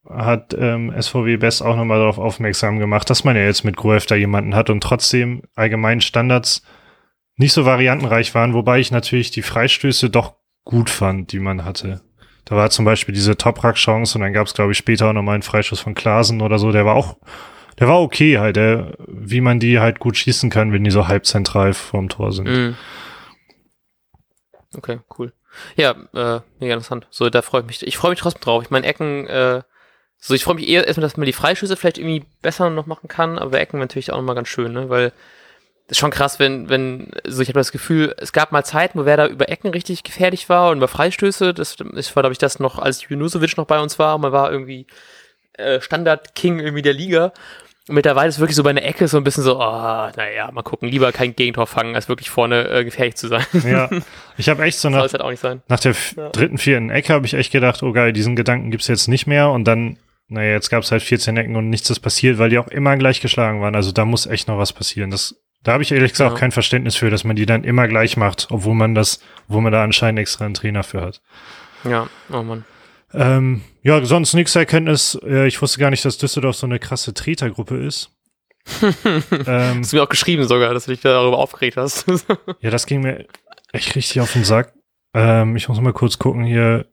äh, 0.09 0.11
hat 0.11 0.55
ähm, 0.57 0.93
SVW 0.99 1.37
Best 1.37 1.61
auch 1.61 1.75
nochmal 1.75 1.99
darauf 1.99 2.17
aufmerksam 2.17 2.79
gemacht, 2.79 3.09
dass 3.09 3.23
man 3.23 3.35
ja 3.35 3.43
jetzt 3.43 3.63
mit 3.63 3.77
Gruev 3.77 4.05
da 4.07 4.15
jemanden 4.15 4.55
hat 4.55 4.69
und 4.69 4.81
trotzdem 4.81 5.43
allgemein 5.55 6.01
Standards 6.01 6.63
nicht 7.35 7.53
so 7.53 7.65
variantenreich 7.65 8.35
waren, 8.35 8.53
wobei 8.53 8.79
ich 8.79 8.91
natürlich 8.91 9.31
die 9.31 9.43
Freistöße 9.43 10.09
doch 10.09 10.35
gut 10.65 10.89
fand, 10.89 11.31
die 11.31 11.39
man 11.39 11.63
hatte. 11.63 12.01
Da 12.45 12.55
war 12.55 12.69
zum 12.71 12.83
Beispiel 12.83 13.13
diese 13.13 13.37
Top-Rack-Chance 13.37 14.17
und 14.17 14.23
dann 14.23 14.33
gab 14.33 14.47
es, 14.47 14.55
glaube 14.55 14.71
ich, 14.71 14.77
später 14.77 15.07
auch 15.07 15.13
nochmal 15.13 15.35
einen 15.35 15.43
Freischuss 15.43 15.79
von 15.79 15.93
Klasen 15.93 16.41
oder 16.41 16.57
so. 16.57 16.71
Der 16.71 16.85
war 16.85 16.95
auch, 16.95 17.17
der 17.79 17.87
war 17.87 18.01
okay 18.01 18.37
halt, 18.37 18.55
der, 18.55 18.93
wie 19.07 19.41
man 19.41 19.59
die 19.59 19.79
halt 19.79 19.99
gut 19.99 20.17
schießen 20.17 20.49
kann, 20.49 20.73
wenn 20.73 20.83
die 20.83 20.91
so 20.91 21.07
halbzentral 21.07 21.73
vorm 21.73 22.09
Tor 22.09 22.31
sind. 22.33 22.47
Mm. 22.47 22.75
Okay, 24.75 24.99
cool. 25.17 25.33
Ja, 25.75 25.91
äh, 26.13 26.41
mega 26.59 26.73
interessant. 26.73 27.07
So, 27.09 27.29
da 27.29 27.41
freue 27.41 27.61
ich 27.61 27.67
mich. 27.67 27.87
Ich 27.87 27.97
freue 27.97 28.11
mich 28.11 28.19
trotzdem 28.19 28.41
drauf. 28.41 28.63
Ich 28.63 28.69
meine, 28.69 28.85
Ecken, 28.85 29.27
äh, 29.27 29.61
so, 30.17 30.33
ich 30.33 30.43
freue 30.43 30.55
mich 30.55 30.67
eher 30.67 30.85
erstmal, 30.85 31.03
dass 31.03 31.17
man 31.17 31.25
die 31.25 31.33
Freischüsse 31.33 31.75
vielleicht 31.75 31.97
irgendwie 31.97 32.25
besser 32.41 32.69
noch 32.69 32.85
machen 32.85 33.07
kann, 33.07 33.39
aber 33.39 33.59
Ecken 33.59 33.79
natürlich 33.79 34.11
auch 34.11 34.17
nochmal 34.17 34.35
ganz 34.35 34.49
schön, 34.49 34.73
ne? 34.73 34.89
Weil 34.89 35.11
das 35.87 35.97
ist 35.97 36.01
schon 36.01 36.11
krass, 36.11 36.37
wenn, 36.37 36.69
wenn, 36.69 37.11
so 37.25 37.41
ich 37.41 37.47
habe 37.47 37.59
das 37.59 37.71
Gefühl, 37.71 38.13
es 38.17 38.31
gab 38.31 38.51
mal 38.51 38.63
Zeiten, 38.63 38.99
wo 38.99 39.05
wer 39.05 39.17
da 39.17 39.25
über 39.25 39.49
Ecken 39.49 39.71
richtig 39.71 40.03
gefährlich 40.03 40.47
war 40.47 40.69
und 40.69 40.77
über 40.77 40.87
Freistöße. 40.87 41.53
Das, 41.53 41.77
das 41.77 42.15
war, 42.15 42.21
glaube 42.21 42.33
ich, 42.33 42.37
das 42.37 42.59
noch, 42.59 42.77
als 42.77 43.09
Junusovic 43.09 43.57
noch 43.57 43.65
bei 43.65 43.79
uns 43.79 43.97
war. 43.97 44.15
Man 44.19 44.31
war 44.31 44.51
irgendwie 44.51 44.85
äh, 45.53 45.81
Standard-King 45.81 46.59
irgendwie 46.59 46.83
der 46.83 46.93
Liga. 46.93 47.33
Und 47.89 47.95
mittlerweile 47.95 48.29
ist 48.29 48.39
wirklich 48.39 48.55
so 48.55 48.61
bei 48.63 48.69
einer 48.69 48.83
Ecke 48.83 49.07
so 49.07 49.17
ein 49.17 49.23
bisschen 49.23 49.43
so, 49.43 49.55
oh, 49.57 49.59
naja, 50.15 50.51
mal 50.51 50.61
gucken, 50.61 50.89
lieber 50.89 51.11
kein 51.11 51.35
Gegentor 51.35 51.65
fangen, 51.65 51.95
als 51.95 52.07
wirklich 52.07 52.29
vorne 52.29 52.69
äh, 52.69 52.83
gefährlich 52.85 53.15
zu 53.15 53.27
sein. 53.27 53.43
Ja, 53.65 53.89
ich 54.37 54.47
habe 54.47 54.61
echt 54.63 54.77
so 54.77 54.89
Soll 54.89 54.97
nach, 54.99 55.05
es 55.05 55.13
halt 55.13 55.23
auch 55.23 55.31
nicht 55.31 55.39
sein. 55.39 55.63
nach 55.67 55.79
der 55.79 55.95
Ja. 56.15 56.29
dritten, 56.29 56.59
vierten 56.59 56.91
Ecke 56.91 57.13
habe 57.13 57.25
ich 57.25 57.33
echt 57.33 57.51
gedacht, 57.51 57.81
oh 57.81 57.91
geil, 57.91 58.13
diesen 58.13 58.35
Gedanken 58.35 58.69
gibt's 58.69 58.87
jetzt 58.87 59.07
nicht 59.07 59.25
mehr. 59.25 59.49
Und 59.49 59.65
dann, 59.65 59.97
naja, 60.27 60.51
jetzt 60.51 60.69
gab's 60.69 60.91
halt 60.91 61.01
14 61.01 61.35
Ecken 61.35 61.55
und 61.55 61.69
nichts 61.71 61.89
ist 61.89 61.99
passiert, 62.01 62.37
weil 62.37 62.51
die 62.51 62.59
auch 62.59 62.67
immer 62.67 62.95
gleich 62.95 63.21
geschlagen 63.21 63.59
waren. 63.61 63.75
Also 63.75 63.91
da 63.91 64.05
muss 64.05 64.27
echt 64.27 64.47
noch 64.47 64.59
was 64.59 64.71
passieren. 64.71 65.09
Das, 65.09 65.35
da 65.63 65.71
habe 65.73 65.81
ich 65.81 65.91
ehrlich 65.91 66.11
gesagt 66.11 66.29
Ja. 66.29 66.35
auch 66.35 66.39
kein 66.39 66.51
Verständnis 66.51 66.95
für, 66.95 67.09
dass 67.09 67.23
man 67.23 67.35
die 67.35 67.47
dann 67.47 67.63
immer 67.63 67.87
gleich 67.87 68.17
macht, 68.17 68.49
obwohl 68.51 68.75
man 68.75 68.93
das, 68.93 69.19
obwohl 69.47 69.63
man 69.63 69.71
da 69.71 69.83
anscheinend 69.83 70.19
extra 70.19 70.45
einen 70.45 70.53
Trainer 70.53 70.83
für 70.83 71.01
hat. 71.01 71.21
Ja, 71.85 72.07
oh 72.31 72.43
Mann. 72.43 72.65
Ähm, 73.13 73.61
ja, 73.81 74.03
sonst 74.05 74.33
nichts 74.33 74.55
Erkenntnis. 74.55 75.19
Äh, 75.23 75.47
ich 75.47 75.61
wusste 75.61 75.79
gar 75.79 75.89
nicht, 75.89 76.05
dass 76.05 76.17
Düsseldorf 76.17 76.55
so 76.55 76.67
eine 76.67 76.79
krasse 76.79 77.13
Tretergruppe 77.13 77.77
ist. 77.77 78.11
ähm, 79.47 79.79
Hast 79.79 79.93
du 79.93 79.97
mir 79.97 80.03
auch 80.03 80.09
geschrieben 80.09 80.47
sogar, 80.47 80.73
dass 80.73 80.85
du 80.85 80.91
dich 80.91 81.01
darüber 81.01 81.37
aufgeregt 81.39 81.77
hast. 81.77 82.05
ja, 82.59 82.69
das 82.69 82.85
ging 82.85 83.01
mir 83.01 83.25
echt 83.71 83.95
richtig 83.95 84.21
auf 84.21 84.33
den 84.33 84.43
Sack. 84.43 84.73
Ähm, 85.13 85.55
ich 85.55 85.67
muss 85.67 85.79
mal 85.81 85.93
kurz 85.93 86.19
gucken 86.19 86.43
hier. 86.43 86.85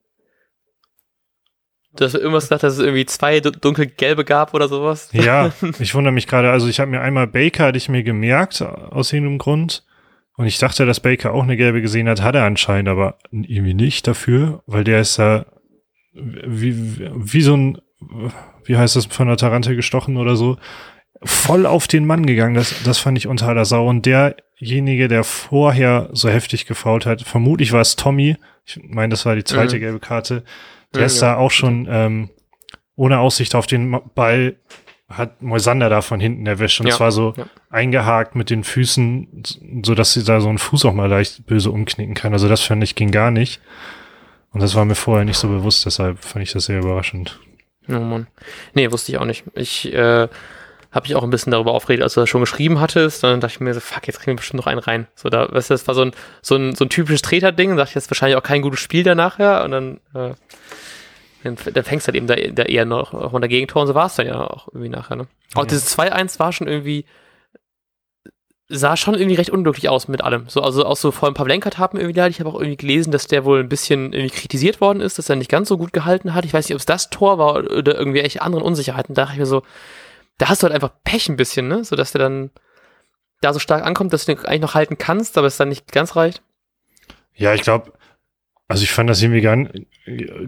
Du 1.96 2.04
hast 2.04 2.14
irgendwas 2.14 2.44
gesagt, 2.44 2.62
dass 2.62 2.74
es 2.74 2.78
irgendwie 2.80 3.06
zwei 3.06 3.40
du- 3.40 3.50
dunkelgelbe 3.52 4.24
gab 4.24 4.54
oder 4.54 4.68
sowas. 4.68 5.08
Ja, 5.12 5.52
ich 5.78 5.94
wundere 5.94 6.12
mich 6.12 6.26
gerade. 6.26 6.50
Also 6.50 6.68
ich 6.68 6.78
habe 6.80 6.90
mir 6.90 7.00
einmal 7.00 7.26
Baker, 7.26 7.66
hatte 7.66 7.78
ich 7.78 7.88
mir 7.88 8.02
gemerkt, 8.02 8.62
aus 8.62 9.12
irgendeinem 9.12 9.38
Grund. 9.38 9.84
Und 10.36 10.46
ich 10.46 10.58
dachte, 10.58 10.84
dass 10.84 11.00
Baker 11.00 11.32
auch 11.32 11.42
eine 11.42 11.56
gelbe 11.56 11.80
gesehen 11.80 12.08
hat, 12.08 12.20
hat 12.20 12.34
er 12.34 12.44
anscheinend, 12.44 12.90
aber 12.90 13.18
irgendwie 13.30 13.72
nicht 13.72 14.06
dafür, 14.06 14.62
weil 14.66 14.84
der 14.84 15.00
ist 15.00 15.18
da 15.18 15.46
wie, 16.16 16.98
wie, 16.98 17.10
wie 17.14 17.42
so 17.42 17.56
ein, 17.56 17.78
wie 18.64 18.76
heißt 18.76 18.96
das, 18.96 19.06
von 19.06 19.28
der 19.28 19.36
Tarante 19.36 19.76
gestochen 19.76 20.16
oder 20.16 20.36
so, 20.36 20.56
voll 21.22 21.66
auf 21.66 21.86
den 21.88 22.06
Mann 22.06 22.26
gegangen. 22.26 22.54
Das, 22.54 22.74
das 22.84 22.98
fand 22.98 23.16
ich 23.18 23.26
unter 23.26 23.48
aller 23.48 23.64
Sau. 23.64 23.88
Und 23.88 24.04
derjenige, 24.06 25.08
der 25.08 25.24
vorher 25.24 26.08
so 26.12 26.28
heftig 26.28 26.66
gefault 26.66 27.06
hat, 27.06 27.22
vermutlich 27.22 27.72
war 27.72 27.80
es 27.80 27.96
Tommy, 27.96 28.36
ich 28.64 28.80
meine, 28.82 29.10
das 29.10 29.24
war 29.24 29.34
die 29.36 29.44
zweite 29.44 29.76
Mhm. 29.76 29.80
gelbe 29.80 30.00
Karte, 30.00 30.42
der 30.92 31.00
Ja, 31.02 31.06
ist 31.06 31.20
ja. 31.20 31.32
da 31.32 31.36
auch 31.36 31.50
schon 31.50 31.86
ähm, 31.90 32.30
ohne 32.96 33.18
Aussicht 33.18 33.54
auf 33.54 33.66
den 33.66 33.98
Ball, 34.14 34.56
hat 35.08 35.40
Moisander 35.40 35.88
da 35.88 36.02
von 36.02 36.18
hinten 36.18 36.44
erwischt. 36.46 36.80
Und 36.80 36.88
Ja, 36.88 36.98
war 36.98 37.12
so 37.12 37.32
ja. 37.36 37.46
eingehakt 37.70 38.34
mit 38.34 38.50
den 38.50 38.64
Füßen, 38.64 39.44
so 39.84 39.94
dass 39.94 40.12
sie 40.14 40.24
da 40.24 40.40
so 40.40 40.48
einen 40.48 40.58
Fuß 40.58 40.84
auch 40.84 40.94
mal 40.94 41.08
leicht 41.08 41.46
böse 41.46 41.70
umknicken 41.70 42.14
kann. 42.14 42.32
Also 42.32 42.48
das 42.48 42.62
fand 42.62 42.82
ich 42.82 42.96
ging 42.96 43.12
gar 43.12 43.30
nicht. 43.30 43.60
Und 44.56 44.62
das 44.62 44.74
war 44.74 44.86
mir 44.86 44.94
vorher 44.94 45.26
nicht 45.26 45.36
so 45.36 45.48
bewusst, 45.48 45.84
deshalb 45.84 46.24
fand 46.24 46.42
ich 46.42 46.50
das 46.52 46.64
sehr 46.64 46.78
überraschend. 46.78 47.38
Oh 47.90 47.92
Mann. 47.92 48.26
Nee, 48.72 48.90
wusste 48.90 49.12
ich 49.12 49.18
auch 49.18 49.26
nicht. 49.26 49.44
Ich 49.54 49.92
äh, 49.92 50.28
habe 50.92 51.02
mich 51.02 51.14
auch 51.14 51.22
ein 51.22 51.28
bisschen 51.28 51.50
darüber 51.52 51.72
aufgeregt, 51.72 52.02
als 52.02 52.14
du 52.14 52.20
das 52.20 52.30
schon 52.30 52.40
geschrieben 52.40 52.80
hattest. 52.80 53.22
Dann 53.22 53.42
dachte 53.42 53.52
ich 53.52 53.60
mir 53.60 53.74
so, 53.74 53.80
fuck, 53.80 54.06
jetzt 54.06 54.18
kriegen 54.20 54.32
wir 54.32 54.36
bestimmt 54.36 54.56
noch 54.60 54.66
einen 54.66 54.78
rein. 54.80 55.08
So, 55.14 55.28
da, 55.28 55.52
weißt 55.52 55.68
du, 55.68 55.74
das 55.74 55.86
war 55.86 55.94
so 55.94 56.00
ein, 56.06 56.12
so 56.40 56.56
ein, 56.56 56.74
so 56.74 56.86
ein 56.86 56.88
typisches 56.88 57.20
Treter-Ding. 57.20 57.68
Dann 57.68 57.76
dachte 57.76 57.90
ich, 57.90 57.94
das 57.94 58.04
ist 58.04 58.10
wahrscheinlich 58.10 58.38
auch 58.38 58.42
kein 58.42 58.62
gutes 58.62 58.80
Spiel 58.80 59.02
da 59.04 59.14
nachher. 59.14 59.62
Und 59.62 59.72
dann, 59.72 60.00
äh, 60.14 60.32
dann, 61.44 61.56
dann 61.74 61.84
fängst 61.84 62.06
du 62.06 62.12
halt 62.12 62.16
eben 62.16 62.26
da, 62.26 62.36
da 62.36 62.62
eher 62.62 62.86
noch 62.86 63.30
von 63.30 63.42
der 63.42 63.48
Gegentor 63.50 63.82
und 63.82 63.88
so 63.88 63.94
war 63.94 64.06
es 64.06 64.14
dann 64.16 64.26
ja 64.26 64.40
auch 64.40 64.68
irgendwie 64.68 64.88
nachher. 64.88 65.16
Ne? 65.16 65.26
Auch 65.54 65.64
Ja. 65.64 65.66
dieses 65.66 65.96
2-1 65.98 66.38
war 66.38 66.50
schon 66.54 66.66
irgendwie, 66.66 67.04
sah 68.68 68.96
schon 68.96 69.14
irgendwie 69.14 69.36
recht 69.36 69.50
unglücklich 69.50 69.88
aus 69.88 70.08
mit 70.08 70.22
allem. 70.22 70.48
So, 70.48 70.60
also 70.60 70.84
auch 70.84 70.96
so 70.96 71.12
vor 71.12 71.28
ein 71.28 71.34
paar 71.34 71.48
haben 71.48 71.98
irgendwie 71.98 72.12
da. 72.12 72.26
Ich 72.26 72.40
habe 72.40 72.50
auch 72.50 72.54
irgendwie 72.56 72.76
gelesen, 72.76 73.12
dass 73.12 73.26
der 73.28 73.44
wohl 73.44 73.60
ein 73.60 73.68
bisschen 73.68 74.12
irgendwie 74.12 74.34
kritisiert 74.34 74.80
worden 74.80 75.00
ist, 75.00 75.18
dass 75.18 75.28
er 75.30 75.36
nicht 75.36 75.50
ganz 75.50 75.68
so 75.68 75.78
gut 75.78 75.92
gehalten 75.92 76.34
hat. 76.34 76.44
Ich 76.44 76.52
weiß 76.52 76.68
nicht, 76.68 76.74
ob 76.74 76.80
es 76.80 76.86
das 76.86 77.10
Tor 77.10 77.38
war 77.38 77.56
oder 77.56 77.96
irgendwie 77.96 78.20
echt 78.20 78.42
anderen 78.42 78.64
Unsicherheiten. 78.64 79.14
Da 79.14 79.22
dachte 79.22 79.34
ich 79.34 79.38
mir 79.38 79.46
so, 79.46 79.62
da 80.38 80.48
hast 80.48 80.62
du 80.62 80.64
halt 80.64 80.74
einfach 80.74 80.90
Pech 81.04 81.28
ein 81.28 81.36
bisschen, 81.36 81.68
ne? 81.68 81.84
So 81.84 81.94
dass 81.96 82.12
der 82.12 82.20
dann 82.20 82.50
da 83.40 83.52
so 83.52 83.58
stark 83.58 83.84
ankommt, 83.84 84.12
dass 84.12 84.24
du 84.24 84.34
den 84.34 84.44
eigentlich 84.44 84.62
noch 84.62 84.74
halten 84.74 84.98
kannst, 84.98 85.38
aber 85.38 85.46
es 85.46 85.56
dann 85.56 85.68
nicht 85.68 85.92
ganz 85.92 86.16
reicht. 86.16 86.42
Ja, 87.34 87.54
ich 87.54 87.62
glaube, 87.62 87.92
also 88.66 88.82
ich 88.82 88.90
fand 88.90 89.08
das 89.08 89.22
irgendwie 89.22 89.42
gar, 89.42 89.56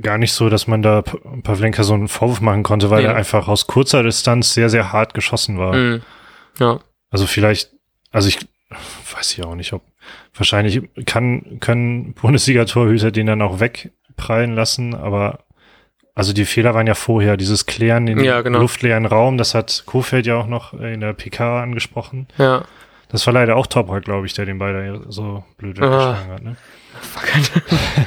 gar 0.01 0.19
nicht 0.19 0.33
so, 0.33 0.49
dass 0.49 0.67
man 0.67 0.83
da 0.83 1.03
Pavlenka 1.03 1.85
so 1.85 1.95
einen 1.95 2.09
Vorwurf 2.09 2.41
machen 2.41 2.65
konnte, 2.65 2.91
weil 2.91 3.03
Nee. 3.03 3.09
er 3.09 3.15
einfach 3.17 3.47
aus 3.47 3.67
kurzer 3.69 4.03
Distanz 4.03 4.55
sehr, 4.55 4.71
sehr 4.71 4.93
hart 4.93 5.15
geschossen 5.15 5.59
war. 5.59 5.75
Mhm. 5.75 6.03
Ja. 6.59 6.81
Also 7.11 7.27
vielleicht, 7.27 7.71
also 8.11 8.29
ich 8.29 8.39
weiß 9.15 9.33
ich 9.39 9.45
auch 9.45 9.55
nicht, 9.55 9.73
ob 9.73 9.83
wahrscheinlich 10.35 10.83
kann, 11.07 11.59
können 11.61 12.13
Bundesliga-Torhüter 12.15 13.11
den 13.11 13.27
dann 13.27 13.43
auch 13.43 13.61
wegprallen 13.61 14.55
lassen, 14.55 14.95
aber 14.95 15.41
also 16.15 16.33
die 16.33 16.45
Fehler 16.45 16.75
waren 16.75 16.87
ja 16.87 16.95
vorher, 16.95 17.37
dieses 17.37 17.67
Klären 17.67 18.09
in 18.09 18.19
Ja, 18.21 18.41
genau. 18.43 18.59
luftleeren 18.61 19.07
Raum, 19.07 19.39
das 19.39 19.55
hat 19.55 19.85
Kofeld 19.87 20.27
ja 20.27 20.37
auch 20.37 20.47
noch 20.49 20.73
in 20.75 21.01
der 21.01 21.13
PK 21.13 21.63
angesprochen. 21.63 22.27
Ja. 22.39 22.65
Das 23.09 23.27
war 23.27 23.33
leider 23.33 23.57
auch 23.57 23.67
Toprak, 23.67 24.05
glaube 24.05 24.27
ich, 24.27 24.35
der 24.35 24.45
den 24.45 24.59
Ball 24.59 24.73
da 25.01 25.11
so 25.11 25.45
blöd 25.57 25.79
Ah. 25.81 25.83
weggeschlagen 25.83 26.33
hat. 26.33 26.43
Ne? 26.43 26.57
Fuck. 27.01 27.63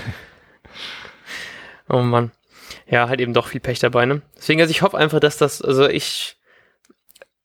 oh 1.90 2.02
Mann. 2.02 2.32
Ja, 2.88 3.08
halt 3.08 3.22
eben 3.22 3.34
doch 3.34 3.48
viel 3.48 3.62
Pech 3.62 3.80
dabei, 3.80 4.06
ne? 4.06 4.22
Deswegen, 4.38 4.60
also 4.62 4.72
ich 4.72 4.82
hoffe 4.82 4.98
einfach, 4.98 5.20
dass 5.20 5.38
das, 5.38 5.62
also 5.62 5.88
ich, 5.88 6.38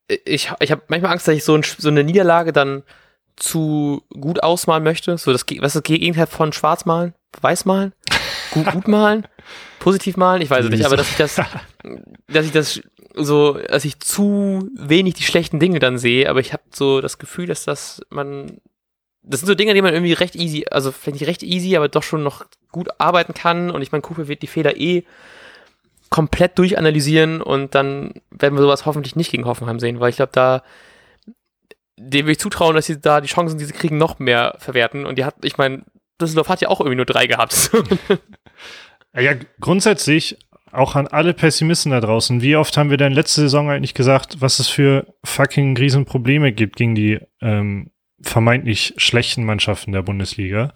ich, 0.09 0.53
ich 0.61 0.71
habe 0.71 0.83
manchmal 0.89 1.13
Angst, 1.13 1.29
dass 1.29 1.35
ich 1.35 1.45
so, 1.45 1.55
ein, 1.55 1.63
so 1.63 1.89
eine 1.89 2.05
Niederlage 2.05 2.53
dann 2.53 2.83
zu 3.37 4.03
gut 4.11 4.43
ausmalen 4.43 4.85
möchte. 4.85 5.17
So 5.19 5.33
das, 5.33 5.45
was 5.59 5.75
ist 5.75 5.77
das 5.77 5.83
Gegenteil 5.83 6.27
von 6.27 6.53
schwarz 6.53 6.85
malen? 6.87 7.15
Weiß 7.41 7.65
malen? 7.65 7.93
Gut, 8.51 8.67
gut 8.73 8.89
malen? 8.89 9.27
Positiv 9.79 10.17
malen? 10.17 10.43
Ich 10.43 10.51
weiß 10.51 10.65
es 10.65 10.71
nicht, 10.71 10.87
aber 10.87 10.97
dass 10.97 11.11
ich 11.11 11.17
das, 11.17 11.37
dass 12.29 12.47
ich 12.47 12.53
das 12.53 12.81
so, 13.15 13.55
dass 13.55 13.85
ich 13.85 14.01
zu 14.01 14.69
wenig 14.75 15.15
die 15.15 15.23
schlechten 15.23 15.59
Dinge 15.59 15.79
dann 15.79 15.99
sehe, 15.99 16.29
aber 16.29 16.41
ich 16.41 16.53
habe 16.53 16.63
so 16.71 17.01
das 17.01 17.19
Gefühl, 17.19 17.47
dass 17.47 17.65
das 17.65 18.03
man 18.11 18.61
das 19.29 19.41
sind 19.41 19.49
so 19.49 19.55
Dinge, 19.55 19.75
die 19.75 19.83
man 19.83 19.93
irgendwie 19.93 20.13
recht 20.13 20.37
easy, 20.37 20.67
also 20.71 20.93
vielleicht 20.93 21.21
nicht 21.21 21.29
recht 21.29 21.43
easy, 21.43 21.77
aber 21.77 21.89
doch 21.89 22.05
schon 22.05 22.23
noch 22.23 22.45
gut 22.71 22.89
arbeiten 22.99 23.35
kann. 23.35 23.71
Und 23.71 23.83
ich 23.83 23.91
meine, 23.91 24.03
Kupe 24.03 24.29
wird 24.29 24.43
die 24.43 24.47
Fehler 24.47 24.77
eh 24.77 25.05
komplett 26.17 26.59
durchanalysieren 26.59 27.43
und 27.43 27.75
dann 27.75 28.15
werden 28.31 28.57
wir 28.57 28.63
sowas 28.63 28.87
hoffentlich 28.87 29.17
nicht 29.17 29.31
gegen 29.31 29.45
Hoffenheim 29.45 29.79
sehen, 29.79 30.01
weil 30.01 30.09
ich 30.09 30.17
glaube, 30.17 30.33
da 30.33 30.63
dem 31.99 32.25
will 32.25 32.33
ich 32.33 32.39
zutrauen, 32.39 32.75
dass 32.75 32.87
sie 32.87 32.99
da 32.99 33.21
die 33.21 33.29
Chancen, 33.29 33.59
die 33.59 33.67
sie 33.67 33.75
kriegen, 33.75 33.99
noch 33.99 34.19
mehr 34.19 34.57
verwerten. 34.59 35.05
Und 35.05 35.19
die 35.19 35.27
hat, 35.27 35.35
ich 35.43 35.59
meine, 35.59 35.85
Düsseldorf 36.19 36.49
hat 36.49 36.63
ja 36.63 36.69
auch 36.69 36.81
irgendwie 36.81 36.97
nur 36.97 37.05
drei 37.05 37.27
gehabt. 37.27 37.71
Ja, 39.19 39.33
grundsätzlich 39.61 40.37
auch 40.73 40.95
an 40.95 41.07
alle 41.07 41.33
Pessimisten 41.33 41.91
da 41.91 42.01
draußen. 42.01 42.43
Wie 42.43 42.55
oft 42.55 42.77
haben 42.77 42.91
wir 42.91 42.99
denn 42.99 43.15
letzte 43.15 43.41
Saison 43.41 43.71
eigentlich 43.71 43.95
gesagt, 43.95 44.43
was 44.43 44.59
es 44.59 44.69
für 44.69 45.07
fucking 45.25 45.75
Riesenprobleme 45.75 46.53
gibt 46.53 46.77
gegen 46.77 46.95
die 46.95 47.21
ähm, 47.41 47.93
vermeintlich 48.21 48.93
schlechten 48.99 49.47
Mannschaften 49.47 49.93
der 49.93 50.03
Bundesliga? 50.03 50.75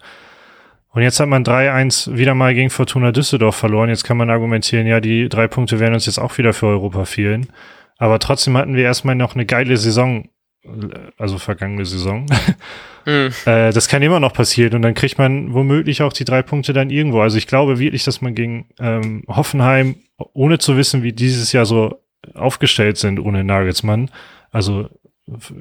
Und 0.93 1.01
jetzt 1.03 1.19
hat 1.19 1.29
man 1.29 1.43
3-1 1.43 2.17
wieder 2.17 2.35
mal 2.35 2.53
gegen 2.53 2.69
Fortuna 2.69 3.11
Düsseldorf 3.11 3.55
verloren. 3.55 3.89
Jetzt 3.89 4.03
kann 4.03 4.17
man 4.17 4.29
argumentieren, 4.29 4.87
ja, 4.87 4.99
die 4.99 5.29
drei 5.29 5.47
Punkte 5.47 5.79
werden 5.79 5.93
uns 5.93 6.05
jetzt 6.05 6.19
auch 6.19 6.37
wieder 6.37 6.53
für 6.53 6.67
Europa 6.67 7.05
fehlen. 7.05 7.47
Aber 7.97 8.19
trotzdem 8.19 8.57
hatten 8.57 8.75
wir 8.75 8.83
erstmal 8.83 9.15
noch 9.15 9.35
eine 9.35 9.45
geile 9.45 9.77
Saison, 9.77 10.27
also 11.17 11.37
vergangene 11.37 11.85
Saison. 11.85 12.25
Hm. 13.03 13.31
Äh, 13.45 13.73
das 13.73 13.87
kann 13.87 14.03
immer 14.03 14.19
noch 14.19 14.31
passieren 14.31 14.75
und 14.75 14.83
dann 14.83 14.93
kriegt 14.93 15.17
man 15.17 15.55
womöglich 15.55 16.03
auch 16.03 16.13
die 16.13 16.23
drei 16.23 16.43
Punkte 16.43 16.71
dann 16.71 16.91
irgendwo. 16.91 17.19
Also 17.21 17.39
ich 17.39 17.47
glaube 17.47 17.79
wirklich, 17.79 18.03
dass 18.03 18.21
man 18.21 18.35
gegen 18.35 18.67
ähm, 18.79 19.23
Hoffenheim, 19.27 19.95
ohne 20.33 20.59
zu 20.59 20.77
wissen, 20.77 21.01
wie 21.01 21.11
dieses 21.11 21.51
Jahr 21.51 21.65
so 21.65 21.99
aufgestellt 22.35 22.97
sind 22.97 23.19
ohne 23.19 23.43
Nagelsmann, 23.43 24.11
also 24.51 24.87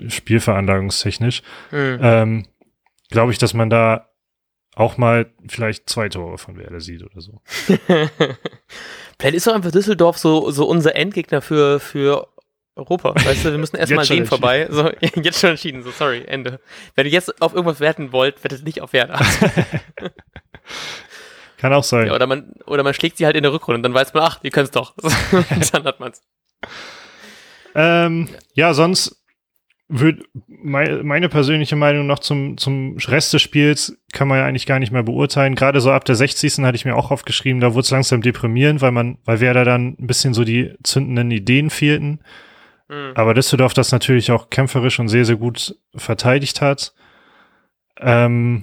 spielveranlagungstechnisch, 0.07 1.41
Hm. 1.71 1.99
ähm, 2.03 2.47
glaube 3.11 3.33
ich, 3.33 3.39
dass 3.39 3.55
man 3.55 3.71
da 3.71 4.10
auch 4.81 4.97
mal 4.97 5.31
vielleicht 5.47 5.91
zwei 5.91 6.09
Tore 6.09 6.39
von 6.39 6.57
Werder 6.57 6.81
sieht 6.81 7.03
oder 7.03 7.21
so. 7.21 7.43
Vielleicht 9.19 9.37
ist 9.37 9.47
doch 9.47 9.53
einfach 9.53 9.71
Düsseldorf 9.71 10.17
so, 10.17 10.51
so 10.51 10.67
unser 10.67 10.97
Endgegner 10.97 11.43
für, 11.43 11.79
für 11.81 12.29
Europa. 12.75 13.15
Weißt 13.15 13.45
du, 13.45 13.51
wir 13.51 13.59
müssen 13.59 13.77
erstmal 13.79 14.07
denen 14.07 14.25
vorbei. 14.25 14.67
So, 14.71 14.91
jetzt 15.23 15.41
schon 15.41 15.51
entschieden, 15.51 15.83
so 15.83 15.91
sorry, 15.91 16.25
Ende. 16.27 16.61
Wenn 16.95 17.05
ihr 17.05 17.13
jetzt 17.13 17.43
auf 17.43 17.53
irgendwas 17.53 17.81
werten 17.81 18.13
wollt, 18.13 18.43
wettet 18.43 18.65
nicht 18.65 18.81
auf 18.81 18.95
Werder. 18.95 19.21
Kann 21.59 21.75
auch 21.75 21.85
sein. 21.85 22.07
Ja, 22.07 22.15
oder 22.15 22.27
man, 22.27 22.55
oder 22.65 22.83
man 22.83 22.95
schlägt 22.95 23.19
sie 23.19 23.27
halt 23.27 23.37
in 23.37 23.43
der 23.43 23.53
Rückrunde 23.53 23.77
und 23.77 23.83
dann 23.83 23.93
weiß 23.93 24.15
man, 24.15 24.23
ach, 24.23 24.41
die 24.41 24.49
können 24.49 24.65
es 24.65 24.71
doch. 24.71 24.95
dann 25.73 25.85
hat 25.85 26.01
man's. 26.01 26.23
Ähm, 27.75 28.31
ja, 28.55 28.73
sonst 28.73 29.20
würde 29.93 30.23
mei 30.47 31.01
meine 31.03 31.29
persönliche 31.29 31.75
Meinung 31.75 32.07
noch 32.07 32.21
zum, 32.21 32.57
zum 32.57 32.97
Rest 33.09 33.33
des 33.33 33.43
Spiels 33.43 33.99
kann 34.13 34.29
man 34.29 34.39
ja 34.39 34.47
eigentlich 34.47 34.67
gar 34.67 34.79
nicht 34.79 34.93
mehr 34.93 35.03
beurteilen. 35.03 35.57
Gerade 35.57 35.81
so 35.81 35.91
ab 35.91 36.05
der 36.05 36.15
60. 36.15 36.59
hatte 36.59 36.77
ich 36.77 36.85
mir 36.85 36.95
auch 36.95 37.11
aufgeschrieben, 37.11 37.61
da 37.61 37.75
wurde 37.75 37.81
es 37.81 37.91
langsam 37.91 38.23
deprimierend, 38.23 38.81
weil 38.81 38.93
man, 38.93 39.19
weil 39.25 39.41
Werder 39.41 39.65
dann 39.65 39.97
ein 39.99 40.07
bisschen 40.07 40.33
so 40.33 40.45
die 40.45 40.73
zündenden 40.85 41.33
Ideen 41.33 41.71
fehlten. 41.71 42.21
Hm. 42.89 43.13
Aber 43.17 43.35
Düsseldorf 43.35 43.75
das 43.75 43.91
natürlich 43.91 44.31
auch 44.31 44.49
kämpferisch 44.49 45.01
und 45.01 45.09
sehr, 45.09 45.25
sehr 45.25 45.37
gut 45.37 45.77
verteidigt 45.97 46.61
hat. 46.61 46.95
Ähm, 47.99 48.63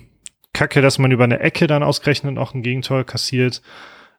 Kacke, 0.53 0.81
dass 0.81 0.97
man 0.97 1.11
über 1.11 1.25
eine 1.25 1.41
Ecke 1.41 1.67
dann 1.67 1.83
ausgerechnet 1.83 2.37
auch 2.37 2.53
ein 2.53 2.63
Gegentor 2.63 3.03
kassiert. 3.03 3.61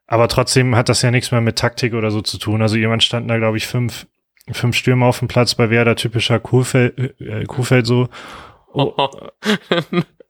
aber 0.06 0.28
trotzdem 0.28 0.76
hat 0.76 0.88
das 0.88 1.02
ja 1.02 1.10
nichts 1.10 1.32
mehr 1.32 1.40
mit 1.40 1.56
Taktik 1.56 1.94
oder 1.94 2.10
so 2.10 2.20
zu 2.20 2.38
tun. 2.38 2.62
Also 2.62 2.76
jemand 2.76 3.02
standen 3.02 3.28
da, 3.28 3.38
glaube 3.38 3.56
ich, 3.56 3.66
fünf, 3.66 4.06
fünf 4.52 4.76
Stürmer 4.76 5.06
auf 5.06 5.18
dem 5.18 5.28
Platz 5.28 5.54
bei 5.54 5.70
Werder, 5.70 5.96
typischer 5.96 6.38
Kuhfeld, 6.40 7.20
äh, 7.20 7.44
Kuhfeld 7.44 7.86
so. 7.86 8.08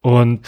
Und 0.01 0.47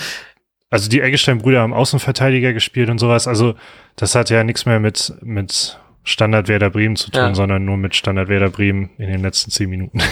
also 0.70 0.88
die 0.88 1.00
Eggestein-Brüder 1.00 1.60
haben 1.60 1.74
Außenverteidiger 1.74 2.52
gespielt 2.52 2.88
und 2.90 2.98
sowas. 2.98 3.26
Also 3.26 3.54
das 3.96 4.14
hat 4.14 4.30
ja 4.30 4.44
nichts 4.44 4.66
mehr 4.66 4.78
mit, 4.78 5.12
mit 5.20 5.80
Standard 6.04 6.48
Werder 6.48 6.70
Bremen 6.70 6.96
zu 6.96 7.10
tun, 7.10 7.20
ja. 7.20 7.34
sondern 7.34 7.64
nur 7.64 7.76
mit 7.76 7.94
Standard 7.94 8.28
Werder 8.28 8.50
Bremen 8.50 8.90
in 8.96 9.08
den 9.08 9.20
letzten 9.20 9.50
zehn 9.50 9.68
Minuten. 9.68 10.00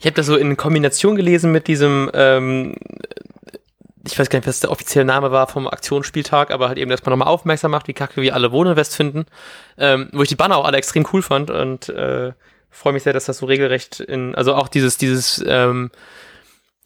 Ich 0.00 0.06
habe 0.06 0.16
das 0.16 0.26
so 0.26 0.36
in 0.36 0.56
Kombination 0.56 1.14
gelesen 1.14 1.52
mit 1.52 1.68
diesem, 1.68 2.10
ähm, 2.12 2.74
ich 4.04 4.18
weiß 4.18 4.28
gar 4.30 4.40
nicht, 4.40 4.48
was 4.48 4.58
der 4.58 4.72
offizielle 4.72 5.04
Name 5.04 5.30
war 5.30 5.46
vom 5.46 5.68
Aktionsspieltag, 5.68 6.50
aber 6.50 6.66
halt 6.66 6.76
eben, 6.76 6.90
dass 6.90 7.04
man 7.04 7.12
nochmal 7.12 7.32
aufmerksam 7.32 7.70
macht, 7.70 7.86
wie 7.86 7.92
kacke 7.92 8.20
wir 8.20 8.34
alle 8.34 8.50
Wohninvest 8.50 8.96
finden, 8.96 9.26
ähm, 9.78 10.08
wo 10.12 10.22
ich 10.22 10.28
die 10.28 10.34
Banner 10.34 10.56
auch 10.56 10.64
alle 10.64 10.76
extrem 10.76 11.06
cool 11.12 11.22
fand 11.22 11.52
und 11.52 11.88
äh, 11.88 12.32
freue 12.72 12.92
mich 12.92 13.04
sehr, 13.04 13.12
dass 13.12 13.26
das 13.26 13.38
so 13.38 13.46
regelrecht 13.46 14.00
in, 14.00 14.34
also 14.34 14.54
auch 14.54 14.68
dieses, 14.68 14.96
dieses, 14.96 15.42
ähm, 15.46 15.90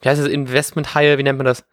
wie 0.01 0.09
heißt 0.09 0.21
das, 0.21 0.27
Investment-Haie, 0.27 1.17
wie 1.17 1.23
nennt 1.23 1.39
man 1.39 1.45
das? 1.45 1.65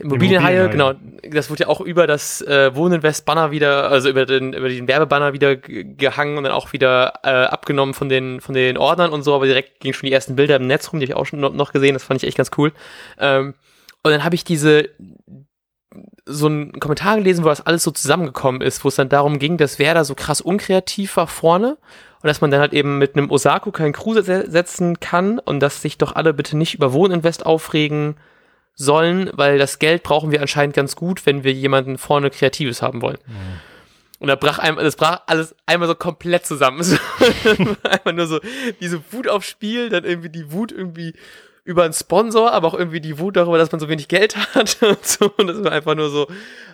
Immobilienhaie, 0.00 0.68
genau. 0.70 0.94
Das 1.22 1.50
wurde 1.50 1.64
ja 1.64 1.68
auch 1.68 1.80
über 1.80 2.08
das 2.08 2.42
äh, 2.42 2.74
Wohninvest-Banner 2.74 3.52
wieder, 3.52 3.90
also 3.90 4.08
über 4.08 4.26
den, 4.26 4.52
über 4.52 4.68
den 4.68 4.88
Werbebanner 4.88 5.32
wieder 5.32 5.54
gehangen 5.54 6.36
und 6.36 6.42
dann 6.42 6.52
auch 6.52 6.72
wieder 6.72 7.20
äh, 7.22 7.28
abgenommen 7.28 7.94
von 7.94 8.08
den, 8.08 8.40
von 8.40 8.56
den 8.56 8.76
Ordnern 8.76 9.12
und 9.12 9.22
so, 9.22 9.34
aber 9.34 9.46
direkt 9.46 9.78
gingen 9.78 9.94
schon 9.94 10.08
die 10.08 10.12
ersten 10.12 10.34
Bilder 10.34 10.56
im 10.56 10.66
Netz 10.66 10.92
rum, 10.92 10.98
die 10.98 11.06
habe 11.06 11.12
ich 11.12 11.16
auch 11.16 11.26
schon 11.26 11.38
noch 11.38 11.72
gesehen, 11.72 11.94
das 11.94 12.02
fand 12.02 12.20
ich 12.20 12.26
echt 12.26 12.36
ganz 12.36 12.50
cool. 12.58 12.72
Ähm, 13.20 13.54
und 14.02 14.10
dann 14.10 14.24
habe 14.24 14.34
ich 14.34 14.42
diese, 14.42 14.88
so 16.26 16.46
einen 16.46 16.80
Kommentar 16.80 17.16
gelesen, 17.16 17.44
wo 17.44 17.48
das 17.48 17.64
alles 17.64 17.84
so 17.84 17.92
zusammengekommen 17.92 18.62
ist, 18.62 18.82
wo 18.84 18.88
es 18.88 18.96
dann 18.96 19.08
darum 19.08 19.38
ging, 19.38 19.58
dass 19.58 19.78
Werder 19.78 20.04
so 20.04 20.16
krass 20.16 20.40
unkreativ 20.40 21.16
war 21.16 21.28
vorne 21.28 21.78
und 22.24 22.28
dass 22.28 22.40
man 22.40 22.50
dann 22.50 22.60
halt 22.60 22.72
eben 22.72 22.96
mit 22.96 23.16
einem 23.16 23.30
Osako 23.30 23.70
keinen 23.70 23.92
Kruse 23.92 24.22
setzen 24.50 24.98
kann 24.98 25.38
und 25.38 25.60
dass 25.60 25.82
sich 25.82 25.98
doch 25.98 26.16
alle 26.16 26.32
bitte 26.32 26.56
nicht 26.56 26.72
über 26.72 26.94
Wohninvest 26.94 27.44
aufregen 27.44 28.16
sollen, 28.74 29.28
weil 29.34 29.58
das 29.58 29.78
Geld 29.78 30.02
brauchen 30.02 30.30
wir 30.30 30.40
anscheinend 30.40 30.74
ganz 30.74 30.96
gut, 30.96 31.26
wenn 31.26 31.44
wir 31.44 31.52
jemanden 31.52 31.98
vorne 31.98 32.30
Kreatives 32.30 32.80
haben 32.80 33.02
wollen. 33.02 33.18
Mhm. 33.26 33.60
Und 34.20 34.28
da 34.28 34.36
brach 34.36 34.58
einmal, 34.58 34.84
das 34.84 34.96
brach 34.96 35.20
alles 35.26 35.54
einmal 35.66 35.86
so 35.86 35.94
komplett 35.94 36.46
zusammen. 36.46 36.82
einmal 37.82 38.14
nur 38.14 38.26
so 38.26 38.40
diese 38.80 39.02
Wut 39.10 39.28
aufs 39.28 39.46
Spiel, 39.50 39.90
dann 39.90 40.04
irgendwie 40.04 40.30
die 40.30 40.50
Wut 40.50 40.72
irgendwie 40.72 41.12
über 41.64 41.84
einen 41.84 41.94
Sponsor, 41.94 42.52
aber 42.52 42.68
auch 42.68 42.74
irgendwie 42.74 43.00
die 43.00 43.18
Wut 43.18 43.36
darüber, 43.36 43.56
dass 43.58 43.72
man 43.72 43.80
so 43.80 43.88
wenig 43.88 44.08
Geld 44.08 44.36
hat 44.54 44.82
und 44.82 45.04
so. 45.04 45.32
Und 45.36 45.46
das 45.46 45.64
war 45.64 45.72
einfach 45.72 45.94
nur 45.94 46.10
so, 46.10 46.26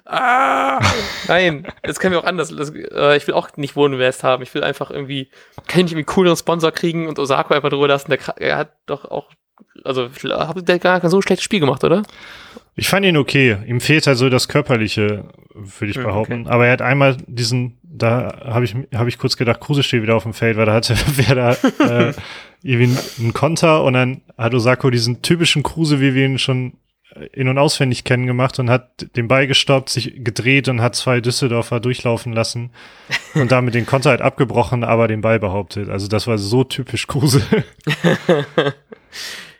ah, 0.04 0.80
nein, 1.28 1.66
das 1.82 2.00
können 2.00 2.12
wir 2.12 2.20
auch 2.20 2.24
anders. 2.24 2.54
Das, 2.54 2.70
äh, 2.70 3.16
ich 3.16 3.26
will 3.26 3.34
auch 3.34 3.56
nicht 3.56 3.76
Wohninvest 3.76 4.24
haben. 4.24 4.42
Ich 4.42 4.52
will 4.54 4.64
einfach 4.64 4.90
irgendwie, 4.90 5.30
kann 5.68 5.80
ich 5.80 5.84
nicht 5.84 5.92
irgendwie 5.92 5.96
einen 5.96 6.06
cooleren 6.06 6.36
Sponsor 6.36 6.72
kriegen 6.72 7.08
und 7.08 7.18
Osako 7.18 7.54
einfach 7.54 7.70
drüber 7.70 7.88
lassen. 7.88 8.10
Der, 8.10 8.18
der 8.38 8.56
hat 8.56 8.72
doch 8.86 9.04
auch 9.04 9.30
also 9.84 10.08
habt 10.30 10.68
ihr 10.68 10.78
gar 10.78 11.00
kein 11.00 11.10
so 11.10 11.22
schlechtes 11.22 11.44
Spiel 11.44 11.60
gemacht, 11.60 11.84
oder? 11.84 12.02
Ich 12.76 12.88
fand 12.88 13.04
ihn 13.04 13.16
okay. 13.16 13.58
Ihm 13.66 13.80
fehlt 13.80 14.06
halt 14.06 14.18
so 14.18 14.28
das 14.28 14.48
Körperliche, 14.48 15.24
würde 15.54 15.90
ich 15.90 15.96
ja, 15.96 16.02
behaupten. 16.02 16.42
Okay. 16.42 16.50
Aber 16.50 16.66
er 16.66 16.72
hat 16.72 16.82
einmal 16.82 17.16
diesen, 17.26 17.78
da 17.82 18.40
habe 18.44 18.64
ich, 18.64 18.74
hab 18.94 19.06
ich 19.06 19.18
kurz 19.18 19.36
gedacht, 19.36 19.60
Kruse 19.60 19.82
steht 19.82 20.02
wieder 20.02 20.16
auf 20.16 20.22
dem 20.22 20.34
Feld, 20.34 20.56
weil 20.56 20.66
da 20.66 20.74
hatte 20.74 20.96
wer 21.16 21.34
da 21.34 22.08
äh, 22.08 22.14
irgendwie 22.62 22.96
einen 23.18 23.32
Konter 23.32 23.82
und 23.84 23.94
dann 23.94 24.22
hat 24.36 24.54
Osako 24.54 24.90
diesen 24.90 25.22
typischen 25.22 25.62
Kruse, 25.62 26.00
wie 26.00 26.14
wir 26.14 26.26
ihn 26.26 26.38
schon 26.38 26.74
in- 27.32 27.48
und 27.48 27.58
auswendig 27.58 28.04
kennen 28.04 28.26
gemacht 28.26 28.58
und 28.58 28.70
hat 28.70 29.16
den 29.16 29.26
Ball 29.26 29.46
gestoppt, 29.46 29.88
sich 29.88 30.22
gedreht 30.22 30.68
und 30.68 30.80
hat 30.80 30.94
zwei 30.94 31.20
Düsseldorfer 31.20 31.80
durchlaufen 31.80 32.32
lassen 32.32 32.70
und 33.34 33.50
damit 33.50 33.74
den 33.74 33.86
Konter 33.86 34.10
halt 34.10 34.22
abgebrochen, 34.22 34.84
aber 34.84 35.08
den 35.08 35.20
Ball 35.20 35.40
behauptet. 35.40 35.88
Also 35.88 36.06
das 36.06 36.26
war 36.26 36.38
so 36.38 36.62
typisch 36.64 37.06
Kruse. 37.06 37.42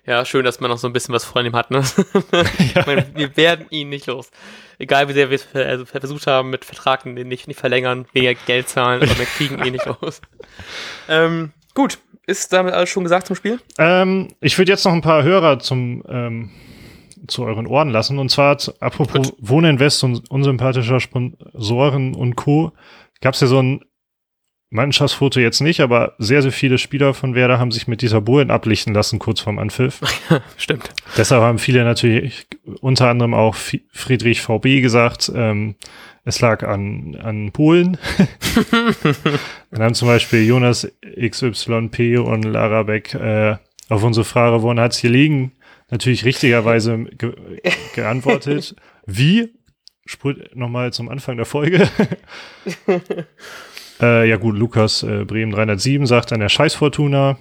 Ja, 0.07 0.25
schön, 0.25 0.45
dass 0.45 0.59
man 0.59 0.71
noch 0.71 0.79
so 0.79 0.89
ein 0.89 0.93
bisschen 0.93 1.15
was 1.15 1.25
von 1.25 1.47
ihm 1.47 1.55
hat. 1.55 1.71
Ne? 1.71 1.85
ich 2.59 2.87
meine, 2.87 3.07
wir 3.15 3.37
werden 3.37 3.67
ihn 3.71 3.91
nicht 3.91 4.07
los. 4.07 4.31
Egal 4.79 5.09
wie 5.09 5.13
sehr 5.13 5.31
wir 5.31 5.37
es 5.37 5.47
also 5.55 5.85
versucht 5.85 6.27
haben, 6.27 6.51
mit 6.51 6.65
Vertragen 6.65 7.15
den 7.15 7.29
nicht, 7.29 7.47
nicht 7.47 7.61
verlängern, 7.61 8.07
weniger 8.13 8.35
Geld 8.47 8.69
zahlen, 8.69 9.03
aber 9.03 9.19
wir 9.19 9.27
kriegen 9.27 9.65
ihn 9.65 9.73
nicht 9.73 9.87
los. 10.03 10.21
Ähm, 11.09 11.53
gut, 11.75 11.99
ist 12.31 12.53
damit 12.53 12.75
alles 12.75 12.89
schon 12.89 13.05
gesagt 13.05 13.27
zum 13.27 13.37
Spiel? 13.37 13.61
Ähm, 13.79 14.29
ich 14.41 14.57
würde 14.57 14.73
jetzt 14.73 14.85
noch 14.85 14.93
ein 14.93 15.03
paar 15.03 15.23
Hörer 15.23 15.59
zum 15.59 16.03
ähm, 16.09 16.51
zu 17.27 17.45
euren 17.45 17.67
Ohren 17.67 17.91
lassen. 17.91 18.19
Und 18.19 18.31
zwar, 18.31 18.57
apropos 18.81 19.35
Wohninvest 19.39 20.05
und 20.05 20.31
unsympathischer 20.31 21.01
Sponsoren 21.01 22.15
und 22.15 22.37
Co. 22.37 22.73
gab 23.21 23.35
es 23.35 23.41
ja 23.41 23.47
so 23.47 23.61
ein 23.63 23.85
Mannschaftsfoto 24.73 25.41
jetzt 25.41 25.61
nicht, 25.61 25.81
aber 25.81 26.15
sehr, 26.19 26.43
sehr 26.43 26.53
viele 26.53 26.79
Spieler 26.79 27.13
von 27.13 27.35
Werder 27.35 27.59
haben 27.59 27.73
sich 27.73 27.89
mit 27.89 28.03
dieser 28.03 28.21
Bohlen 28.21 28.53
ablichten 28.53 28.95
lassen, 28.95 29.19
kurz 29.19 29.41
vorm 29.41 29.59
Anpfiff. 29.59 30.01
Stimmt. 30.57 30.91
Deshalb 31.17 31.43
haben 31.43 31.59
viele 31.59 31.83
natürlich, 31.85 32.47
unter 32.81 33.09
anderem 33.09 33.35
auch 33.35 33.57
Friedrich 33.57 34.43
VB 34.43 34.81
gesagt, 34.81 35.31
ähm, 35.35 35.75
es 36.25 36.41
lag 36.41 36.63
an, 36.63 37.17
an 37.17 37.51
Polen. 37.53 37.99
Dann 39.71 39.83
haben 39.83 39.95
zum 39.95 40.09
Beispiel 40.09 40.47
Jonas 40.47 40.91
XYP 41.19 42.19
und 42.19 42.43
Lara 42.45 42.83
Beck 42.83 43.15
äh, 43.15 43.57
auf 43.89 44.03
unsere 44.03 44.25
Frage, 44.25 44.63
woran 44.63 44.81
hat 44.81 44.93
es 44.93 44.99
hier 44.99 45.11
liegen, 45.11 45.53
natürlich 45.91 46.25
richtigerweise 46.25 47.05
ge 47.05 47.35
geantwortet. 47.95 48.77
Wie? 49.07 49.55
Nochmal 50.55 50.93
zum 50.93 51.09
Anfang 51.09 51.37
der 51.37 51.47
Folge. 51.47 51.89
Äh, 54.01 54.29
ja 54.29 54.37
gut, 54.37 54.57
Lukas 54.57 55.03
äh, 55.03 55.25
Bremen 55.27 55.53
307 55.53 56.07
sagt 56.07 56.33
an 56.33 56.41
der 56.41 56.49
Scheißfortuna. 56.49 57.39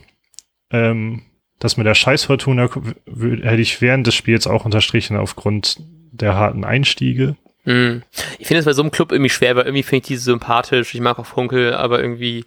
Ähm, 0.71 1.21
das 1.57 1.77
mit 1.77 1.85
der 1.85 1.95
Scheißfortuna 1.95 2.69
hätte 3.07 3.61
ich 3.61 3.81
während 3.81 4.07
des 4.07 4.15
Spiels 4.15 4.47
auch 4.47 4.65
unterstrichen 4.65 5.17
aufgrund 5.17 5.77
der 6.11 6.35
harten 6.35 6.63
Einstiege. 6.65 7.37
Mm. 7.69 8.01
Ich 8.39 8.47
finde 8.47 8.60
es 8.60 8.65
bei 8.65 8.73
so 8.73 8.82
einem 8.82 8.89
Club 8.89 9.12
irgendwie 9.12 9.29
schwer, 9.29 9.55
weil 9.55 9.65
irgendwie 9.65 9.84
finde 9.84 10.01
ich 10.01 10.08
die 10.08 10.17
sympathisch. 10.17 10.95
Ich 10.95 11.01
mag 11.01 11.19
auch 11.19 11.25
Funkel, 11.25 11.73
aber 11.75 12.01
irgendwie 12.01 12.45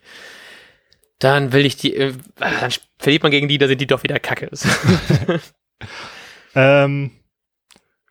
dann 1.20 1.52
will 1.52 1.64
ich 1.64 1.76
die, 1.76 1.94
äh, 1.94 2.12
dann 2.36 2.72
verliert 2.98 3.22
man 3.22 3.30
gegen 3.30 3.46
die, 3.46 3.58
da 3.58 3.68
sind 3.68 3.80
die 3.80 3.86
doch 3.86 4.02
wieder 4.02 4.18
kacke. 4.18 4.50
ähm, 6.56 7.12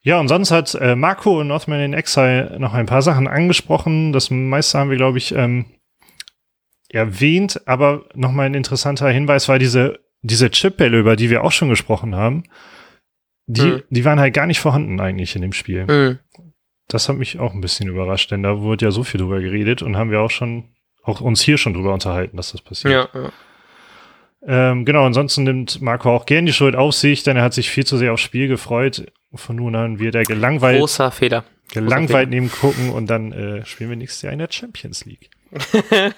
ja, 0.02 0.20
und 0.20 0.30
sonst 0.30 0.52
hat 0.52 0.74
äh, 0.76 0.96
Marco 0.96 1.42
und 1.42 1.48
Northman 1.48 1.82
in 1.82 1.94
Exile 1.94 2.58
noch 2.60 2.74
ein 2.74 2.86
paar 2.86 3.02
Sachen 3.02 3.28
angesprochen. 3.28 4.14
Das 4.14 4.32
meiste 4.32 4.80
haben 4.80 4.90
wir, 4.90 4.98
glaube 4.98 5.18
ich, 5.18 5.36
ähm, 5.36 5.66
erwähnt, 6.90 7.62
aber 7.68 8.06
nochmal 8.16 8.46
ein 8.46 8.54
interessanter 8.54 9.10
Hinweis 9.10 9.50
war 9.50 9.60
diese, 9.60 10.00
diese 10.22 10.50
Chipbälle, 10.50 11.00
über 11.00 11.18
die 11.18 11.30
wir 11.30 11.44
auch 11.44 11.52
schon 11.52 11.70
gesprochen 11.70 12.16
haben, 12.16 12.44
die, 13.46 13.62
mhm. 13.62 13.84
die 13.90 14.06
waren 14.06 14.20
halt 14.20 14.34
gar 14.34 14.48
nicht 14.48 14.62
vorhanden 14.62 15.02
eigentlich 15.02 15.36
in 15.36 15.42
dem 15.42 15.54
Spiel. 15.54 15.86
Mhm. 15.86 16.20
Das 16.92 17.08
hat 17.08 17.18
mich 17.18 17.40
auch 17.40 17.54
ein 17.54 17.62
bisschen 17.62 17.88
überrascht, 17.88 18.32
denn 18.32 18.44
da 18.44 18.60
wurde 18.60 18.86
ja 18.86 18.92
so 18.92 19.04
viel 19.04 19.20
drüber 19.20 19.40
geredet 19.40 19.82
und 19.82 19.98
haben 19.98 20.12
wir 20.12 20.22
auch 20.22 20.30
schon, 20.30 20.66
auch 21.04 21.22
uns 21.22 21.42
hier 21.42 21.58
schon 21.58 21.74
drüber 21.74 21.94
unterhalten, 21.94 22.38
dass 22.38 22.52
das 22.52 22.62
passiert. 22.62 23.10
Ja, 23.14 23.22
ja. 23.22 23.32
Ähm, 24.44 24.86
genau, 24.86 25.06
ansonsten 25.06 25.44
nimmt 25.44 25.82
Marco 25.82 26.14
auch 26.14 26.26
gern 26.26 26.46
die 26.46 26.54
Schuld 26.54 26.76
auf 26.76 26.96
sich, 26.96 27.24
denn 27.24 27.38
er 27.38 27.44
hat 27.44 27.54
sich 27.54 27.70
viel 27.70 27.86
zu 27.86 27.98
sehr 27.98 28.12
aufs 28.12 28.22
Spiel 28.22 28.48
gefreut. 28.48 29.06
Von 29.34 29.56
nun 29.56 29.76
an 29.76 30.00
wird 30.00 30.16
er 30.16 30.24
gelangweilt. 30.24 30.80
Großer 30.80 31.12
Fehler. 31.12 31.44
Gelangweilt 31.72 32.30
neben 32.30 32.52
gucken 32.52 32.90
und 32.90 33.08
dann 33.08 33.32
äh, 33.32 33.66
spielen 33.66 33.92
wir 33.92 33.98
nächstes 33.98 34.24
Jahr 34.24 34.34
in 34.34 34.40
der 34.40 34.52
Champions 34.52 35.06
League. 35.06 35.30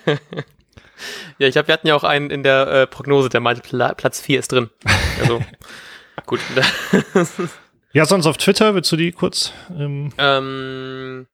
Ja, 1.37 1.47
ich 1.47 1.57
habe, 1.57 1.67
wir 1.67 1.73
hatten 1.73 1.87
ja 1.87 1.95
auch 1.95 2.03
einen 2.03 2.29
in 2.29 2.43
der 2.43 2.67
äh, 2.67 2.87
Prognose, 2.87 3.29
der 3.29 3.41
meinte, 3.41 3.61
Pla 3.61 3.93
Platz 3.93 4.21
4 4.21 4.39
ist 4.39 4.51
drin. 4.51 4.69
Also, 5.19 5.41
gut. 6.25 6.39
ja, 7.93 8.05
sonst 8.05 8.25
auf 8.25 8.37
Twitter, 8.37 8.75
willst 8.75 8.91
du 8.91 8.95
die 8.95 9.11
kurz? 9.11 9.53
Ähm, 9.77 10.11
ähm 10.17 11.27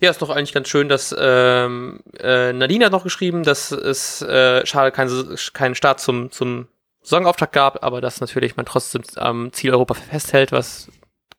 ja, 0.00 0.10
ist 0.10 0.20
doch 0.20 0.30
eigentlich 0.30 0.52
ganz 0.52 0.68
schön, 0.68 0.88
dass 0.88 1.14
ähm, 1.18 2.00
äh, 2.18 2.52
Nadine 2.52 2.84
hat 2.84 2.92
noch 2.92 3.04
geschrieben, 3.04 3.42
dass 3.42 3.70
es 3.70 4.20
äh, 4.22 4.66
schade 4.66 4.90
keinen 4.90 5.36
kein 5.54 5.74
Start 5.74 6.00
zum, 6.00 6.30
zum 6.30 6.68
Saisonauftakt 7.02 7.52
gab, 7.52 7.82
aber 7.84 8.00
dass 8.00 8.20
natürlich 8.20 8.56
man 8.56 8.66
trotzdem 8.66 9.02
am 9.16 9.52
Ziel 9.52 9.70
Europa 9.70 9.94
festhält, 9.94 10.52
was 10.52 10.90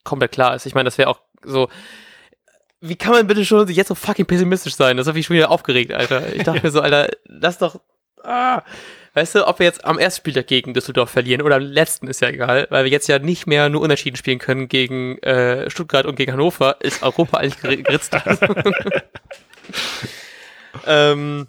komplett 0.04 0.32
klar 0.32 0.56
ist. 0.56 0.66
Ich 0.66 0.74
meine, 0.74 0.86
das 0.86 0.98
wäre 0.98 1.10
auch 1.10 1.20
so, 1.44 1.70
wie 2.82 2.96
kann 2.96 3.14
man 3.14 3.28
bitte 3.28 3.46
schon 3.46 3.68
jetzt 3.68 3.88
so 3.88 3.96
fucking 3.96 4.26
pessimistisch 4.26 4.76
sein? 4.76 4.98
Das 4.98 5.08
hat 5.08 5.16
mich 5.16 5.26
schon 5.26 5.36
wieder 5.36 5.52
aufgeregt, 5.52 5.94
Alter. 5.94 6.34
Ich 6.34 6.44
dachte 6.44 6.58
ja. 6.60 6.64
mir 6.64 6.72
so, 6.72 6.82
Alter, 6.82 7.10
lass 7.26 7.58
doch. 7.58 7.80
Ah. 8.26 8.64
Weißt 9.14 9.36
du, 9.36 9.48
ob 9.48 9.60
wir 9.60 9.66
jetzt 9.66 9.86
am 9.86 9.98
ersten 9.98 10.20
Spieltag 10.20 10.48
gegen 10.48 10.74
Düsseldorf 10.74 11.10
verlieren 11.10 11.42
oder 11.42 11.56
am 11.56 11.62
letzten 11.62 12.08
ist 12.08 12.22
ja 12.22 12.28
egal, 12.28 12.68
weil 12.70 12.84
wir 12.84 12.92
jetzt 12.92 13.08
ja 13.08 13.18
nicht 13.18 13.48
mehr 13.48 13.70
nur 13.70 13.82
Unentschieden 13.82 14.18
spielen 14.18 14.40
können 14.40 14.68
gegen 14.68 15.18
äh, 15.20 15.70
Stuttgart 15.70 16.06
und 16.06 16.16
gegen 16.16 16.34
Hannover, 16.34 16.78
ist 16.82 17.02
Europa 17.02 17.38
eigentlich 17.38 17.84
geritzt. 17.84 18.14
ähm, 20.86 21.48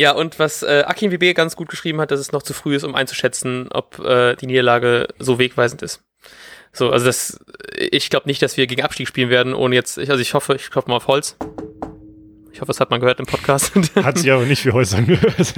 ja, 0.00 0.12
und 0.12 0.40
was 0.40 0.64
äh, 0.64 0.84
Akin 0.84 1.12
WB 1.12 1.34
ganz 1.34 1.54
gut 1.54 1.68
geschrieben 1.68 2.00
hat, 2.00 2.10
dass 2.10 2.18
es 2.18 2.32
noch 2.32 2.42
zu 2.42 2.54
früh 2.54 2.74
ist, 2.74 2.84
um 2.84 2.96
einzuschätzen, 2.96 3.68
ob 3.70 4.00
äh, 4.00 4.34
die 4.34 4.46
Niederlage 4.46 5.06
so 5.20 5.38
wegweisend 5.38 5.82
ist. 5.82 6.02
So, 6.72 6.90
also 6.90 7.06
das, 7.06 7.38
ich 7.76 8.10
glaube 8.10 8.28
nicht, 8.28 8.42
dass 8.42 8.56
wir 8.56 8.66
gegen 8.66 8.82
Abstieg 8.82 9.06
spielen 9.06 9.30
werden, 9.30 9.54
ohne 9.54 9.76
jetzt, 9.76 9.98
also 9.98 10.18
ich 10.18 10.34
hoffe, 10.34 10.56
ich 10.56 10.70
klopfe 10.70 10.90
mal 10.90 10.96
auf 10.96 11.06
Holz. 11.06 11.36
Ich 12.58 12.60
hoffe, 12.60 12.70
das 12.70 12.80
hat 12.80 12.90
man 12.90 12.98
gehört 12.98 13.20
im 13.20 13.26
Podcast. 13.26 13.72
Hat 14.02 14.18
sie 14.18 14.32
aber 14.32 14.44
nicht 14.44 14.64
wie 14.64 14.72
heute 14.72 14.96
angehört. 14.96 15.38
das 15.38 15.56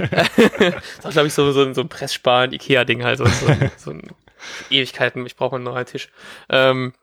war, 1.01 1.11
glaube 1.11 1.29
ich, 1.29 1.33
so, 1.33 1.51
so, 1.51 1.73
so 1.73 1.81
ein 1.81 1.89
Presssparen 1.89 2.53
Ikea-Ding 2.53 3.03
halt. 3.03 3.17
So, 3.17 3.25
so, 3.25 3.47
so 3.77 3.89
ein 3.89 4.03
Ewigkeiten, 4.69 5.25
ich 5.25 5.35
brauche 5.35 5.55
einen 5.55 5.65
neuen 5.65 5.83
Tisch. 5.87 6.09
Ähm, 6.47 6.93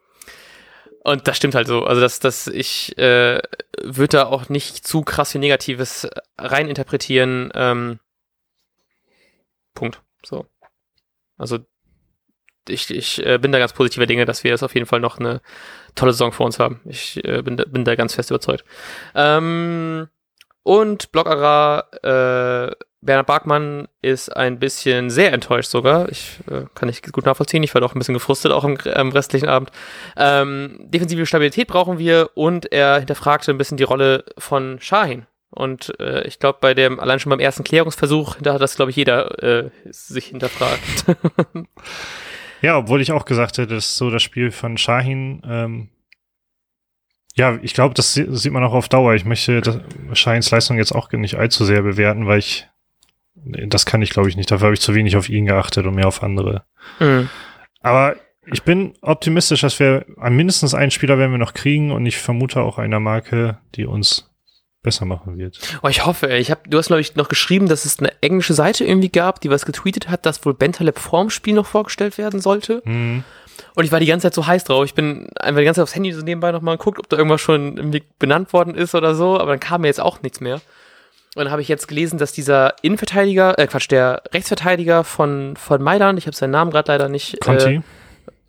und 1.03 1.27
das 1.27 1.35
stimmt 1.35 1.53
halt 1.53 1.67
so. 1.67 1.83
Also, 1.83 1.99
dass, 1.99 2.21
dass 2.21 2.47
ich 2.47 2.97
äh, 2.97 3.41
würde 3.83 4.17
da 4.19 4.27
auch 4.27 4.47
nicht 4.47 4.87
zu 4.87 5.01
krass 5.01 5.33
viel 5.33 5.41
Negatives 5.41 6.07
reininterpretieren. 6.37 7.51
Ähm, 7.53 7.99
Punkt. 9.73 10.01
So. 10.25 10.45
Also, 11.37 11.59
ich, 12.69 12.89
ich 12.89 13.25
äh, 13.25 13.37
bin 13.37 13.51
da 13.51 13.59
ganz 13.59 13.73
positiver 13.73 14.05
Dinge, 14.05 14.25
dass 14.25 14.43
wir 14.43 14.51
jetzt 14.51 14.63
auf 14.63 14.73
jeden 14.73 14.85
Fall 14.85 14.99
noch 14.99 15.19
eine 15.19 15.41
tolle 15.95 16.13
Saison 16.13 16.31
vor 16.31 16.45
uns 16.45 16.59
haben. 16.59 16.81
Ich 16.85 17.23
äh, 17.25 17.41
bin, 17.41 17.57
da, 17.57 17.65
bin 17.65 17.85
da 17.85 17.95
ganz 17.95 18.15
fest 18.15 18.29
überzeugt. 18.29 18.63
Ähm, 19.15 20.07
und 20.63 21.11
Blockara, 21.11 21.85
äh, 22.03 22.75
Bernhard 23.01 23.27
Barkmann 23.27 23.87
ist 24.01 24.35
ein 24.35 24.59
bisschen 24.59 25.09
sehr 25.09 25.31
enttäuscht 25.31 25.69
sogar. 25.69 26.09
Ich 26.09 26.39
äh, 26.51 26.65
kann 26.75 26.87
nicht 26.87 27.11
gut 27.13 27.25
nachvollziehen. 27.25 27.63
Ich 27.63 27.73
war 27.73 27.81
doch 27.81 27.95
ein 27.95 27.99
bisschen 27.99 28.13
gefrustet 28.13 28.51
auch 28.51 28.65
im, 28.65 28.77
am 28.93 29.09
restlichen 29.11 29.47
Abend. 29.47 29.71
Ähm, 30.17 30.77
defensive 30.81 31.25
Stabilität 31.25 31.67
brauchen 31.67 31.97
wir 31.97 32.31
und 32.35 32.71
er 32.71 32.99
hinterfragte 32.99 33.51
ein 33.51 33.57
bisschen 33.57 33.77
die 33.77 33.83
Rolle 33.83 34.25
von 34.37 34.79
Shahin. 34.81 35.25
Und 35.51 35.97
äh, 35.99 36.27
ich 36.27 36.39
glaube, 36.39 36.59
bei 36.61 36.73
dem, 36.73 36.99
allein 36.99 37.19
schon 37.19 37.31
beim 37.31 37.39
ersten 37.39 37.63
Klärungsversuch, 37.63 38.35
da 38.41 38.53
hat 38.53 38.61
das, 38.61 38.75
glaube 38.75 38.91
ich, 38.91 38.97
jeder 38.97 39.41
äh, 39.41 39.69
sich 39.89 40.25
hinterfragt. 40.25 41.05
Ja, 42.61 42.77
obwohl 42.77 43.01
ich 43.01 43.11
auch 43.11 43.25
gesagt 43.25 43.57
hätte, 43.57 43.75
dass 43.75 43.97
so 43.97 44.09
das 44.09 44.23
Spiel 44.23 44.51
von 44.51 44.77
Shahin, 44.77 45.41
ähm, 45.45 45.89
ja, 47.35 47.57
ich 47.61 47.73
glaube, 47.73 47.93
das 47.93 48.13
sieht 48.13 48.51
man 48.51 48.63
auch 48.63 48.73
auf 48.73 48.89
Dauer. 48.89 49.13
Ich 49.13 49.25
möchte 49.25 49.61
das, 49.61 49.79
Shahins 50.13 50.51
Leistung 50.51 50.77
jetzt 50.77 50.91
auch 50.91 51.11
nicht 51.11 51.35
allzu 51.35 51.63
sehr 51.63 51.81
bewerten, 51.81 52.27
weil 52.27 52.39
ich, 52.39 52.67
das 53.35 53.85
kann 53.85 54.01
ich 54.01 54.09
glaube 54.09 54.29
ich 54.29 54.35
nicht. 54.35 54.51
Dafür 54.51 54.65
habe 54.65 54.73
ich 54.73 54.81
zu 54.81 54.93
wenig 54.93 55.15
auf 55.15 55.29
ihn 55.29 55.45
geachtet 55.45 55.85
und 55.85 55.95
mehr 55.95 56.07
auf 56.07 56.21
andere. 56.21 56.65
Mhm. 56.99 57.29
Aber 57.81 58.15
ich 58.45 58.63
bin 58.63 58.93
optimistisch, 59.01 59.61
dass 59.61 59.79
wir 59.79 60.05
mindestens 60.17 60.73
einen 60.73 60.91
Spieler 60.91 61.17
werden 61.17 61.31
wir 61.31 61.37
noch 61.37 61.53
kriegen 61.53 61.91
und 61.91 62.05
ich 62.05 62.17
vermute 62.17 62.61
auch 62.61 62.77
einer 62.77 62.99
Marke, 62.99 63.59
die 63.75 63.85
uns 63.85 64.28
besser 64.81 65.05
machen 65.05 65.37
wird. 65.37 65.59
Oh, 65.83 65.87
ich 65.87 66.05
hoffe, 66.05 66.29
ey. 66.29 66.39
Ich 66.39 66.51
hab, 66.51 66.69
du 66.69 66.77
hast, 66.77 66.87
glaube 66.87 67.01
ich, 67.01 67.15
noch 67.15 67.27
geschrieben, 67.27 67.67
dass 67.67 67.85
es 67.85 67.99
eine 67.99 68.13
englische 68.21 68.53
Seite 68.53 68.85
irgendwie 68.85 69.09
gab, 69.09 69.41
die 69.41 69.49
was 69.49 69.65
getweetet 69.65 70.09
hat, 70.09 70.25
dass 70.25 70.45
wohl 70.45 70.53
Bentaleb 70.53 70.99
vorm 70.99 71.29
Spiel 71.29 71.53
noch 71.53 71.65
vorgestellt 71.65 72.17
werden 72.17 72.39
sollte. 72.39 72.81
Mhm. 72.85 73.23
Und 73.75 73.83
ich 73.83 73.91
war 73.91 73.99
die 73.99 74.05
ganze 74.05 74.23
Zeit 74.23 74.33
so 74.33 74.47
heiß 74.47 74.63
drauf. 74.63 74.85
Ich 74.85 74.93
bin 74.93 75.27
einfach 75.39 75.59
die 75.59 75.65
ganze 75.65 75.79
Zeit 75.79 75.83
aufs 75.83 75.95
Handy 75.95 76.13
so 76.13 76.21
nebenbei 76.21 76.51
nochmal 76.51 76.77
geguckt, 76.77 76.99
ob 76.99 77.09
da 77.09 77.17
irgendwas 77.17 77.41
schon 77.41 77.77
irgendwie 77.77 78.03
benannt 78.19 78.53
worden 78.53 78.73
ist 78.75 78.95
oder 78.95 79.15
so, 79.15 79.39
aber 79.39 79.51
dann 79.51 79.59
kam 79.59 79.81
mir 79.81 79.87
jetzt 79.87 80.01
auch 80.01 80.21
nichts 80.21 80.39
mehr. 80.39 80.61
Und 81.35 81.45
dann 81.45 81.51
habe 81.51 81.61
ich 81.61 81.67
jetzt 81.67 81.87
gelesen, 81.87 82.17
dass 82.17 82.31
dieser 82.31 82.75
Innenverteidiger, 82.81 83.59
äh 83.59 83.67
Quatsch, 83.67 83.91
der 83.91 84.23
Rechtsverteidiger 84.33 85.03
von, 85.03 85.55
von 85.57 85.81
Mailand, 85.81 86.17
ich 86.17 86.25
habe 86.25 86.35
seinen 86.35 86.51
Namen 86.51 86.71
gerade 86.71 86.91
leider 86.91 87.09
nicht. 87.09 87.39
Conti. 87.41 87.75
Äh, 87.75 87.81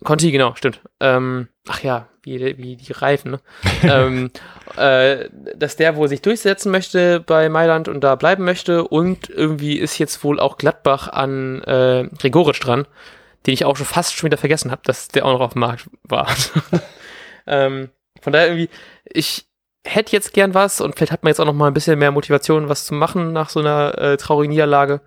Conti, 0.03 0.31
genau, 0.31 0.55
stimmt. 0.55 0.81
Ähm, 0.99 1.47
ach 1.67 1.83
ja, 1.83 2.07
wie, 2.23 2.57
wie 2.57 2.75
die 2.75 2.91
Reifen, 2.91 3.31
ne? 3.31 3.39
ähm, 3.83 4.31
äh, 4.77 5.29
dass 5.55 5.75
der 5.75 5.95
wohl 5.95 6.07
sich 6.07 6.21
durchsetzen 6.21 6.71
möchte 6.71 7.19
bei 7.19 7.49
Mailand 7.49 7.87
und 7.87 8.01
da 8.01 8.15
bleiben 8.15 8.43
möchte 8.43 8.87
und 8.87 9.29
irgendwie 9.29 9.77
ist 9.77 9.97
jetzt 9.97 10.23
wohl 10.23 10.39
auch 10.39 10.57
Gladbach 10.57 11.07
an 11.07 11.61
äh, 11.63 12.07
Gregoritsch 12.19 12.63
dran, 12.63 12.85
den 13.45 13.53
ich 13.53 13.65
auch 13.65 13.77
schon 13.77 13.85
fast 13.85 14.15
schon 14.15 14.27
wieder 14.27 14.37
vergessen 14.37 14.71
habe, 14.71 14.81
dass 14.85 15.07
der 15.07 15.25
auch 15.25 15.33
noch 15.33 15.41
auf 15.41 15.53
dem 15.53 15.61
Markt 15.61 15.89
war. 16.03 16.27
ähm, 17.47 17.89
von 18.21 18.33
daher 18.33 18.47
irgendwie, 18.47 18.69
ich 19.05 19.45
hätte 19.85 20.11
jetzt 20.11 20.33
gern 20.33 20.53
was 20.53 20.81
und 20.81 20.95
vielleicht 20.95 21.11
hat 21.11 21.23
man 21.23 21.31
jetzt 21.31 21.39
auch 21.39 21.45
noch 21.45 21.53
mal 21.53 21.67
ein 21.67 21.73
bisschen 21.73 21.97
mehr 21.97 22.11
Motivation, 22.11 22.69
was 22.69 22.85
zu 22.85 22.93
machen 22.93 23.33
nach 23.33 23.49
so 23.49 23.59
einer 23.59 23.97
äh, 23.97 24.17
traurigen 24.17 24.51
Niederlage. 24.51 25.01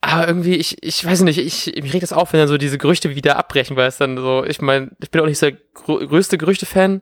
Aber 0.00 0.28
irgendwie, 0.28 0.56
ich, 0.56 0.82
ich 0.82 1.04
weiß 1.04 1.22
nicht, 1.22 1.38
ich, 1.38 1.82
mich 1.82 1.94
regt 1.94 2.02
das 2.02 2.12
auf, 2.12 2.32
wenn 2.32 2.40
dann 2.40 2.48
so 2.48 2.58
diese 2.58 2.76
Gerüchte 2.76 3.14
wieder 3.14 3.38
abbrechen, 3.38 3.76
weil 3.76 3.88
es 3.88 3.96
dann 3.96 4.18
so, 4.18 4.44
ich 4.44 4.60
meine, 4.60 4.90
ich 5.02 5.10
bin 5.10 5.22
auch 5.22 5.26
nicht 5.26 5.38
so 5.38 5.48
der 5.50 5.58
größte 5.74 6.36
Gerüchte-Fan, 6.36 7.00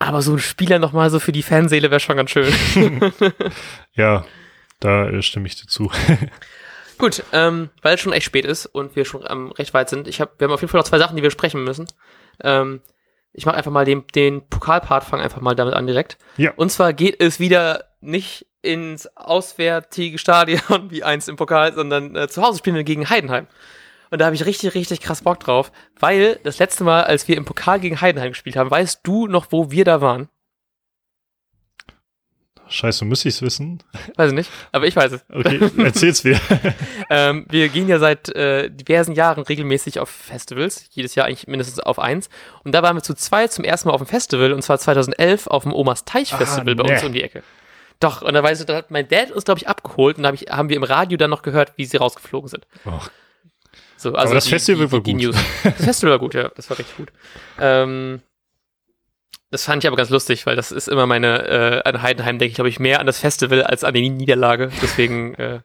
aber 0.00 0.22
so 0.22 0.32
ein 0.32 0.38
Spieler 0.38 0.78
nochmal 0.78 1.10
so 1.10 1.20
für 1.20 1.30
die 1.30 1.42
Fanseele 1.42 1.90
wäre 1.90 2.00
schon 2.00 2.16
ganz 2.16 2.30
schön. 2.30 2.52
ja, 3.92 4.24
da 4.80 5.08
äh, 5.08 5.22
stimme 5.22 5.46
ich 5.46 5.60
dazu. 5.60 5.92
Gut, 6.98 7.22
ähm, 7.32 7.70
weil 7.82 7.94
es 7.94 8.00
schon 8.00 8.12
echt 8.12 8.26
spät 8.26 8.44
ist 8.44 8.66
und 8.66 8.96
wir 8.96 9.04
schon 9.04 9.24
ähm, 9.28 9.52
recht 9.52 9.72
weit 9.72 9.88
sind. 9.88 10.08
Ich 10.08 10.20
hab, 10.20 10.40
wir 10.40 10.46
haben 10.46 10.52
auf 10.52 10.62
jeden 10.62 10.70
Fall 10.70 10.80
noch 10.80 10.88
zwei 10.88 10.98
Sachen, 10.98 11.16
die 11.16 11.22
wir 11.22 11.30
sprechen 11.30 11.62
müssen. 11.64 11.86
Ähm, 12.42 12.80
ich 13.32 13.46
mache 13.46 13.56
einfach 13.56 13.70
mal 13.70 13.84
den, 13.84 14.04
den 14.14 14.46
Pokalpart, 14.48 15.04
fange 15.04 15.22
einfach 15.22 15.40
mal 15.40 15.54
damit 15.54 15.74
an 15.74 15.86
direkt. 15.86 16.18
Ja. 16.36 16.52
Und 16.56 16.72
zwar 16.72 16.92
geht 16.92 17.20
es 17.20 17.38
wieder 17.38 17.84
nicht 18.00 18.46
ins 18.62 19.06
auswärtige 19.16 20.18
Stadion 20.18 20.90
wie 20.90 21.04
eins 21.04 21.28
im 21.28 21.36
Pokal, 21.36 21.74
sondern 21.74 22.16
äh, 22.16 22.28
zu 22.28 22.42
Hause 22.42 22.58
spielen 22.58 22.76
wir 22.76 22.84
gegen 22.84 23.08
Heidenheim. 23.08 23.46
Und 24.10 24.20
da 24.20 24.26
habe 24.26 24.34
ich 24.34 24.44
richtig, 24.44 24.74
richtig 24.74 25.00
krass 25.00 25.22
Bock 25.22 25.40
drauf, 25.40 25.70
weil 25.98 26.40
das 26.42 26.58
letzte 26.58 26.84
Mal, 26.84 27.04
als 27.04 27.28
wir 27.28 27.36
im 27.36 27.44
Pokal 27.44 27.80
gegen 27.80 28.00
Heidenheim 28.00 28.32
gespielt 28.32 28.56
haben, 28.56 28.70
weißt 28.70 29.00
du 29.04 29.26
noch, 29.26 29.46
wo 29.50 29.70
wir 29.70 29.84
da 29.84 30.00
waren? 30.00 30.28
Scheiße, 32.70 33.04
müsste 33.04 33.28
ich 33.28 33.34
es 33.34 33.42
wissen? 33.42 33.82
Weiß 34.16 34.30
ich 34.30 34.36
nicht, 34.36 34.50
aber 34.70 34.86
ich 34.86 34.94
weiß 34.94 35.12
es. 35.12 35.24
Okay, 35.28 35.58
erzähl's 35.78 36.22
mir. 36.22 36.40
ähm, 37.10 37.44
wir 37.48 37.68
gehen 37.68 37.88
ja 37.88 37.98
seit 37.98 38.28
äh, 38.28 38.70
diversen 38.70 39.12
Jahren 39.12 39.42
regelmäßig 39.42 39.98
auf 39.98 40.08
Festivals, 40.08 40.88
jedes 40.92 41.16
Jahr 41.16 41.26
eigentlich 41.26 41.48
mindestens 41.48 41.80
auf 41.80 41.98
eins. 41.98 42.28
Und 42.62 42.72
da 42.72 42.82
waren 42.84 42.96
wir 42.96 43.02
zu 43.02 43.14
zwei 43.14 43.48
zum 43.48 43.64
ersten 43.64 43.88
Mal 43.88 43.94
auf 43.94 44.00
dem 44.00 44.06
Festival, 44.06 44.52
und 44.52 44.62
zwar 44.62 44.78
2011 44.78 45.48
auf 45.48 45.64
dem 45.64 45.72
Omas 45.72 46.04
Teich 46.04 46.32
Festival 46.32 46.74
ah, 46.78 46.82
bei 46.82 46.94
uns 46.94 47.02
um 47.02 47.12
die 47.12 47.24
Ecke. 47.24 47.42
Doch, 47.98 48.22
und 48.22 48.34
da 48.34 48.42
weißt 48.42 48.60
du, 48.60 48.64
da 48.64 48.76
hat 48.76 48.92
mein 48.92 49.08
Dad 49.08 49.32
uns, 49.32 49.44
glaube 49.44 49.58
ich, 49.58 49.68
abgeholt 49.68 50.16
und 50.16 50.22
da 50.22 50.28
hab 50.28 50.34
ich, 50.34 50.48
haben 50.50 50.68
wir 50.68 50.76
im 50.76 50.84
Radio 50.84 51.18
dann 51.18 51.30
noch 51.30 51.42
gehört, 51.42 51.72
wie 51.76 51.84
sie 51.84 51.96
rausgeflogen 51.96 52.48
sind. 52.48 52.66
Oh. 52.86 53.00
So, 54.00 54.14
also 54.14 54.28
Aber 54.28 54.34
das 54.34 54.44
die, 54.44 54.50
Festival 54.50 54.86
die, 54.86 54.92
war 54.92 55.00
die 55.00 55.12
gut. 55.12 55.22
News. 55.22 55.36
Das 55.62 55.84
Festival 55.84 56.12
war 56.12 56.18
gut, 56.18 56.32
ja, 56.32 56.50
das 56.56 56.70
war 56.70 56.78
richtig 56.78 56.96
gut. 56.96 57.12
Ähm, 57.58 58.22
das 59.50 59.64
fand 59.64 59.84
ich 59.84 59.88
aber 59.88 59.96
ganz 59.96 60.08
lustig, 60.08 60.46
weil 60.46 60.56
das 60.56 60.72
ist 60.72 60.88
immer 60.88 61.06
meine, 61.06 61.46
äh, 61.46 61.82
an 61.88 62.00
Heidenheim 62.00 62.38
denke 62.38 62.50
ich, 62.50 62.54
glaube 62.54 62.70
ich, 62.70 62.80
mehr 62.80 63.00
an 63.00 63.06
das 63.06 63.18
Festival 63.18 63.62
als 63.62 63.84
an 63.84 63.92
die 63.92 64.08
Niederlage. 64.08 64.70
Deswegen. 64.80 65.34
Äh, 65.34 65.60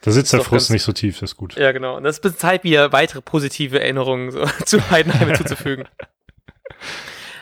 da 0.00 0.10
sitzt 0.10 0.32
der 0.32 0.40
Frust 0.40 0.70
nicht 0.70 0.82
so 0.82 0.92
tief, 0.92 1.20
das 1.20 1.30
ist 1.30 1.36
gut. 1.36 1.54
ja, 1.54 1.70
genau. 1.70 1.96
Und 1.96 2.02
das 2.02 2.18
ist 2.18 2.40
Zeit, 2.40 2.64
wieder 2.64 2.92
weitere 2.92 3.22
positive 3.22 3.80
Erinnerungen 3.80 4.32
so, 4.32 4.44
zu 4.64 4.90
Heidenheim 4.90 5.28
hinzuzufügen. 5.28 5.84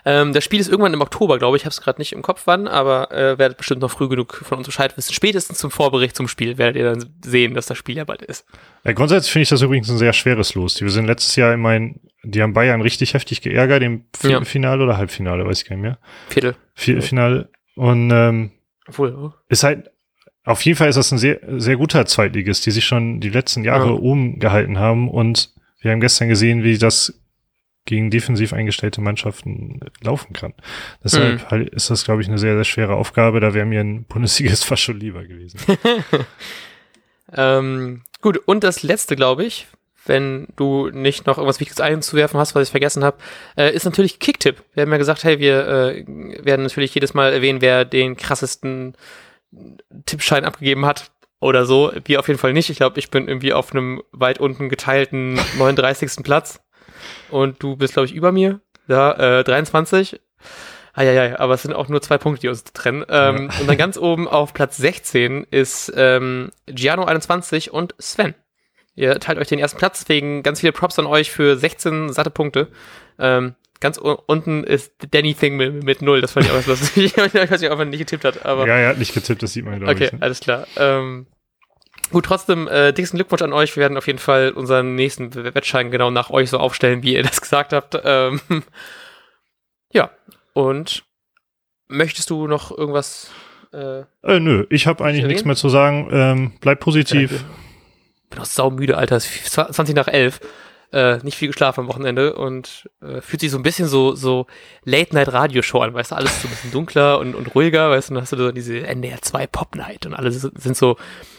ähm, 0.05 0.33
das 0.33 0.43
Spiel 0.45 0.59
ist 0.61 0.69
irgendwann 0.69 0.95
im 0.95 1.01
Oktober, 1.01 1.39
glaube 1.39 1.57
ich. 1.57 1.63
Ich 1.63 1.67
habe 1.67 1.73
es 1.73 1.81
gerade 1.81 2.01
nicht 2.01 2.13
im 2.13 2.23
Kopf, 2.23 2.43
wann, 2.47 2.67
aber 2.67 3.13
äh, 3.13 3.39
werdet 3.39 3.57
bestimmt 3.59 3.81
noch 3.83 3.91
früh 3.91 4.09
genug 4.09 4.35
von 4.45 4.59
uns 4.59 4.67
Bescheid 4.67 4.97
wissen. 4.97 5.13
Spätestens 5.15 5.59
zum 5.59 5.71
Vorbericht 5.71 6.17
zum 6.17 6.27
Spiel 6.29 6.59
werdet 6.59 6.77
ihr 6.77 6.85
dann 6.85 7.05
sehen, 7.25 7.55
dass 7.55 7.67
das 7.67 7.79
Spiel 7.79 7.97
ja 7.97 8.05
bald 8.05 8.23
ist. 8.23 8.45
Ja, 8.85 8.93
grundsätzlich 8.93 9.31
finde 9.33 9.43
ich 9.45 9.49
das 9.51 9.63
übrigens 9.63 9.89
ein 9.91 9.99
sehr 9.99 10.13
schweres 10.13 10.55
Los. 10.55 10.75
Die 10.75 10.85
wir 10.85 10.91
sind 10.91 11.07
letztes 11.07 11.37
Jahr 11.37 11.53
immerhin, 11.55 12.01
die 12.25 12.43
haben 12.43 12.53
Bayern 12.53 12.81
richtig 12.81 13.15
heftig 13.15 13.41
geärgert 13.43 13.83
im 13.83 14.05
Ja. 14.23 14.29
Viertelfinale 14.31 14.83
oder 14.83 14.97
Halbfinale, 14.97 15.47
weiß 15.47 15.63
ich 15.63 15.69
gar 15.69 15.77
nicht 15.77 15.83
mehr. 15.83 15.99
Viertel. 16.29 16.57
Viertelfinale. 16.75 17.49
Und 17.77 18.11
ähm, 18.11 18.51
Obwohl, 18.89 19.15
oh. 19.15 19.33
ist 19.49 19.63
halt, 19.63 19.91
auf 20.45 20.63
jeden 20.65 20.77
Fall 20.77 20.89
ist 20.89 20.97
das 20.97 21.13
ein 21.13 21.19
sehr, 21.19 21.39
sehr 21.59 21.77
guter 21.77 22.05
Zweitligist, 22.07 22.67
die 22.67 22.73
sich 22.73 22.85
schon 22.85 23.21
die 23.21 23.29
letzten 23.31 23.63
Jahre 23.65 23.87
Ja. 23.87 23.93
oben 23.93 24.41
gehalten 24.41 24.79
haben. 24.79 25.09
Und 25.09 25.53
wir 25.81 25.93
haben 25.93 26.01
gestern 26.01 26.29
gesehen, 26.29 26.65
wie 26.65 26.79
das 26.79 27.22
gegen 27.85 28.11
defensiv 28.11 28.53
eingestellte 28.53 29.01
Mannschaften 29.01 29.81
laufen 30.03 30.33
kann. 30.33 30.55
Deshalb 31.03 31.41
Mhm. 31.41 31.51
halt 31.51 31.71
ist 31.71 31.91
das, 31.91 32.05
glaube 32.05 32.23
ich, 32.23 32.29
eine 32.29 32.39
sehr, 32.39 32.55
sehr 32.55 32.65
schwere 32.65 32.95
Aufgabe. 32.95 33.41
Da 33.41 33.55
wäre 33.55 33.67
mir 33.67 33.81
ein 33.81 34.05
Bundesligist 34.05 34.65
fast 34.67 34.83
schon 34.83 35.01
lieber 35.01 35.25
gewesen. 35.25 35.59
Ähm, 37.35 38.03
gut, 38.21 38.37
und 38.47 38.63
das 38.65 38.83
letzte, 38.83 39.17
glaube 39.17 39.45
ich, 39.45 39.67
wenn 40.05 40.49
du 40.57 40.91
nicht 40.91 41.27
noch 41.27 41.39
irgendwas 41.39 41.61
Wichtiges 41.61 41.81
einzuwerfen 41.81 42.39
hast, 42.39 42.55
was 42.55 42.65
ich 42.69 42.71
vergessen 42.71 43.05
habe, 43.05 43.19
äh, 43.57 43.73
ist 43.73 43.85
natürlich 43.85 44.19
Kicktipp. 44.19 44.63
Wir 44.75 44.83
haben 44.83 44.91
ja 44.93 44.99
gesagt, 44.99 45.25
hey, 45.25 45.39
wir 45.39 45.67
äh, 45.67 46.05
werden 46.45 46.63
natürlich 46.65 46.95
jedes 46.95 47.15
Mal 47.15 47.33
erwähnen, 47.33 47.61
wer 47.61 47.85
den 47.85 48.17
krassesten 48.17 48.97
Tippschein 50.07 50.45
abgegeben 50.45 50.85
hat 50.85 51.11
oder 51.41 51.65
so. 51.67 51.93
Wir 52.05 52.19
auf 52.19 52.29
jeden 52.29 52.41
Fall 52.41 52.53
nicht. 52.53 52.69
Ich 52.69 52.79
glaube, 52.79 52.99
ich 52.99 53.11
bin 53.11 53.29
irgendwie 53.29 53.53
auf 53.53 53.73
einem 53.73 54.03
weit 54.13 54.39
unten 54.41 54.69
geteilten 54.69 55.35
39. 55.59 56.25
Platz 56.25 56.61
und 57.31 57.63
du 57.63 57.77
bist, 57.77 57.95
glaube 57.95 58.07
ich, 58.07 58.15
über 58.15 58.33
mir. 58.33 58.61
Ja, 58.89 59.41
äh, 59.41 59.45
23. 59.45 60.21
Eieiei, 60.95 61.39
aber 61.39 61.55
es 61.55 61.63
sind 61.63 61.73
auch 61.73 61.89
nur 61.89 62.03
zwei 62.03 62.19
Punkte, 62.19 62.43
die 62.43 62.49
uns 62.49 62.65
trennen. 62.65 63.05
Ähm, 63.09 63.49
Und 63.61 63.67
dann 63.67 63.79
ganz 63.79 63.97
oben 63.97 64.29
auf 64.29 64.53
Platz 64.53 64.77
16 64.77 65.47
ist 65.51 65.91
ähm, 65.97 66.51
Giano21 66.69 67.71
und 67.71 67.95
Sven. 67.99 68.35
Ihr 68.95 69.19
teilt 69.19 69.39
euch 69.39 69.49
den 69.49 69.59
ersten 69.59 69.79
Platz, 69.79 70.01
deswegen 70.01 70.43
ganz 70.43 70.61
viele 70.61 70.73
Props 70.73 70.99
an 70.99 71.07
euch 71.07 71.31
für 71.31 71.57
16 71.57 72.13
satte 72.13 72.29
Punkte. 72.29 72.69
Ähm, 73.19 73.55
ganz 73.81 73.97
unten 73.99 74.65
ist 74.65 74.93
Danny 75.11 75.35
Thing 75.35 75.57
mit, 75.57 75.83
mit 75.83 76.03
0, 76.03 76.21
das 76.21 76.33
fand 76.33 76.45
ich 76.47 76.53
auch 76.53 76.67
lustig. 76.67 77.17
ich 77.17 77.17
weiß 77.17 77.61
nicht, 77.61 77.71
ob 77.71 77.79
er 77.79 77.85
nicht 77.87 77.99
getippt 77.99 78.25
hat, 78.25 78.45
aber 78.45 78.67
ja, 78.67 78.77
er 78.77 78.89
hat 78.91 78.99
nicht 78.99 79.15
getippt, 79.15 79.43
das 79.43 79.55
sieht 79.55 79.65
man, 79.65 79.79
glaube 79.79 79.93
okay, 79.93 80.07
ich. 80.07 80.13
Ne? 80.13 80.19
alles 80.21 80.41
klar. 80.41 80.67
Ähm, 80.77 81.27
gut, 82.11 82.25
trotzdem, 82.25 82.69
äh, 82.69 82.93
dicksten 82.93 83.19
Glückwunsch 83.19 83.43
an 83.43 83.53
euch. 83.53 83.77
Wir 83.77 83.83
werden 83.83 83.97
auf 83.97 84.07
jeden 84.07 84.19
Fall 84.19 84.51
unseren 84.51 84.95
nächsten 84.95 85.35
Wettschein 85.35 85.91
genau 85.91 86.11
nach 86.11 86.31
euch 86.31 86.51
so 86.51 86.59
aufstellen, 86.59 87.03
wie 87.03 87.15
ihr 87.15 87.23
das 87.23 87.41
gesagt 87.41 87.73
habt. 87.73 87.99
Ähm, 88.05 88.41
ja, 89.93 90.11
und 90.53 91.05
möchtest 91.89 92.31
du 92.31 92.47
noch 92.47 92.77
irgendwas? 92.77 93.31
Äh, 93.73 94.01
äh 94.23 94.41
nö, 94.41 94.67
ich 94.71 94.87
habe 94.87 95.05
eigentlich 95.05 95.25
nichts 95.25 95.45
mehr 95.45 95.57
zu 95.57 95.69
sagen. 95.69 96.09
Ähm, 96.13 96.53
bleib 96.61 96.81
positiv. 96.81 97.45
Ich 98.25 98.31
bin 98.31 98.41
auch 98.41 98.47
saumüde, 98.47 98.97
Alter. 98.97 99.17
Es 99.17 99.27
ist 99.27 99.53
20 99.53 99.95
nach 99.95 100.09
11 100.09 100.41
äh, 100.93 101.19
nicht 101.23 101.37
viel 101.37 101.49
geschlafen 101.49 101.81
am 101.81 101.89
Wochenende 101.89 102.35
und 102.35 102.89
äh, 103.01 103.21
fühlt 103.21 103.41
sich 103.41 103.51
so 103.51 103.59
ein 103.59 103.63
bisschen 103.63 103.89
so, 103.89 104.15
so 104.15 104.47
Late-Night-Radio-Show 104.85 105.81
an, 105.81 105.95
weißt 105.95 106.11
du, 106.11 106.17
alles 106.17 106.43
so 106.43 106.49
ein 106.49 106.51
bisschen 106.51 106.71
dunkler 106.71 107.19
und, 107.19 107.35
und 107.35 107.55
ruhiger, 107.55 107.91
weißt 107.91 108.11
du, 108.11 108.15
dann 108.15 108.23
hast 108.23 108.33
du 108.33 108.37
so 108.37 108.53
diese 108.53 108.87
NDR 108.87 109.23
2 109.23 109.47
Pop-Night 109.47 110.07
und 110.07 110.15
alle 110.15 110.31
sind 110.31 110.77
so 110.77 110.97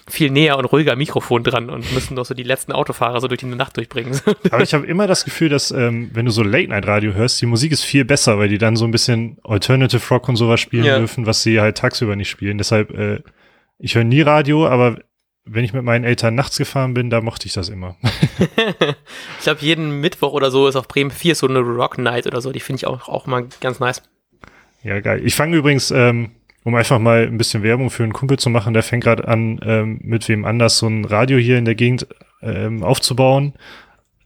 viel 0.10 0.32
näher 0.32 0.58
und 0.58 0.66
ruhiger 0.66 0.96
Mikrofon 0.96 1.44
dran 1.44 1.70
und 1.70 1.94
müssen 1.94 2.16
doch 2.16 2.26
so 2.26 2.34
die 2.34 2.44
letzten 2.44 2.72
Autofahrer 2.72 3.22
so 3.22 3.28
durch 3.28 3.40
die 3.40 3.46
Nacht 3.46 3.78
durchbringen. 3.78 4.20
Aber 4.52 4.64
ich 4.64 4.74
habe 4.74 4.86
immer 4.86 5.08
das 5.08 5.24
Gefühl, 5.24 5.50
dass, 5.50 5.72
ähm, 5.72 6.10
wenn 6.14 6.26
du 6.26 6.32
so 6.32 6.44
Late-Night-Radio 6.44 7.14
hörst, 7.14 7.40
die 7.40 7.46
Musik 7.46 7.72
ist 7.72 7.84
viel 7.84 8.06
besser, 8.06 8.40
weil 8.40 8.50
die 8.50 8.58
dann 8.58 8.76
so 8.76 8.86
ein 8.86 8.92
bisschen 8.92 9.38
Alternative 9.44 10.02
Rock 10.10 10.28
und 10.30 10.36
sowas 10.36 10.60
spielen 10.60 10.86
ja. 10.86 10.98
dürfen, 10.98 11.26
was 11.26 11.44
sie 11.44 11.62
halt 11.62 11.78
tagsüber 11.78 12.16
nicht 12.16 12.30
spielen. 12.30 12.58
Deshalb, 12.58 12.92
äh, 12.92 13.22
ich 13.78 13.96
höre 13.96 14.04
nie 14.04 14.22
Radio, 14.22 14.68
aber 14.68 14.98
wenn 15.46 15.66
ich 15.66 15.74
mit 15.74 15.84
meinen 15.84 16.06
Eltern 16.06 16.36
nachts 16.36 16.58
gefahren 16.58 16.94
bin, 16.94 17.10
da 17.10 17.22
mochte 17.22 17.48
ich 17.48 17.54
das 17.54 17.70
immer. 17.70 17.96
ich 19.38 19.44
glaube, 19.44 19.62
jeden 19.62 20.00
Mittwoch 20.00 20.34
oder 20.34 20.52
so 20.52 20.68
ist 20.68 20.76
auf 20.76 20.88
Bremen 20.88 21.12
4 21.12 21.36
so 21.36 21.48
eine 21.48 21.60
Rock 21.60 21.98
Night 21.98 22.28
oder 22.28 22.42
so. 22.42 22.52
Die 22.52 22.62
finde 22.62 22.78
ich 22.78 22.88
auch, 22.88 23.10
auch 23.10 23.26
mal 23.26 23.48
ganz 23.60 23.80
nice. 23.80 24.02
Ja, 24.84 25.00
geil. 25.00 25.22
Ich 25.24 25.36
fange 25.36 25.58
übrigens, 25.58 25.92
ähm, 25.92 26.32
um 26.64 26.76
einfach 26.76 27.00
mal 27.00 27.24
ein 27.24 27.38
bisschen 27.38 27.64
Werbung 27.64 27.90
für 27.90 28.04
einen 28.04 28.14
Kumpel 28.14 28.40
zu 28.40 28.50
machen, 28.50 28.74
der 28.74 28.84
fängt 28.84 29.04
gerade 29.04 29.28
an, 29.28 29.60
ähm, 29.66 30.00
mit 30.02 30.28
wem 30.30 30.46
anders 30.46 30.78
so 30.78 30.88
ein 30.88 31.04
Radio 31.06 31.38
hier 31.38 31.58
in 31.58 31.66
der 31.66 31.76
Gegend 31.76 32.08
ähm, 32.42 32.84
aufzubauen. 32.84 33.54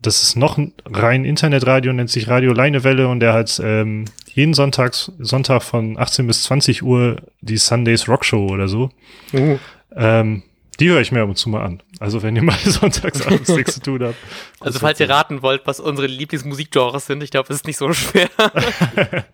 Das 0.02 0.22
ist 0.22 0.36
noch 0.36 0.58
ein 0.58 0.74
rein 0.86 1.26
Internetradio, 1.26 1.92
nennt 1.94 2.12
sich 2.12 2.28
Radio 2.28 2.54
Leinewelle 2.54 3.08
und 3.08 3.20
der 3.20 3.34
hat 3.34 3.60
ähm, 3.64 4.06
jeden 4.28 4.54
Sonntags, 4.54 5.12
Sonntag 5.18 5.64
von 5.64 5.98
18 5.98 6.28
bis 6.28 6.44
20 6.44 6.84
Uhr 6.84 7.18
die 7.42 7.58
Sundays 7.58 8.08
Rock 8.08 8.24
Show 8.24 8.48
oder 8.48 8.68
so. 8.68 8.92
Uh. 9.34 9.58
Ähm, 9.96 10.44
die 10.80 10.90
höre 10.90 11.02
ich 11.02 11.12
mir 11.12 11.22
ab 11.22 11.30
und 11.30 11.38
zu 11.38 11.50
mal 11.50 11.64
an. 11.64 11.82
Also 12.00 12.24
wenn 12.24 12.36
ihr 12.36 12.44
mal 12.44 12.58
sonntags 12.66 13.26
abends 13.26 13.50
nichts 13.50 13.76
zu 13.76 13.82
tun 13.82 14.04
habt. 14.04 14.16
Also 14.60 14.80
falls 14.80 15.00
ihr 15.00 15.10
raten 15.10 15.42
wollt, 15.42 15.66
was 15.66 15.80
unsere 15.80 16.08
Lieblingsmusikgenres 16.08 17.06
sind, 17.06 17.24
ich 17.24 17.32
glaube, 17.32 17.52
es 17.52 17.58
ist 17.58 17.68
nicht 17.68 17.78
so 17.78 17.92
schwer. 17.94 18.30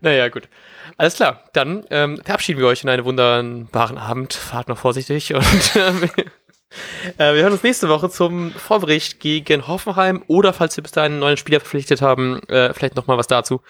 naja, 0.00 0.28
gut. 0.28 0.48
Alles 0.96 1.14
klar, 1.14 1.44
dann 1.54 1.84
ähm, 1.90 2.20
verabschieden 2.22 2.60
wir 2.60 2.66
euch 2.66 2.82
in 2.82 2.90
einen 2.90 3.04
wunderbaren 3.04 3.96
Abend. 3.96 4.34
Fahrt 4.34 4.68
noch 4.68 4.76
vorsichtig 4.76 5.32
und 5.34 5.76
äh, 5.76 7.34
wir 7.34 7.42
hören 7.42 7.52
uns 7.52 7.62
nächste 7.62 7.88
Woche 7.88 8.10
zum 8.10 8.52
Vorbericht 8.52 9.18
gegen 9.18 9.66
Hoffenheim 9.66 10.22
oder 10.26 10.52
falls 10.52 10.76
wir 10.76 10.82
bis 10.82 10.92
dahin 10.92 11.12
einen 11.12 11.20
neuen 11.20 11.36
Spieler 11.36 11.60
verpflichtet 11.60 12.02
haben, 12.02 12.40
äh, 12.48 12.74
vielleicht 12.74 12.96
nochmal 12.96 13.16
was 13.16 13.28
dazu 13.28 13.62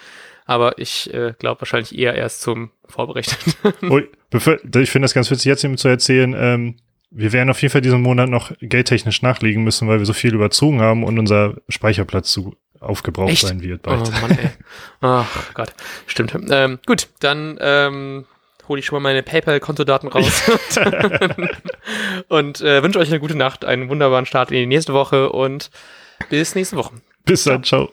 aber 0.47 0.78
ich 0.78 1.12
äh, 1.12 1.34
glaube 1.38 1.61
wahrscheinlich 1.62 1.97
eher 1.97 2.14
erst 2.14 2.43
zum 2.43 2.70
Vorbericht. 2.88 3.36
Ui, 3.82 4.09
ich 4.32 4.91
finde 4.91 5.05
das 5.05 5.14
ganz 5.14 5.30
witzig, 5.30 5.47
jetzt 5.47 5.64
ihm 5.64 5.76
zu 5.76 5.88
erzählen, 5.88 6.34
ähm, 6.36 6.76
wir 7.11 7.32
werden 7.32 7.51
auf 7.51 7.61
jeden 7.61 7.72
Fall 7.72 7.80
diesen 7.80 8.03
Monat 8.03 8.28
noch 8.28 8.53
geldtechnisch 8.61 9.22
nachlegen 9.22 9.64
müssen, 9.64 9.88
weil 9.88 9.99
wir 9.99 10.07
so 10.07 10.12
viel 10.12 10.34
überzogen 10.34 10.80
haben 10.80 11.03
und 11.03 11.18
unser 11.18 11.55
Speicherplatz 11.68 12.30
zu 12.30 12.57
aufgebraucht 12.78 13.30
Echt? 13.30 13.47
sein 13.47 13.61
wird 13.62 13.82
bald. 13.82 14.09
Oh 14.09 14.20
Mann, 14.20 14.38
ey. 14.38 14.51
Ach 15.01 15.55
Gott, 15.55 15.74
stimmt. 16.07 16.34
Ähm, 16.51 16.78
gut, 16.86 17.09
dann 17.20 17.59
ähm, 17.61 18.24
hole 18.68 18.78
ich 18.78 18.86
schon 18.86 18.97
mal 18.97 19.11
meine 19.11 19.22
PayPal-Kontodaten 19.22 20.09
raus 20.09 20.43
und 22.28 22.61
äh, 22.61 22.82
wünsche 22.82 22.99
euch 22.99 23.09
eine 23.09 23.20
gute 23.20 23.36
Nacht, 23.36 23.64
einen 23.64 23.88
wunderbaren 23.88 24.26
Start 24.26 24.51
in 24.51 24.57
die 24.57 24.66
nächste 24.66 24.95
Woche 24.95 25.30
und 25.30 25.70
bis 26.30 26.55
nächste 26.55 26.76
Woche. 26.76 26.95
Bis 27.24 27.45
dann, 27.45 27.64
ciao. 27.64 27.93